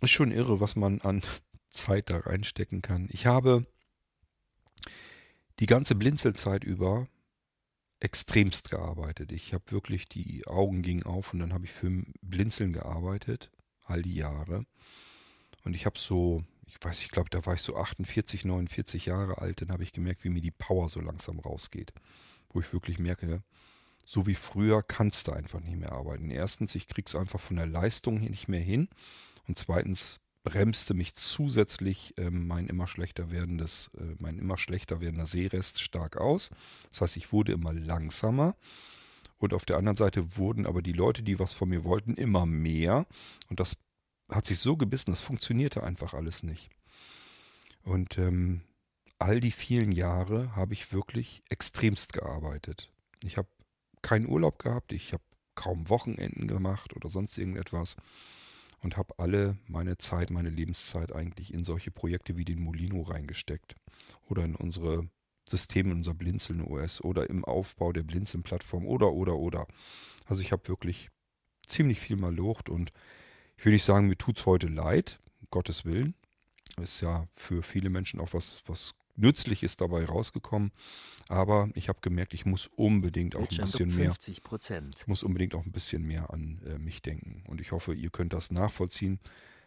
[0.00, 1.22] Ist schon irre, was man an
[1.70, 3.08] Zeit da reinstecken kann.
[3.10, 3.66] Ich habe
[5.58, 7.08] die ganze Blinzelzeit über
[8.00, 9.32] extremst gearbeitet.
[9.32, 13.50] Ich habe wirklich, die Augen gingen auf und dann habe ich für Blinzeln gearbeitet,
[13.84, 14.64] all die Jahre.
[15.64, 19.38] Und ich habe so, ich weiß, ich glaube, da war ich so 48, 49 Jahre
[19.38, 21.92] alt, dann habe ich gemerkt, wie mir die Power so langsam rausgeht.
[22.50, 23.42] Wo ich wirklich merke,
[24.06, 26.30] so wie früher kannst du einfach nicht mehr arbeiten.
[26.30, 28.88] Erstens, ich krieg's einfach von der Leistung nicht mehr hin.
[29.46, 35.26] Und zweitens bremste mich zusätzlich äh, mein immer schlechter werdendes, äh, mein immer schlechter werdender
[35.26, 36.50] Sehrest stark aus.
[36.90, 38.56] Das heißt, ich wurde immer langsamer.
[39.38, 42.46] Und auf der anderen Seite wurden aber die Leute, die was von mir wollten, immer
[42.46, 43.06] mehr.
[43.48, 43.76] Und das
[44.30, 46.70] hat sich so gebissen, das funktionierte einfach alles nicht.
[47.82, 48.62] Und ähm,
[49.18, 52.90] all die vielen Jahre habe ich wirklich extremst gearbeitet.
[53.24, 53.48] Ich habe
[54.02, 55.22] keinen Urlaub gehabt, ich habe
[55.54, 57.96] kaum Wochenenden gemacht oder sonst irgendetwas
[58.82, 63.74] und habe alle meine Zeit, meine Lebenszeit eigentlich in solche Projekte wie den Molino reingesteckt
[64.28, 65.08] oder in unsere
[65.48, 69.66] Systeme, in unser Blinzeln OS oder im Aufbau der Blinzeln-Plattform oder, oder, oder.
[70.26, 71.10] Also ich habe wirklich
[71.66, 72.90] ziemlich viel mal locht und
[73.56, 76.14] ich will nicht sagen, mir tut es heute leid, um Gottes Willen.
[76.80, 80.72] Ist ja für viele Menschen auch was, was Nützliches dabei rausgekommen.
[81.28, 84.10] Aber ich habe gemerkt, ich muss unbedingt auch ein bisschen mehr.
[85.06, 87.42] Muss unbedingt auch ein bisschen mehr an äh, mich denken.
[87.46, 89.20] Und ich hoffe, ihr könnt das nachvollziehen.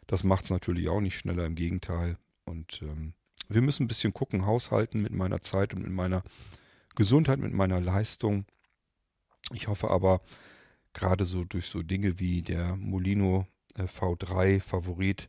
[0.08, 2.18] Das macht es natürlich auch nicht schneller, im Gegenteil.
[2.46, 3.14] Und ähm,
[3.48, 6.24] wir müssen ein bisschen gucken, haushalten mit meiner Zeit und mit meiner
[6.96, 8.46] Gesundheit, mit meiner Leistung.
[9.54, 10.22] Ich hoffe aber,
[10.94, 15.28] gerade so durch so Dinge wie der Molino äh, V3 Favorit,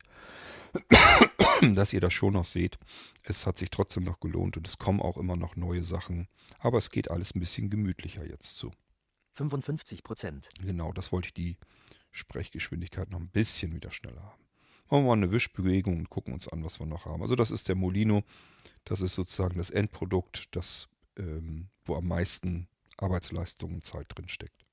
[1.75, 2.77] dass ihr das schon noch seht.
[3.23, 6.27] Es hat sich trotzdem noch gelohnt und es kommen auch immer noch neue Sachen.
[6.59, 8.71] Aber es geht alles ein bisschen gemütlicher jetzt zu.
[9.33, 10.49] 55 Prozent.
[10.61, 11.57] Genau, das wollte ich die
[12.11, 14.43] Sprechgeschwindigkeit noch ein bisschen wieder schneller haben.
[14.89, 17.23] Machen wir mal eine Wischbewegung und gucken uns an, was wir noch haben.
[17.23, 18.23] Also das ist der Molino.
[18.83, 22.67] Das ist sozusagen das Endprodukt, das, ähm, wo am meisten
[22.97, 24.65] Arbeitsleistung und Zeit drin steckt.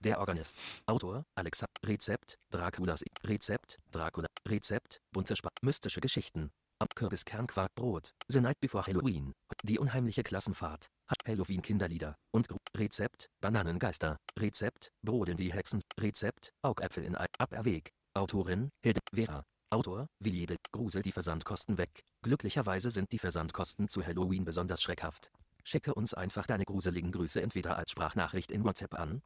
[0.00, 0.82] Der Organist.
[0.86, 1.66] Autor, Alexa.
[1.82, 3.02] Rezept, Draculas.
[3.24, 4.28] Rezept, Dracula.
[4.46, 6.50] Rezept, bunte Sp mystische Geschichten.
[6.94, 8.12] Kürbis Kernquarkbrot.
[8.28, 9.32] The Night Before Halloween.
[9.62, 10.88] Die unheimliche Klassenfahrt.
[11.26, 12.14] Halloween Kinderlieder.
[12.30, 14.18] Und Rezept, Bananengeister.
[14.38, 15.80] Rezept, Brodeln die Hexen.
[15.98, 17.24] Rezept, Augäpfel in Ei.
[17.38, 17.88] Aberweg.
[18.12, 19.44] Autorin, Hilde Vera.
[19.70, 22.04] Autor, wie jede, Grusel die Versandkosten weg.
[22.22, 25.30] Glücklicherweise sind die Versandkosten zu Halloween besonders schreckhaft.
[25.64, 29.22] Schicke uns einfach deine gruseligen Grüße entweder als Sprachnachricht in WhatsApp an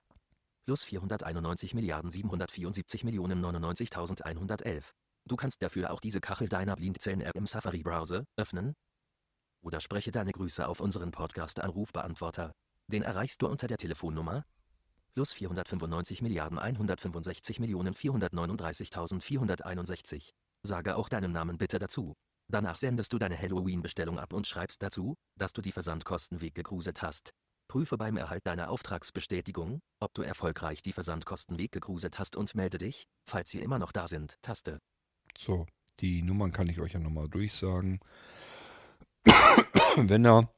[0.69, 4.93] plus 491 Milliarden 774 Millionen 99.111.
[5.29, 8.74] Du kannst dafür auch diese Kachel deiner Blindzellen-App im Safari-Browser öffnen.
[9.62, 12.53] Oder spreche deine Grüße auf unseren Podcast-Anrufbeantworter.
[12.87, 14.47] Den erreichst du unter der Telefonnummer
[15.14, 20.31] plus 495 Milliarden 165 Millionen 439.461.
[20.62, 22.14] Sage auch deinen Namen bitte dazu.
[22.47, 27.33] Danach sendest du deine Halloween-Bestellung ab und schreibst dazu, dass du die Versandkosten weggegruselt hast.
[27.68, 33.05] Prüfe beim Erhalt deiner Auftragsbestätigung, ob du erfolgreich die Versandkosten weggegruselt hast und melde dich,
[33.29, 34.37] falls sie immer noch da sind.
[34.41, 34.79] Taste.
[35.41, 35.66] So,
[36.01, 38.01] die Nummern kann ich euch ja nochmal durchsagen.
[39.97, 40.51] Wenn ihr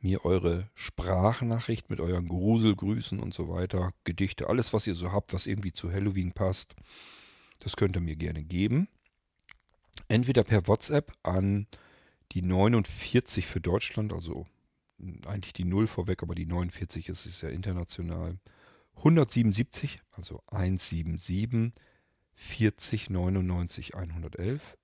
[0.00, 5.32] mir eure Sprachnachricht mit euren Gruselgrüßen und so weiter, Gedichte, alles was ihr so habt,
[5.32, 6.76] was irgendwie zu Halloween passt,
[7.58, 8.86] das könnt ihr mir gerne geben.
[10.06, 11.66] Entweder per WhatsApp an
[12.30, 14.46] die 49 für Deutschland, also
[15.26, 18.38] eigentlich die 0 vorweg, aber die 49 ist, ist ja international.
[18.98, 21.72] 177, also 177
[22.40, 24.78] 40 99 111,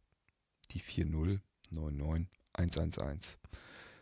[0.73, 1.41] die 40
[1.71, 3.39] 99 111.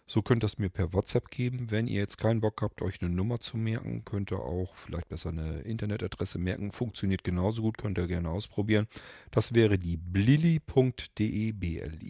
[0.06, 1.70] So könnt ihr es mir per WhatsApp geben.
[1.70, 5.08] Wenn ihr jetzt keinen Bock habt, euch eine Nummer zu merken, könnt ihr auch vielleicht
[5.08, 6.72] besser eine Internetadresse merken.
[6.72, 8.88] Funktioniert genauso gut, könnt ihr gerne ausprobieren.
[9.30, 12.04] Das wäre die blili.de, b-l-i-l-i.de,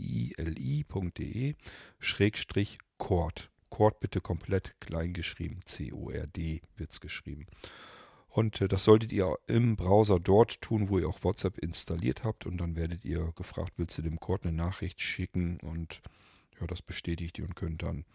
[1.99, 3.51] Schrägstrich Cord.
[3.69, 7.47] Cord bitte komplett klein geschrieben, C-O-R-D wird es geschrieben.
[8.33, 12.47] Und äh, das solltet ihr im Browser dort tun, wo ihr auch WhatsApp installiert habt.
[12.47, 15.61] Und dann werdet ihr gefragt, willst du dem Cord eine Nachricht schicken?
[15.61, 16.01] Und
[16.59, 18.07] ja, das bestätigt ihr und könnt dann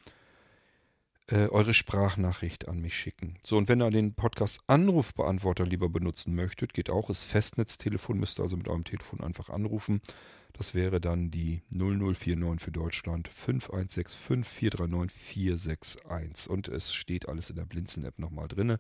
[1.28, 3.38] äh, eure Sprachnachricht an mich schicken.
[3.46, 7.12] So, und wenn ihr den Podcast Anrufbeantworter lieber benutzen möchtet, geht auch.
[7.12, 10.02] Ist Festnetztelefon, müsst ihr also mit eurem Telefon einfach anrufen.
[10.58, 16.50] Das wäre dann die 0049 für Deutschland 5165 439 461.
[16.50, 18.78] Und es steht alles in der Blinzeln-App nochmal drin.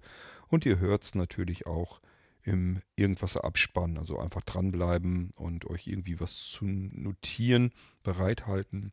[0.47, 2.01] Und ihr hört es natürlich auch
[2.41, 3.97] im Irgendwas abspannen.
[3.97, 7.71] Also einfach dranbleiben und euch irgendwie was zu notieren,
[8.03, 8.91] bereithalten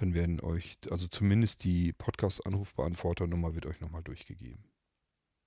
[0.00, 4.64] dann werden euch, also zumindest die Podcast-Anrufbeantworter-Nummer wird euch nochmal durchgegeben.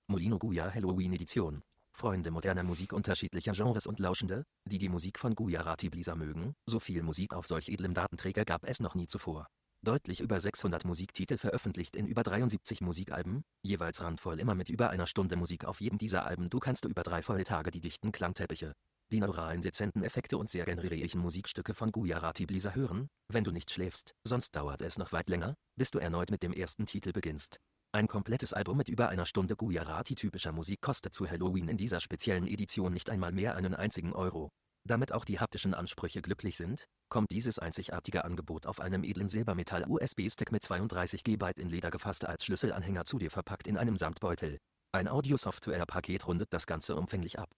[0.08, 1.62] Molino Guya Halloween Edition.
[1.94, 6.80] Freunde moderner Musik unterschiedlicher Genres und Lauschende, die die Musik von Gujarati Blisa mögen, so
[6.80, 9.46] viel Musik auf solch edlem Datenträger gab es noch nie zuvor.
[9.84, 15.06] Deutlich über 600 Musiktitel veröffentlicht in über 73 Musikalben, jeweils randvoll immer mit über einer
[15.06, 16.50] Stunde Musik auf jedem dieser Alben.
[16.50, 18.74] Du kannst über drei volle Tage die dichten Klangteppiche,
[19.10, 24.14] binauralen dezenten Effekte und sehr generischen Musikstücke von Gujarati Blisa hören, wenn du nicht schläfst,
[24.24, 27.58] sonst dauert es noch weit länger, bis du erneut mit dem ersten Titel beginnst.
[27.94, 32.46] Ein komplettes Album mit über einer Stunde Gujarati-typischer Musik kostet zu Halloween in dieser speziellen
[32.46, 34.48] Edition nicht einmal mehr einen einzigen Euro.
[34.88, 40.52] Damit auch die haptischen Ansprüche glücklich sind, kommt dieses einzigartige Angebot auf einem edlen Silbermetall-USB-Stick
[40.52, 44.56] mit 32 GB in Leder gefasst als Schlüsselanhänger zu dir verpackt in einem Samtbeutel.
[44.92, 47.50] Ein Audio-Software-Paket rundet das Ganze umfänglich ab.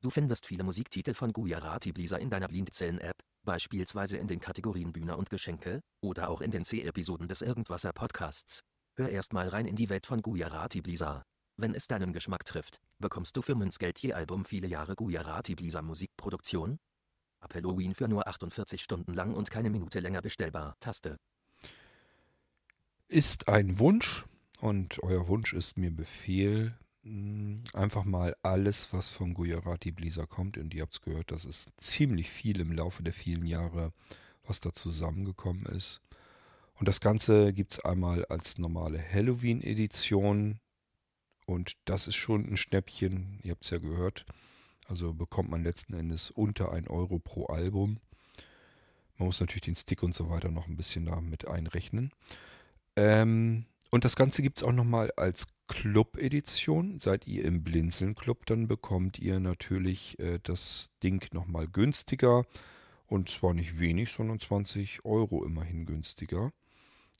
[0.00, 5.18] Du findest viele Musiktitel von Gujarati Blisa in deiner Blindzellen-App, beispielsweise in den Kategorien Bühne
[5.18, 8.62] und Geschenke, oder auch in den C-Episoden des Irgendwasser Podcasts.
[9.00, 11.24] Hör erstmal rein in die Welt von Gujarati Blisa.
[11.56, 15.80] Wenn es deinen Geschmack trifft, bekommst du für Münzgeld je Album viele Jahre Gujarati Blisa
[15.80, 16.78] Musikproduktion.
[17.40, 20.76] Ab Halloween für nur 48 Stunden lang und keine Minute länger bestellbar.
[20.80, 21.16] Taste.
[23.08, 24.26] Ist ein Wunsch
[24.60, 26.76] und euer Wunsch ist mir Befehl.
[27.02, 30.58] Hm, einfach mal alles, was von Gujarati Blisa kommt.
[30.58, 33.94] Und ihr habt es gehört, das ist ziemlich viel im Laufe der vielen Jahre,
[34.46, 36.02] was da zusammengekommen ist.
[36.80, 40.60] Und das Ganze gibt es einmal als normale Halloween-Edition.
[41.44, 43.38] Und das ist schon ein Schnäppchen.
[43.42, 44.24] Ihr habt es ja gehört.
[44.88, 47.98] Also bekommt man letzten Endes unter 1 Euro pro Album.
[49.18, 52.12] Man muss natürlich den Stick und so weiter noch ein bisschen da mit einrechnen.
[52.96, 56.98] Ähm, und das Ganze gibt es auch nochmal als Club-Edition.
[56.98, 62.46] Seid ihr im Blinzeln-Club, dann bekommt ihr natürlich äh, das Ding nochmal günstiger.
[63.06, 66.54] Und zwar nicht wenig, sondern 20 Euro immerhin günstiger.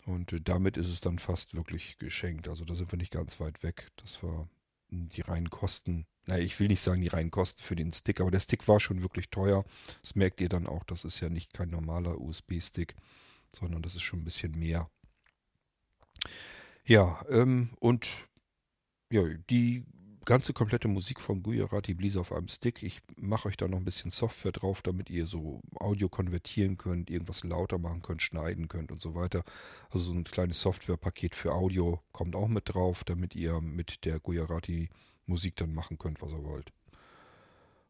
[0.07, 2.49] Und äh, damit ist es dann fast wirklich geschenkt.
[2.49, 3.89] Also da sind wir nicht ganz weit weg.
[3.97, 4.49] Das war
[4.91, 6.07] hm, die reinen Kosten.
[6.27, 8.81] Naja, ich will nicht sagen die reinen Kosten für den Stick, aber der Stick war
[8.81, 9.65] schon wirklich teuer.
[10.03, 10.85] Das merkt ihr dann auch.
[10.85, 12.95] Das ist ja nicht kein normaler USB-Stick,
[13.53, 14.91] sondern das ist schon ein bisschen mehr.
[16.85, 18.29] Ja, ähm, und
[19.11, 19.85] ja, die
[20.31, 22.85] ganze komplette Musik von Gujarati Blizzard auf einem Stick.
[22.85, 27.11] Ich mache euch da noch ein bisschen Software drauf, damit ihr so Audio konvertieren könnt,
[27.11, 29.43] irgendwas lauter machen könnt, schneiden könnt und so weiter.
[29.91, 34.20] Also so ein kleines Softwarepaket für Audio kommt auch mit drauf, damit ihr mit der
[34.20, 34.89] Gujarati
[35.26, 36.72] Musik dann machen könnt, was ihr wollt.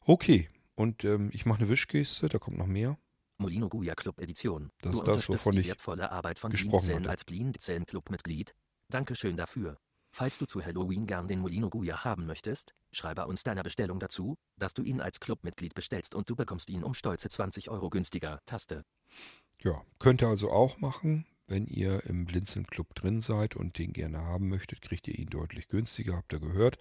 [0.06, 2.96] Okay, und ähm, ich mache eine Wischgeste, da kommt noch mehr.
[3.36, 4.70] Molino Guya Club Edition.
[4.80, 7.10] Das ist das, wovon ich wertvolle Arbeit von gesprochen hatte.
[7.10, 8.54] als Blindzellen Club Mitglied.
[8.88, 9.76] Dankeschön dafür.
[10.12, 14.36] Falls du zu Halloween gern den Molino Guya haben möchtest, schreibe uns deiner Bestellung dazu,
[14.56, 18.40] dass du ihn als Clubmitglied bestellst und du bekommst ihn um stolze 20 Euro günstiger.
[18.44, 18.84] Taste.
[19.62, 21.26] Ja, könnt ihr also auch machen.
[21.46, 25.30] Wenn ihr im Blinzeln Club drin seid und den gerne haben möchtet, kriegt ihr ihn
[25.30, 26.78] deutlich günstiger, habt ihr gehört.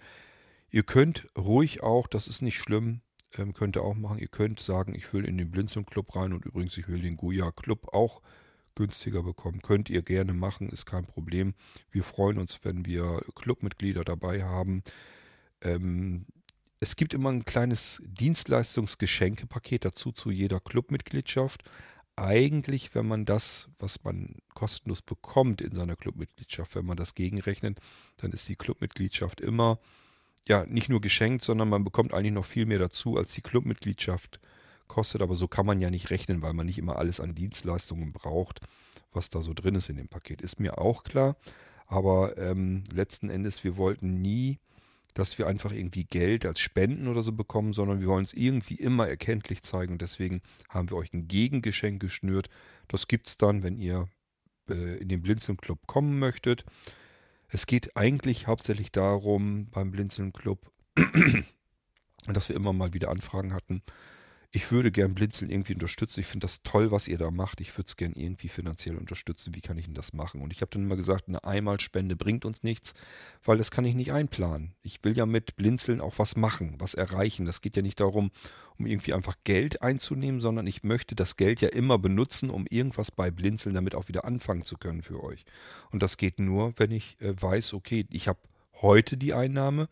[0.70, 3.02] Ihr könnt ruhig auch, das ist nicht schlimm,
[3.36, 4.20] ähm, könnt ihr auch machen.
[4.20, 7.18] Ihr könnt sagen, ich will in den Blinzeln Club rein und übrigens, ich will den
[7.18, 8.22] Guya Club auch
[8.80, 9.62] günstiger bekommen.
[9.62, 11.54] Könnt ihr gerne machen, ist kein Problem.
[11.92, 14.84] Wir freuen uns, wenn wir Clubmitglieder dabei haben.
[15.62, 16.26] Ähm,
[16.80, 21.64] es gibt immer ein kleines Dienstleistungsgeschenkepaket dazu zu jeder Clubmitgliedschaft.
[22.16, 27.80] Eigentlich, wenn man das, was man kostenlos bekommt in seiner Clubmitgliedschaft, wenn man das gegenrechnet,
[28.16, 29.80] dann ist die Clubmitgliedschaft immer
[30.48, 34.40] ja nicht nur geschenkt, sondern man bekommt eigentlich noch viel mehr dazu, als die Clubmitgliedschaft
[34.90, 38.12] kostet, aber so kann man ja nicht rechnen, weil man nicht immer alles an Dienstleistungen
[38.12, 38.60] braucht,
[39.14, 40.42] was da so drin ist in dem Paket.
[40.42, 41.38] Ist mir auch klar,
[41.88, 44.60] aber ähm, letzten Endes, wir wollten nie,
[45.14, 48.76] dass wir einfach irgendwie Geld als Spenden oder so bekommen, sondern wir wollen es irgendwie
[48.76, 52.50] immer erkenntlich zeigen und deswegen haben wir euch ein Gegengeschenk geschnürt.
[52.88, 54.08] Das gibt es dann, wenn ihr
[54.70, 56.66] äh, in den Blinzeln Club kommen möchtet.
[57.48, 60.72] Es geht eigentlich hauptsächlich darum, beim Blinzeln Club,
[62.28, 63.82] dass wir immer mal wieder Anfragen hatten,
[64.52, 66.22] ich würde gern Blinzeln irgendwie unterstützen.
[66.22, 67.62] Ich finde das toll, was ihr da macht.
[67.62, 69.54] Ich würde es gern irgendwie finanziell unterstützen.
[69.54, 70.42] Wie kann ich denn das machen?
[70.42, 72.96] Und ich habe dann immer gesagt, eine Einmalspende bringt uns nichts,
[73.44, 74.74] weil das kann ich nicht einplanen.
[74.82, 77.46] Ich will ja mit Blinzeln auch was machen, was erreichen.
[77.46, 78.32] Das geht ja nicht darum,
[78.78, 83.12] um irgendwie einfach Geld einzunehmen, sondern ich möchte das Geld ja immer benutzen, um irgendwas
[83.12, 85.46] bei Blinzeln damit auch wieder anfangen zu können für euch.
[85.92, 88.40] Und das geht nur, wenn ich äh, weiß, okay, ich habe
[88.82, 89.90] heute die Einnahme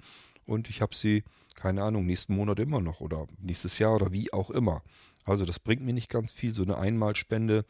[0.48, 1.24] und ich habe sie
[1.58, 4.84] keine Ahnung, nächsten Monat immer noch oder nächstes Jahr oder wie auch immer.
[5.26, 6.54] Also das bringt mir nicht ganz viel.
[6.54, 7.66] So eine Einmalspende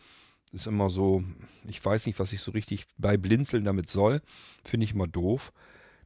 [0.52, 1.24] ist immer so,
[1.68, 4.22] ich weiß nicht, was ich so richtig bei Blinzeln damit soll.
[4.64, 5.54] Finde ich immer doof.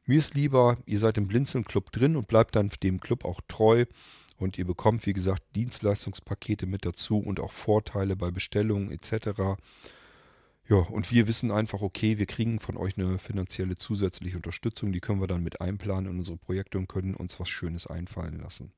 [0.06, 3.84] Mir ist lieber, ihr seid im Blinzeln-Club drin und bleibt dann dem Club auch treu.
[4.38, 9.60] Und ihr bekommt, wie gesagt, Dienstleistungspakete mit dazu und auch Vorteile bei Bestellungen etc.
[10.68, 15.00] Ja, und wir wissen einfach, okay, wir kriegen von euch eine finanzielle zusätzliche Unterstützung, die
[15.00, 18.72] können wir dann mit einplanen in unsere Projekte und können uns was Schönes einfallen lassen.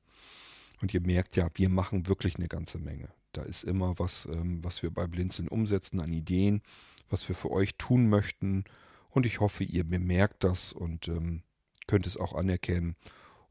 [0.81, 3.09] Und ihr merkt ja, wir machen wirklich eine ganze Menge.
[3.31, 6.61] Da ist immer was, ähm, was wir bei Blinzeln umsetzen an Ideen,
[7.09, 8.65] was wir für euch tun möchten.
[9.09, 11.43] Und ich hoffe, ihr bemerkt das und ähm,
[11.87, 12.95] könnt es auch anerkennen.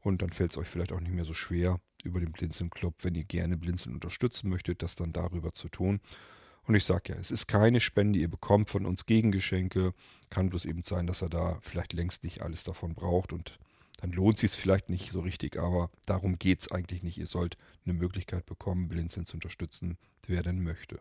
[0.01, 2.95] Und dann fällt es euch vielleicht auch nicht mehr so schwer, über den Blinzeln Club,
[3.01, 5.99] wenn ihr gerne Blinzeln unterstützen möchtet, das dann darüber zu tun.
[6.67, 9.93] Und ich sage ja, es ist keine Spende, ihr bekommt von uns Gegengeschenke.
[10.29, 13.59] Kann bloß eben sein, dass er da vielleicht längst nicht alles davon braucht und
[14.01, 17.17] dann lohnt sich es vielleicht nicht so richtig, aber darum geht es eigentlich nicht.
[17.17, 19.97] Ihr sollt eine Möglichkeit bekommen, Blinzeln zu unterstützen,
[20.27, 20.99] wer denn möchte.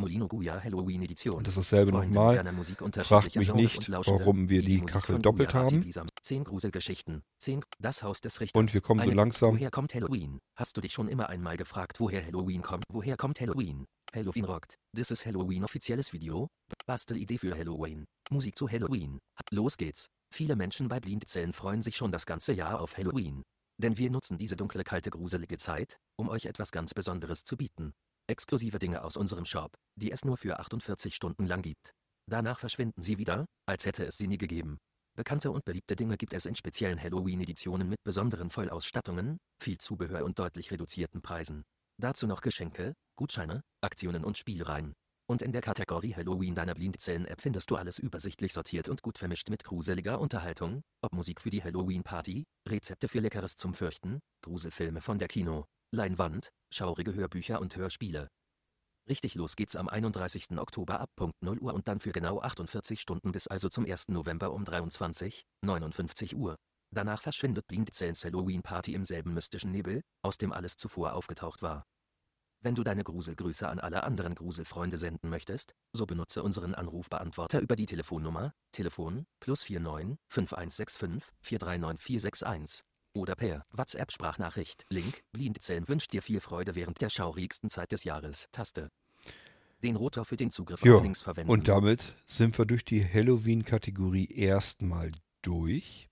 [0.00, 1.34] Molino Guya Halloween Edition.
[1.36, 2.44] Und das ist dasselbe nochmal.
[3.02, 5.84] Fragt mich nicht, warum wir die, die Kachel doppelt haben.
[6.22, 7.22] Zehn Gruselgeschichten.
[7.38, 8.58] Zehn Das Haus des Richters.
[8.58, 9.54] Und wir kommen so langsam.
[9.54, 10.38] Woher kommt Halloween?
[10.54, 12.84] Hast du dich schon immer einmal gefragt, woher Halloween kommt?
[12.90, 13.86] Woher kommt Halloween?
[14.14, 14.76] Halloween rockt.
[14.94, 16.48] This is Halloween offizielles Video.
[16.86, 18.06] Bastelidee für Halloween.
[18.30, 19.18] Musik zu Halloween.
[19.50, 20.06] Los geht's.
[20.34, 23.42] Viele Menschen bei Blindzellen freuen sich schon das ganze Jahr auf Halloween.
[23.80, 27.92] Denn wir nutzen diese dunkle, kalte, gruselige Zeit, um euch etwas ganz Besonderes zu bieten.
[28.26, 31.92] Exklusive Dinge aus unserem Shop, die es nur für 48 Stunden lang gibt.
[32.28, 34.78] Danach verschwinden sie wieder, als hätte es sie nie gegeben.
[35.16, 40.38] Bekannte und beliebte Dinge gibt es in speziellen Halloween-Editionen mit besonderen Vollausstattungen, viel Zubehör und
[40.38, 41.64] deutlich reduzierten Preisen.
[42.00, 44.94] Dazu noch Geschenke, Gutscheine, Aktionen und Spielreihen.
[45.28, 49.50] Und in der Kategorie Halloween deiner Blindzellen-App findest du alles übersichtlich sortiert und gut vermischt
[49.50, 55.18] mit gruseliger Unterhaltung, ob Musik für die Halloween-Party, Rezepte für Leckeres zum Fürchten, Gruselfilme von
[55.18, 58.28] der Kino, Leinwand, schaurige Hörbücher und Hörspiele.
[59.08, 60.56] Richtig los geht's am 31.
[60.56, 64.08] Oktober ab Punkt 0 Uhr und dann für genau 48 Stunden bis also zum 1.
[64.08, 66.54] November um 23, 59 Uhr.
[66.94, 71.84] Danach verschwindet Blindzellens Halloween-Party im selben mystischen Nebel, aus dem alles zuvor aufgetaucht war.
[72.60, 77.76] Wenn du deine Gruselgrüße an alle anderen Gruselfreunde senden möchtest, so benutze unseren Anrufbeantworter über
[77.76, 82.84] die Telefonnummer, Telefon, plus 49 5165 439461.
[83.14, 88.48] Oder per WhatsApp-Sprachnachricht, Link, Blindzellen wünscht dir viel Freude während der schaurigsten Zeit des Jahres,
[88.50, 88.90] Taste.
[89.84, 91.52] Den Rotor für den Zugriff jo, auf Links verwenden.
[91.52, 96.08] Und damit sind wir durch die Halloween-Kategorie erstmal durch.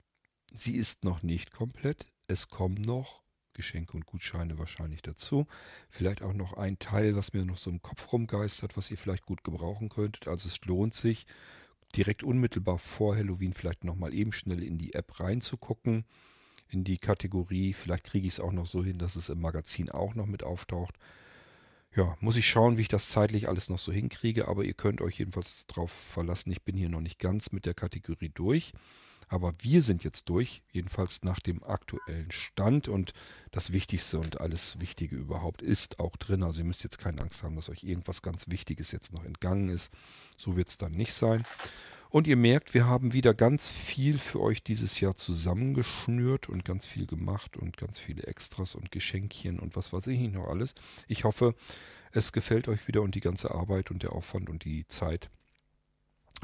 [0.55, 2.07] Sie ist noch nicht komplett.
[2.29, 3.26] Es kommen noch
[3.57, 5.47] Geschenke und Gutscheine wahrscheinlich dazu.
[5.91, 9.27] Vielleicht auch noch ein Teil, was mir noch so im Kopf rumgeistert, was ihr vielleicht
[9.27, 10.29] gut gebrauchen könntet.
[10.29, 11.27] Also es lohnt sich,
[11.97, 16.05] direkt unmittelbar vor Halloween vielleicht nochmal eben schnell in die App reinzugucken,
[16.69, 17.73] in die Kategorie.
[17.73, 20.45] Vielleicht kriege ich es auch noch so hin, dass es im Magazin auch noch mit
[20.45, 20.97] auftaucht.
[21.95, 25.01] Ja, muss ich schauen, wie ich das zeitlich alles noch so hinkriege, aber ihr könnt
[25.01, 26.53] euch jedenfalls darauf verlassen.
[26.53, 28.73] Ich bin hier noch nicht ganz mit der Kategorie durch.
[29.29, 32.89] Aber wir sind jetzt durch, jedenfalls nach dem aktuellen Stand.
[32.89, 33.13] Und
[33.51, 36.43] das Wichtigste und alles Wichtige überhaupt ist auch drin.
[36.43, 39.69] Also ihr müsst jetzt keine Angst haben, dass euch irgendwas ganz Wichtiges jetzt noch entgangen
[39.69, 39.93] ist.
[40.37, 41.43] So wird es dann nicht sein.
[42.09, 46.87] Und ihr merkt, wir haben wieder ganz viel für euch dieses Jahr zusammengeschnürt und ganz
[46.87, 50.75] viel gemacht und ganz viele Extras und Geschenkchen und was weiß ich noch alles.
[51.09, 51.55] Ich hoffe,
[52.13, 55.31] es gefällt euch wieder und die ganze Arbeit und der Aufwand und die Zeit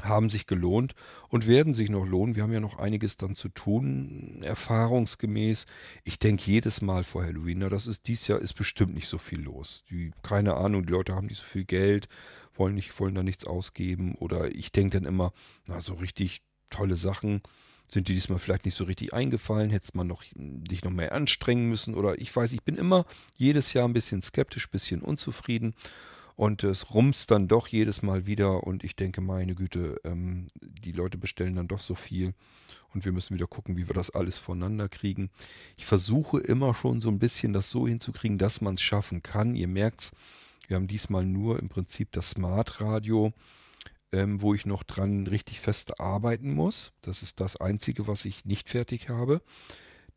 [0.01, 0.95] haben sich gelohnt
[1.29, 2.35] und werden sich noch lohnen.
[2.35, 5.65] Wir haben ja noch einiges dann zu tun, erfahrungsgemäß.
[6.03, 9.17] Ich denke jedes Mal vor Halloween, na, das ist dieses Jahr ist bestimmt nicht so
[9.17, 9.83] viel los.
[9.89, 12.07] Die, keine Ahnung, die Leute haben nicht so viel Geld,
[12.55, 14.15] wollen nicht, wollen da nichts ausgeben.
[14.15, 15.31] Oder ich denke dann immer,
[15.67, 17.41] na, so richtig tolle Sachen
[17.87, 19.69] Sind die diesmal vielleicht nicht so richtig eingefallen?
[19.69, 21.93] Hättest man noch, dich noch mehr anstrengen müssen?
[21.93, 23.05] Oder ich weiß, ich bin immer
[23.35, 25.75] jedes Jahr ein bisschen skeptisch, ein bisschen unzufrieden.
[26.35, 28.63] Und es rumst dann doch jedes Mal wieder.
[28.63, 32.33] Und ich denke, meine Güte, ähm, die Leute bestellen dann doch so viel.
[32.93, 35.29] Und wir müssen wieder gucken, wie wir das alles voneinander kriegen.
[35.77, 39.55] Ich versuche immer schon so ein bisschen das so hinzukriegen, dass man es schaffen kann.
[39.55, 40.11] Ihr merkt's,
[40.67, 43.33] wir haben diesmal nur im Prinzip das Smart Radio
[44.13, 46.93] ähm, wo ich noch dran richtig fest arbeiten muss.
[47.01, 49.41] Das ist das Einzige, was ich nicht fertig habe.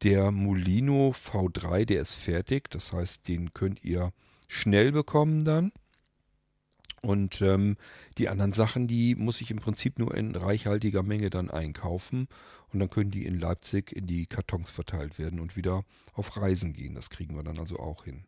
[0.03, 2.71] Der Molino V3, der ist fertig.
[2.71, 4.13] Das heißt, den könnt ihr
[4.47, 5.73] schnell bekommen dann.
[7.07, 7.77] Und ähm,
[8.19, 12.27] die anderen Sachen, die muss ich im Prinzip nur in reichhaltiger Menge dann einkaufen.
[12.73, 15.85] Und dann können die in Leipzig in die Kartons verteilt werden und wieder
[16.15, 16.97] auf Reisen gehen.
[16.97, 18.25] Das kriegen wir dann also auch hin.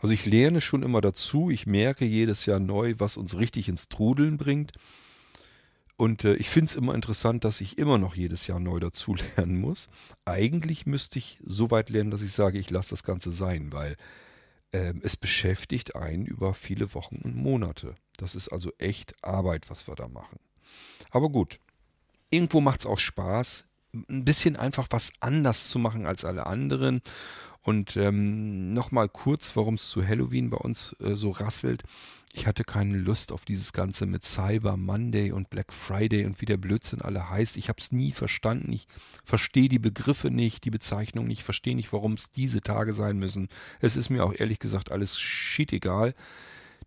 [0.00, 1.48] Also ich lerne schon immer dazu.
[1.48, 4.72] Ich merke jedes Jahr neu, was uns richtig ins Trudeln bringt.
[5.96, 9.16] Und äh, ich finde es immer interessant, dass ich immer noch jedes Jahr neu dazu
[9.36, 9.88] lernen muss.
[10.26, 13.96] Eigentlich müsste ich so weit lernen, dass ich sage, ich lasse das Ganze sein, weil
[15.02, 17.94] es beschäftigt einen über viele Wochen und Monate.
[18.16, 20.38] Das ist also echt Arbeit, was wir da machen.
[21.10, 21.60] Aber gut,
[22.30, 27.02] irgendwo macht es auch Spaß, ein bisschen einfach was anders zu machen als alle anderen
[27.62, 31.82] und ähm, nochmal kurz, warum es zu Halloween bei uns äh, so rasselt.
[32.36, 36.46] Ich hatte keine Lust auf dieses Ganze mit Cyber Monday und Black Friday und wie
[36.46, 37.56] der Blödsinn alle heißt.
[37.56, 38.72] Ich habe es nie verstanden.
[38.72, 38.88] Ich
[39.24, 43.48] verstehe die Begriffe nicht, die Bezeichnung nicht, verstehe nicht, warum es diese Tage sein müssen.
[43.80, 46.12] Es ist mir auch ehrlich gesagt alles shit egal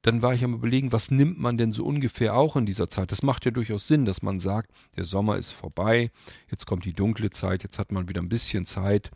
[0.03, 3.11] dann war ich am überlegen, was nimmt man denn so ungefähr auch in dieser Zeit?
[3.11, 6.11] Das macht ja durchaus Sinn, dass man sagt, der Sommer ist vorbei,
[6.49, 9.11] jetzt kommt die dunkle Zeit, jetzt hat man wieder ein bisschen Zeit,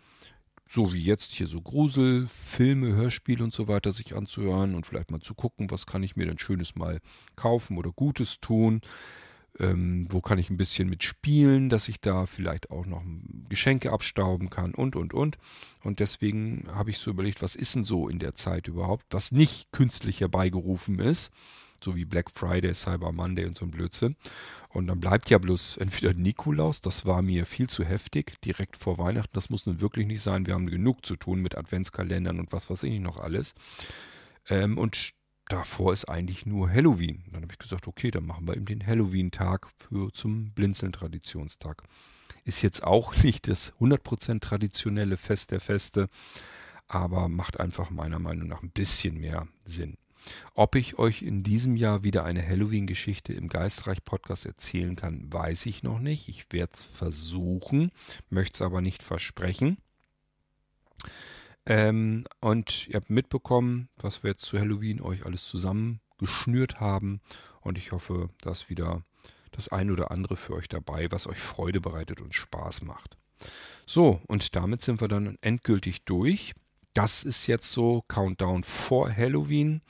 [0.71, 5.11] so wie jetzt hier so Grusel, Filme, Hörspiele und so weiter sich anzuhören und vielleicht
[5.11, 7.01] mal zu gucken, was kann ich mir denn Schönes mal
[7.35, 8.79] kaufen oder Gutes tun.
[9.59, 13.03] Ähm, wo kann ich ein bisschen mit spielen, dass ich da vielleicht auch noch
[13.49, 15.37] Geschenke abstauben kann und, und, und.
[15.83, 19.33] Und deswegen habe ich so überlegt, was ist denn so in der Zeit überhaupt, was
[19.33, 21.31] nicht künstlich herbeigerufen ist
[21.83, 24.15] so wie Black Friday, Cyber Monday und so ein Blödsinn.
[24.69, 28.97] Und dann bleibt ja bloß entweder Nikolaus, das war mir viel zu heftig, direkt vor
[28.97, 30.45] Weihnachten, das muss nun wirklich nicht sein.
[30.45, 33.53] Wir haben genug zu tun mit Adventskalendern und was weiß ich noch alles.
[34.49, 35.11] Ähm, und
[35.51, 37.23] davor ist eigentlich nur Halloween.
[37.31, 41.83] Dann habe ich gesagt, okay, dann machen wir eben den Halloween-Tag für zum Blinzeln-Traditionstag.
[42.45, 46.09] Ist jetzt auch nicht das 100% traditionelle Fest der Feste,
[46.87, 49.97] aber macht einfach meiner Meinung nach ein bisschen mehr Sinn.
[50.53, 55.83] Ob ich euch in diesem Jahr wieder eine Halloween-Geschichte im Geistreich-Podcast erzählen kann, weiß ich
[55.83, 56.29] noch nicht.
[56.29, 57.91] Ich werde es versuchen,
[58.29, 59.77] möchte es aber nicht versprechen.
[61.65, 67.21] Ähm, und ihr habt mitbekommen, was wir jetzt zu Halloween euch alles zusammengeschnürt haben.
[67.61, 69.03] Und ich hoffe, dass wieder
[69.51, 73.17] das ein oder andere für euch dabei, was euch Freude bereitet und Spaß macht.
[73.85, 76.53] So, und damit sind wir dann endgültig durch.
[76.93, 79.81] Das ist jetzt so Countdown vor Halloween.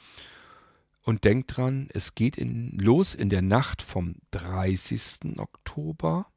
[1.03, 5.39] Und denkt dran, es geht in, los in der Nacht vom 30.
[5.39, 6.27] Oktober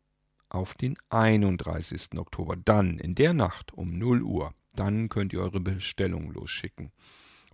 [0.49, 2.19] auf den 31.
[2.19, 2.57] Oktober.
[2.57, 4.55] Dann in der Nacht um 0 Uhr.
[4.75, 6.93] Dann könnt ihr eure Bestellungen losschicken.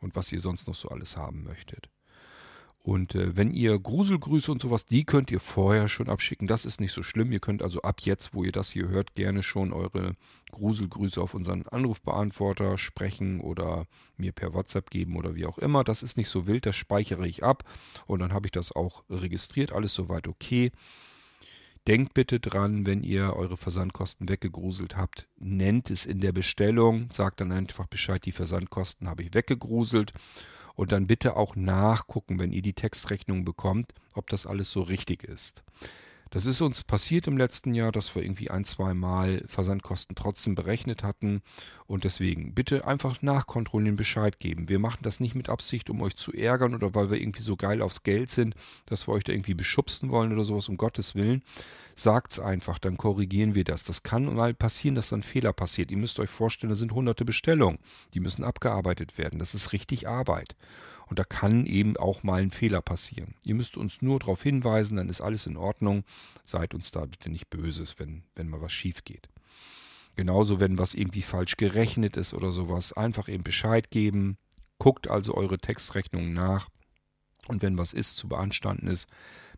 [0.01, 1.91] Und was ihr sonst noch so alles haben möchtet.
[2.83, 6.47] Und äh, wenn ihr Gruselgrüße und sowas, die könnt ihr vorher schon abschicken.
[6.47, 7.31] Das ist nicht so schlimm.
[7.31, 10.15] Ihr könnt also ab jetzt, wo ihr das hier hört, gerne schon eure
[10.51, 13.87] Gruselgrüße auf unseren Anrufbeantworter sprechen oder
[14.17, 15.85] mir per WhatsApp geben oder wie auch immer.
[15.85, 16.65] Das ist nicht so wild.
[16.65, 17.65] Das speichere ich ab
[18.07, 19.73] und dann habe ich das auch registriert.
[19.73, 20.71] Alles soweit okay.
[21.87, 27.41] Denkt bitte dran, wenn ihr eure Versandkosten weggegruselt habt, nennt es in der Bestellung, sagt
[27.41, 30.13] dann einfach Bescheid, die Versandkosten habe ich weggegruselt
[30.81, 35.25] und dann bitte auch nachgucken, wenn ihr die Textrechnung bekommt, ob das alles so richtig
[35.25, 35.63] ist.
[36.31, 40.55] Das ist uns passiert im letzten Jahr, dass wir irgendwie ein, zwei Mal Versandkosten trotzdem
[40.55, 41.43] berechnet hatten.
[41.89, 44.69] Und deswegen bitte einfach nachkontrollieren, Bescheid geben.
[44.69, 47.57] Wir machen das nicht mit Absicht, um euch zu ärgern oder weil wir irgendwie so
[47.57, 48.55] geil aufs Geld sind,
[48.87, 51.43] dass wir euch da irgendwie beschubsen wollen oder sowas, um Gottes Willen.
[51.97, 53.83] Sagt's einfach, dann korrigieren wir das.
[53.83, 55.91] Das kann mal passieren, dass dann Fehler passiert.
[55.91, 57.81] Ihr müsst euch vorstellen, da sind hunderte Bestellungen.
[58.15, 59.41] Die müssen abgearbeitet werden.
[59.41, 60.55] Das ist richtig Arbeit.
[61.11, 63.35] Und da kann eben auch mal ein Fehler passieren.
[63.45, 66.05] Ihr müsst uns nur darauf hinweisen, dann ist alles in Ordnung.
[66.45, 69.29] Seid uns da bitte nicht böses, wenn, wenn mal was schief geht.
[70.15, 74.39] Genauso, wenn was irgendwie falsch gerechnet ist oder sowas, einfach eben Bescheid geben.
[74.79, 76.69] Guckt also eure Textrechnungen nach.
[77.49, 79.09] Und wenn was ist, zu beanstanden ist,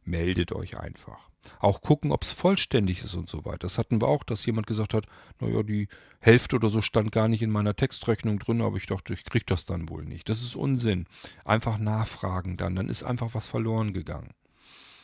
[0.04, 1.31] meldet euch einfach.
[1.58, 3.58] Auch gucken, ob es vollständig ist und so weiter.
[3.58, 5.06] Das hatten wir auch, dass jemand gesagt hat,
[5.40, 5.88] naja, die
[6.20, 9.44] Hälfte oder so stand gar nicht in meiner Textrechnung drin, aber ich dachte, ich kriege
[9.46, 10.28] das dann wohl nicht.
[10.28, 11.06] Das ist Unsinn.
[11.44, 14.30] Einfach nachfragen dann, dann ist einfach was verloren gegangen.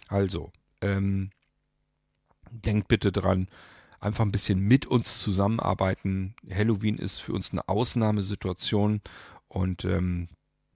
[0.08, 1.30] Also, ähm,
[2.50, 3.48] denkt bitte dran,
[4.00, 6.34] einfach ein bisschen mit uns zusammenarbeiten.
[6.50, 9.00] Halloween ist für uns eine Ausnahmesituation
[9.48, 10.28] und ähm,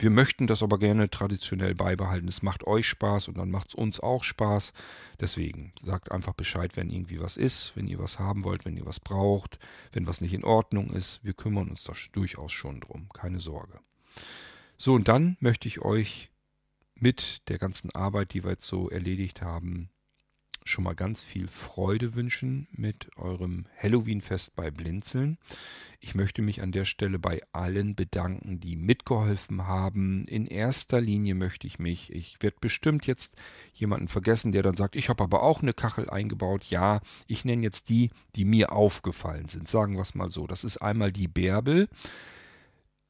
[0.03, 2.27] wir möchten das aber gerne traditionell beibehalten.
[2.27, 4.73] Es macht euch Spaß und dann macht es uns auch Spaß.
[5.21, 8.85] Deswegen sagt einfach Bescheid, wenn irgendwie was ist, wenn ihr was haben wollt, wenn ihr
[8.85, 9.59] was braucht,
[9.93, 11.21] wenn was nicht in Ordnung ist.
[11.23, 13.09] Wir kümmern uns da durchaus schon drum.
[13.15, 13.79] Keine Sorge.
[14.77, 16.31] So, und dann möchte ich euch
[16.97, 19.89] mit der ganzen Arbeit, die wir jetzt so erledigt haben,
[20.65, 25.39] schon mal ganz viel Freude wünschen mit eurem Halloween-Fest bei Blinzeln.
[26.01, 30.25] Ich möchte mich an der Stelle bei allen bedanken, die mitgeholfen haben.
[30.27, 33.37] In erster Linie möchte ich mich, ich werde bestimmt jetzt
[33.73, 36.65] jemanden vergessen, der dann sagt, ich habe aber auch eine Kachel eingebaut.
[36.65, 39.69] Ja, ich nenne jetzt die, die mir aufgefallen sind.
[39.69, 40.47] Sagen wir es mal so.
[40.47, 41.89] Das ist einmal die Bärbel.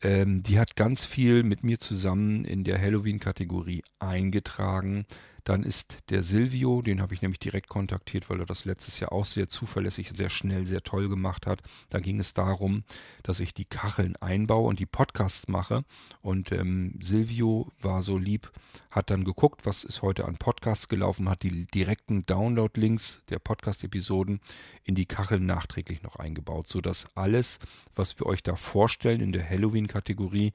[0.03, 5.07] Ähm, die hat ganz viel mit mir zusammen in der Halloween-Kategorie eingetragen.
[5.45, 9.13] Dann ist der Silvio, den habe ich nämlich direkt kontaktiert, weil er das letztes Jahr
[9.13, 11.63] auch sehr zuverlässig, sehr schnell, sehr toll gemacht hat.
[11.91, 12.85] Da ging es darum,
[13.23, 15.85] dass ich die Kacheln einbaue und die Podcasts mache.
[16.21, 18.53] Und ähm, Silvio war so lieb,
[18.91, 24.41] hat dann geguckt, was ist heute an Podcasts gelaufen, hat die direkten Download-Links der Podcast-Episoden
[24.85, 27.59] in die Kacheln nachträglich noch eingebaut, sodass alles,
[27.95, 30.53] was wir euch da vorstellen in der Halloween-Kategorie,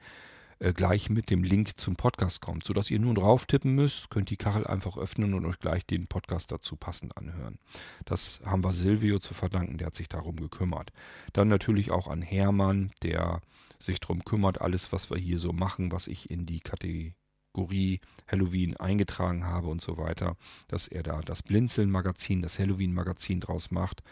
[0.60, 4.30] äh, gleich mit dem Link zum Podcast kommt, sodass ihr nun drauf tippen müsst, könnt
[4.30, 7.58] die Kachel einfach öffnen und euch gleich den Podcast dazu passend anhören.
[8.04, 10.90] Das haben wir Silvio zu verdanken, der hat sich darum gekümmert.
[11.32, 13.40] Dann natürlich auch an Hermann, der
[13.78, 18.76] sich darum kümmert, alles, was wir hier so machen, was ich in die Kategorie Halloween
[18.76, 20.36] eingetragen habe und so weiter,
[20.66, 24.02] dass er da das Blinzeln-Magazin, das Halloween-Magazin draus macht.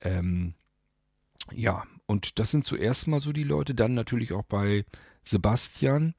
[0.00, 0.54] Ähm,
[1.52, 4.86] ja, und das sind zuerst mal so die Leute, dann natürlich auch bei
[5.24, 6.14] Sebastian,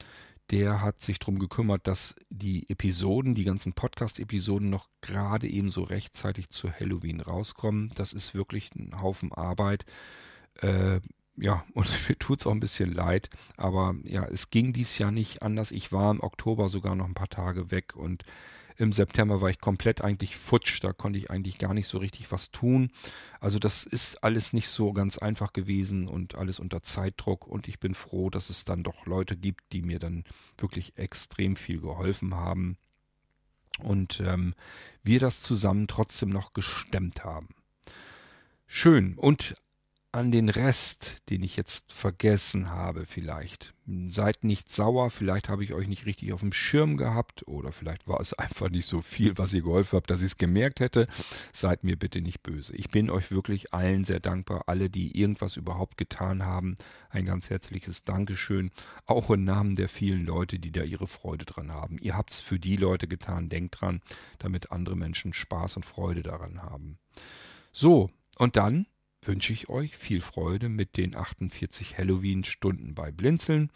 [0.52, 5.84] der hat sich darum gekümmert, dass die Episoden, die ganzen Podcast-Episoden noch gerade eben so
[5.84, 7.91] rechtzeitig zu Halloween rauskommen.
[7.95, 9.86] Das ist wirklich ein Haufen Arbeit.
[10.61, 10.99] Äh,
[11.38, 15.11] ja, und mir tut es auch ein bisschen leid, aber ja, es ging dies Jahr
[15.11, 15.72] nicht anders.
[15.72, 18.23] Ich war im Oktober sogar noch ein paar Tage weg und
[18.78, 22.32] im September war ich komplett eigentlich futsch, da konnte ich eigentlich gar nicht so richtig
[22.32, 22.92] was tun.
[23.40, 27.80] Also das ist alles nicht so ganz einfach gewesen und alles unter Zeitdruck und ich
[27.80, 30.24] bin froh, dass es dann doch Leute gibt, die mir dann
[30.58, 32.78] wirklich extrem viel geholfen haben
[33.80, 34.54] und ähm,
[35.04, 37.50] wir das zusammen trotzdem noch gestemmt haben.
[38.68, 39.16] Schön.
[39.18, 39.56] Und
[40.16, 43.74] an den Rest, den ich jetzt vergessen habe vielleicht.
[44.08, 48.08] Seid nicht sauer, vielleicht habe ich euch nicht richtig auf dem Schirm gehabt oder vielleicht
[48.08, 51.08] war es einfach nicht so viel, was ihr geholfen habt, dass ich es gemerkt hätte.
[51.52, 52.74] Seid mir bitte nicht böse.
[52.78, 56.76] Ich bin euch wirklich allen sehr dankbar, alle, die irgendwas überhaupt getan haben.
[57.10, 58.72] Ein ganz herzliches Dankeschön,
[59.06, 61.98] auch im Namen der vielen Leute, die da ihre Freude dran haben.
[62.00, 64.02] Ihr habt es für die Leute getan, denkt dran,
[64.40, 67.00] damit andere Menschen Spaß und Freude daran haben.
[67.74, 68.86] So, und dann
[69.28, 73.72] wünsche ich euch viel Freude mit den 48 Halloween-Stunden bei Blinzeln.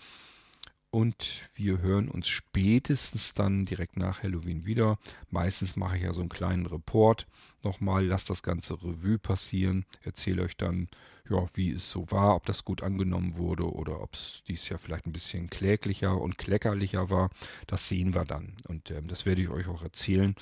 [0.92, 4.98] Und wir hören uns spätestens dann direkt nach Halloween wieder.
[5.30, 7.28] Meistens mache ich ja so einen kleinen Report
[7.64, 10.88] nochmal, lasst das ganze Revue passieren, erzähle euch dann,
[11.30, 14.80] ja, wie es so war, ob das gut angenommen wurde oder ob es dies Jahr
[14.80, 17.30] vielleicht ein bisschen kläglicher und kleckerlicher war.
[17.68, 18.56] Das sehen wir dann.
[18.68, 20.34] Und ähm, das werde ich euch auch erzählen.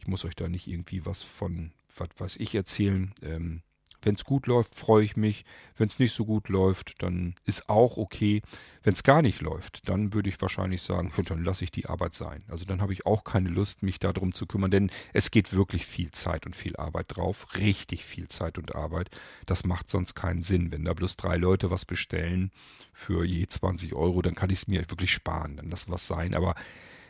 [0.00, 3.14] Ich muss euch da nicht irgendwie was von, was weiß ich, erzählen.
[3.22, 3.62] Ähm,
[4.04, 5.44] wenn es gut läuft, freue ich mich.
[5.76, 8.42] Wenn es nicht so gut läuft, dann ist auch okay.
[8.82, 12.14] Wenn es gar nicht läuft, dann würde ich wahrscheinlich sagen, dann lasse ich die Arbeit
[12.14, 12.44] sein.
[12.48, 15.86] Also dann habe ich auch keine Lust, mich darum zu kümmern, denn es geht wirklich
[15.86, 17.54] viel Zeit und viel Arbeit drauf.
[17.56, 19.10] Richtig viel Zeit und Arbeit.
[19.46, 20.72] Das macht sonst keinen Sinn.
[20.72, 22.50] Wenn da bloß drei Leute was bestellen
[22.92, 25.56] für je 20 Euro, dann kann ich es mir wirklich sparen.
[25.56, 26.34] Dann lassen wir es sein.
[26.34, 26.54] Aber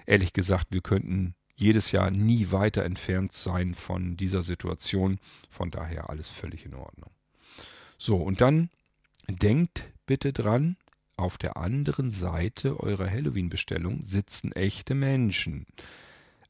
[0.06, 5.18] ehrlich gesagt, wir könnten jedes Jahr nie weiter entfernt sein von dieser Situation.
[5.48, 7.10] Von daher alles völlig in Ordnung.
[7.98, 8.70] So, und dann
[9.28, 10.76] denkt bitte dran,
[11.16, 15.66] auf der anderen Seite eurer Halloween-Bestellung sitzen echte Menschen.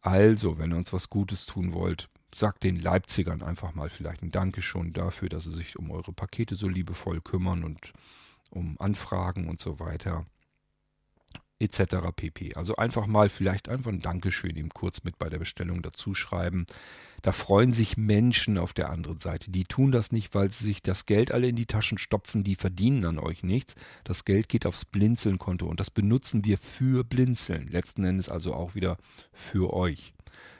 [0.01, 4.31] Also, wenn ihr uns was Gutes tun wollt, sagt den Leipzigern einfach mal vielleicht ein
[4.31, 7.93] Dankeschön dafür, dass sie sich um eure Pakete so liebevoll kümmern und
[8.51, 10.27] um Anfragen und so weiter
[11.65, 11.97] etc.
[12.15, 12.55] pp.
[12.55, 16.67] Also einfach mal vielleicht einfach ein Dankeschön ihm kurz mit bei der Bestellung dazu schreiben.
[17.23, 19.51] Da freuen sich Menschen auf der anderen Seite.
[19.51, 22.55] Die tun das nicht, weil sie sich das Geld alle in die Taschen stopfen, die
[22.55, 23.75] verdienen an euch nichts.
[24.05, 27.69] Das Geld geht aufs Blinzeln-Konto und das benutzen wir für Blinzeln.
[27.69, 28.99] Letzten Endes also auch wieder
[29.33, 30.13] für euch.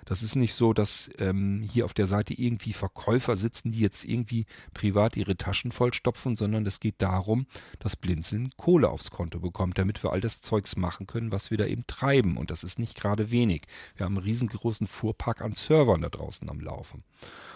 [0.05, 4.05] Das ist nicht so, dass ähm, hier auf der Seite irgendwie Verkäufer sitzen, die jetzt
[4.05, 7.47] irgendwie privat ihre Taschen vollstopfen, sondern es geht darum,
[7.79, 11.59] dass Blinzeln Kohle aufs Konto bekommt, damit wir all das Zeugs machen können, was wir
[11.59, 12.37] da eben treiben.
[12.37, 13.63] Und das ist nicht gerade wenig.
[13.97, 17.05] Wir haben einen riesengroßen Fuhrpark an Servern da draußen am Laufen.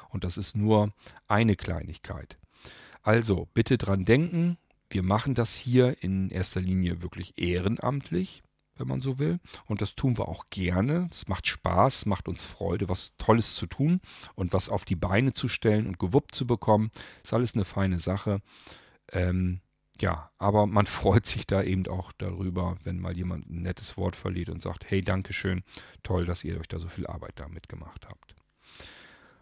[0.09, 0.93] Und das ist nur
[1.27, 2.39] eine Kleinigkeit.
[3.03, 4.59] Also bitte dran denken,
[4.91, 8.43] wir machen das hier in erster Linie wirklich ehrenamtlich
[8.79, 9.39] wenn man so will.
[9.67, 11.09] Und das tun wir auch gerne.
[11.11, 14.01] Es macht Spaß, macht uns Freude, was Tolles zu tun
[14.35, 16.91] und was auf die Beine zu stellen und gewuppt zu bekommen.
[17.23, 18.41] Ist alles eine feine Sache.
[19.13, 19.61] Ähm,
[20.01, 24.17] ja, aber man freut sich da eben auch darüber, wenn mal jemand ein nettes Wort
[24.17, 25.63] verliert und sagt, hey, Dankeschön,
[26.03, 28.35] toll, dass ihr euch da so viel Arbeit damit gemacht habt.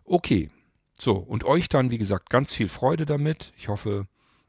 [0.04, 0.50] Okay,
[0.98, 3.52] so, und euch dann, wie gesagt, ganz viel Freude damit.
[3.56, 4.06] Ich hoffe,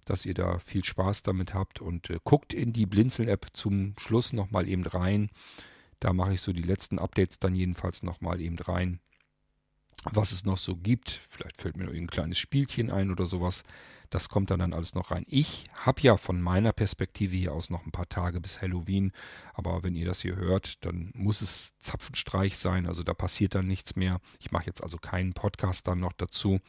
[0.09, 4.33] dass ihr da viel Spaß damit habt und äh, guckt in die Blinzeln-App zum Schluss
[4.33, 5.29] nochmal eben rein.
[5.99, 8.99] Da mache ich so die letzten Updates dann jedenfalls nochmal eben rein,
[10.03, 11.09] was es noch so gibt.
[11.09, 13.63] Vielleicht fällt mir noch ein kleines Spielchen ein oder sowas.
[14.09, 15.25] Das kommt dann, dann alles noch rein.
[15.27, 19.11] Ich habe ja von meiner Perspektive hier aus noch ein paar Tage bis Halloween.
[19.53, 22.85] Aber wenn ihr das hier hört, dann muss es Zapfenstreich sein.
[22.85, 24.21] Also da passiert dann nichts mehr.
[24.39, 26.61] Ich mache jetzt also keinen Podcast dann noch dazu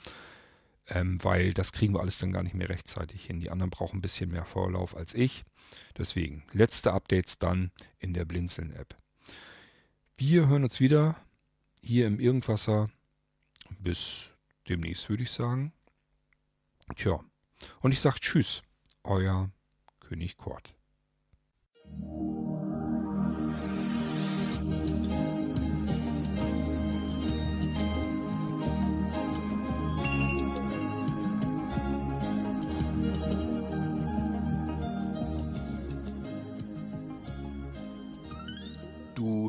[0.89, 3.41] ähm, weil das kriegen wir alles dann gar nicht mehr rechtzeitig hin.
[3.41, 5.45] Die anderen brauchen ein bisschen mehr Vorlauf als ich.
[5.97, 8.97] Deswegen, letzte Updates dann in der Blinzeln-App.
[10.17, 11.17] Wir hören uns wieder
[11.83, 12.91] hier im Irgendwasser.
[13.79, 14.31] Bis
[14.69, 15.73] demnächst, würde ich sagen.
[16.97, 17.23] Tja,
[17.81, 18.63] und ich sage Tschüss,
[19.05, 19.51] euer
[20.01, 20.75] König Kort.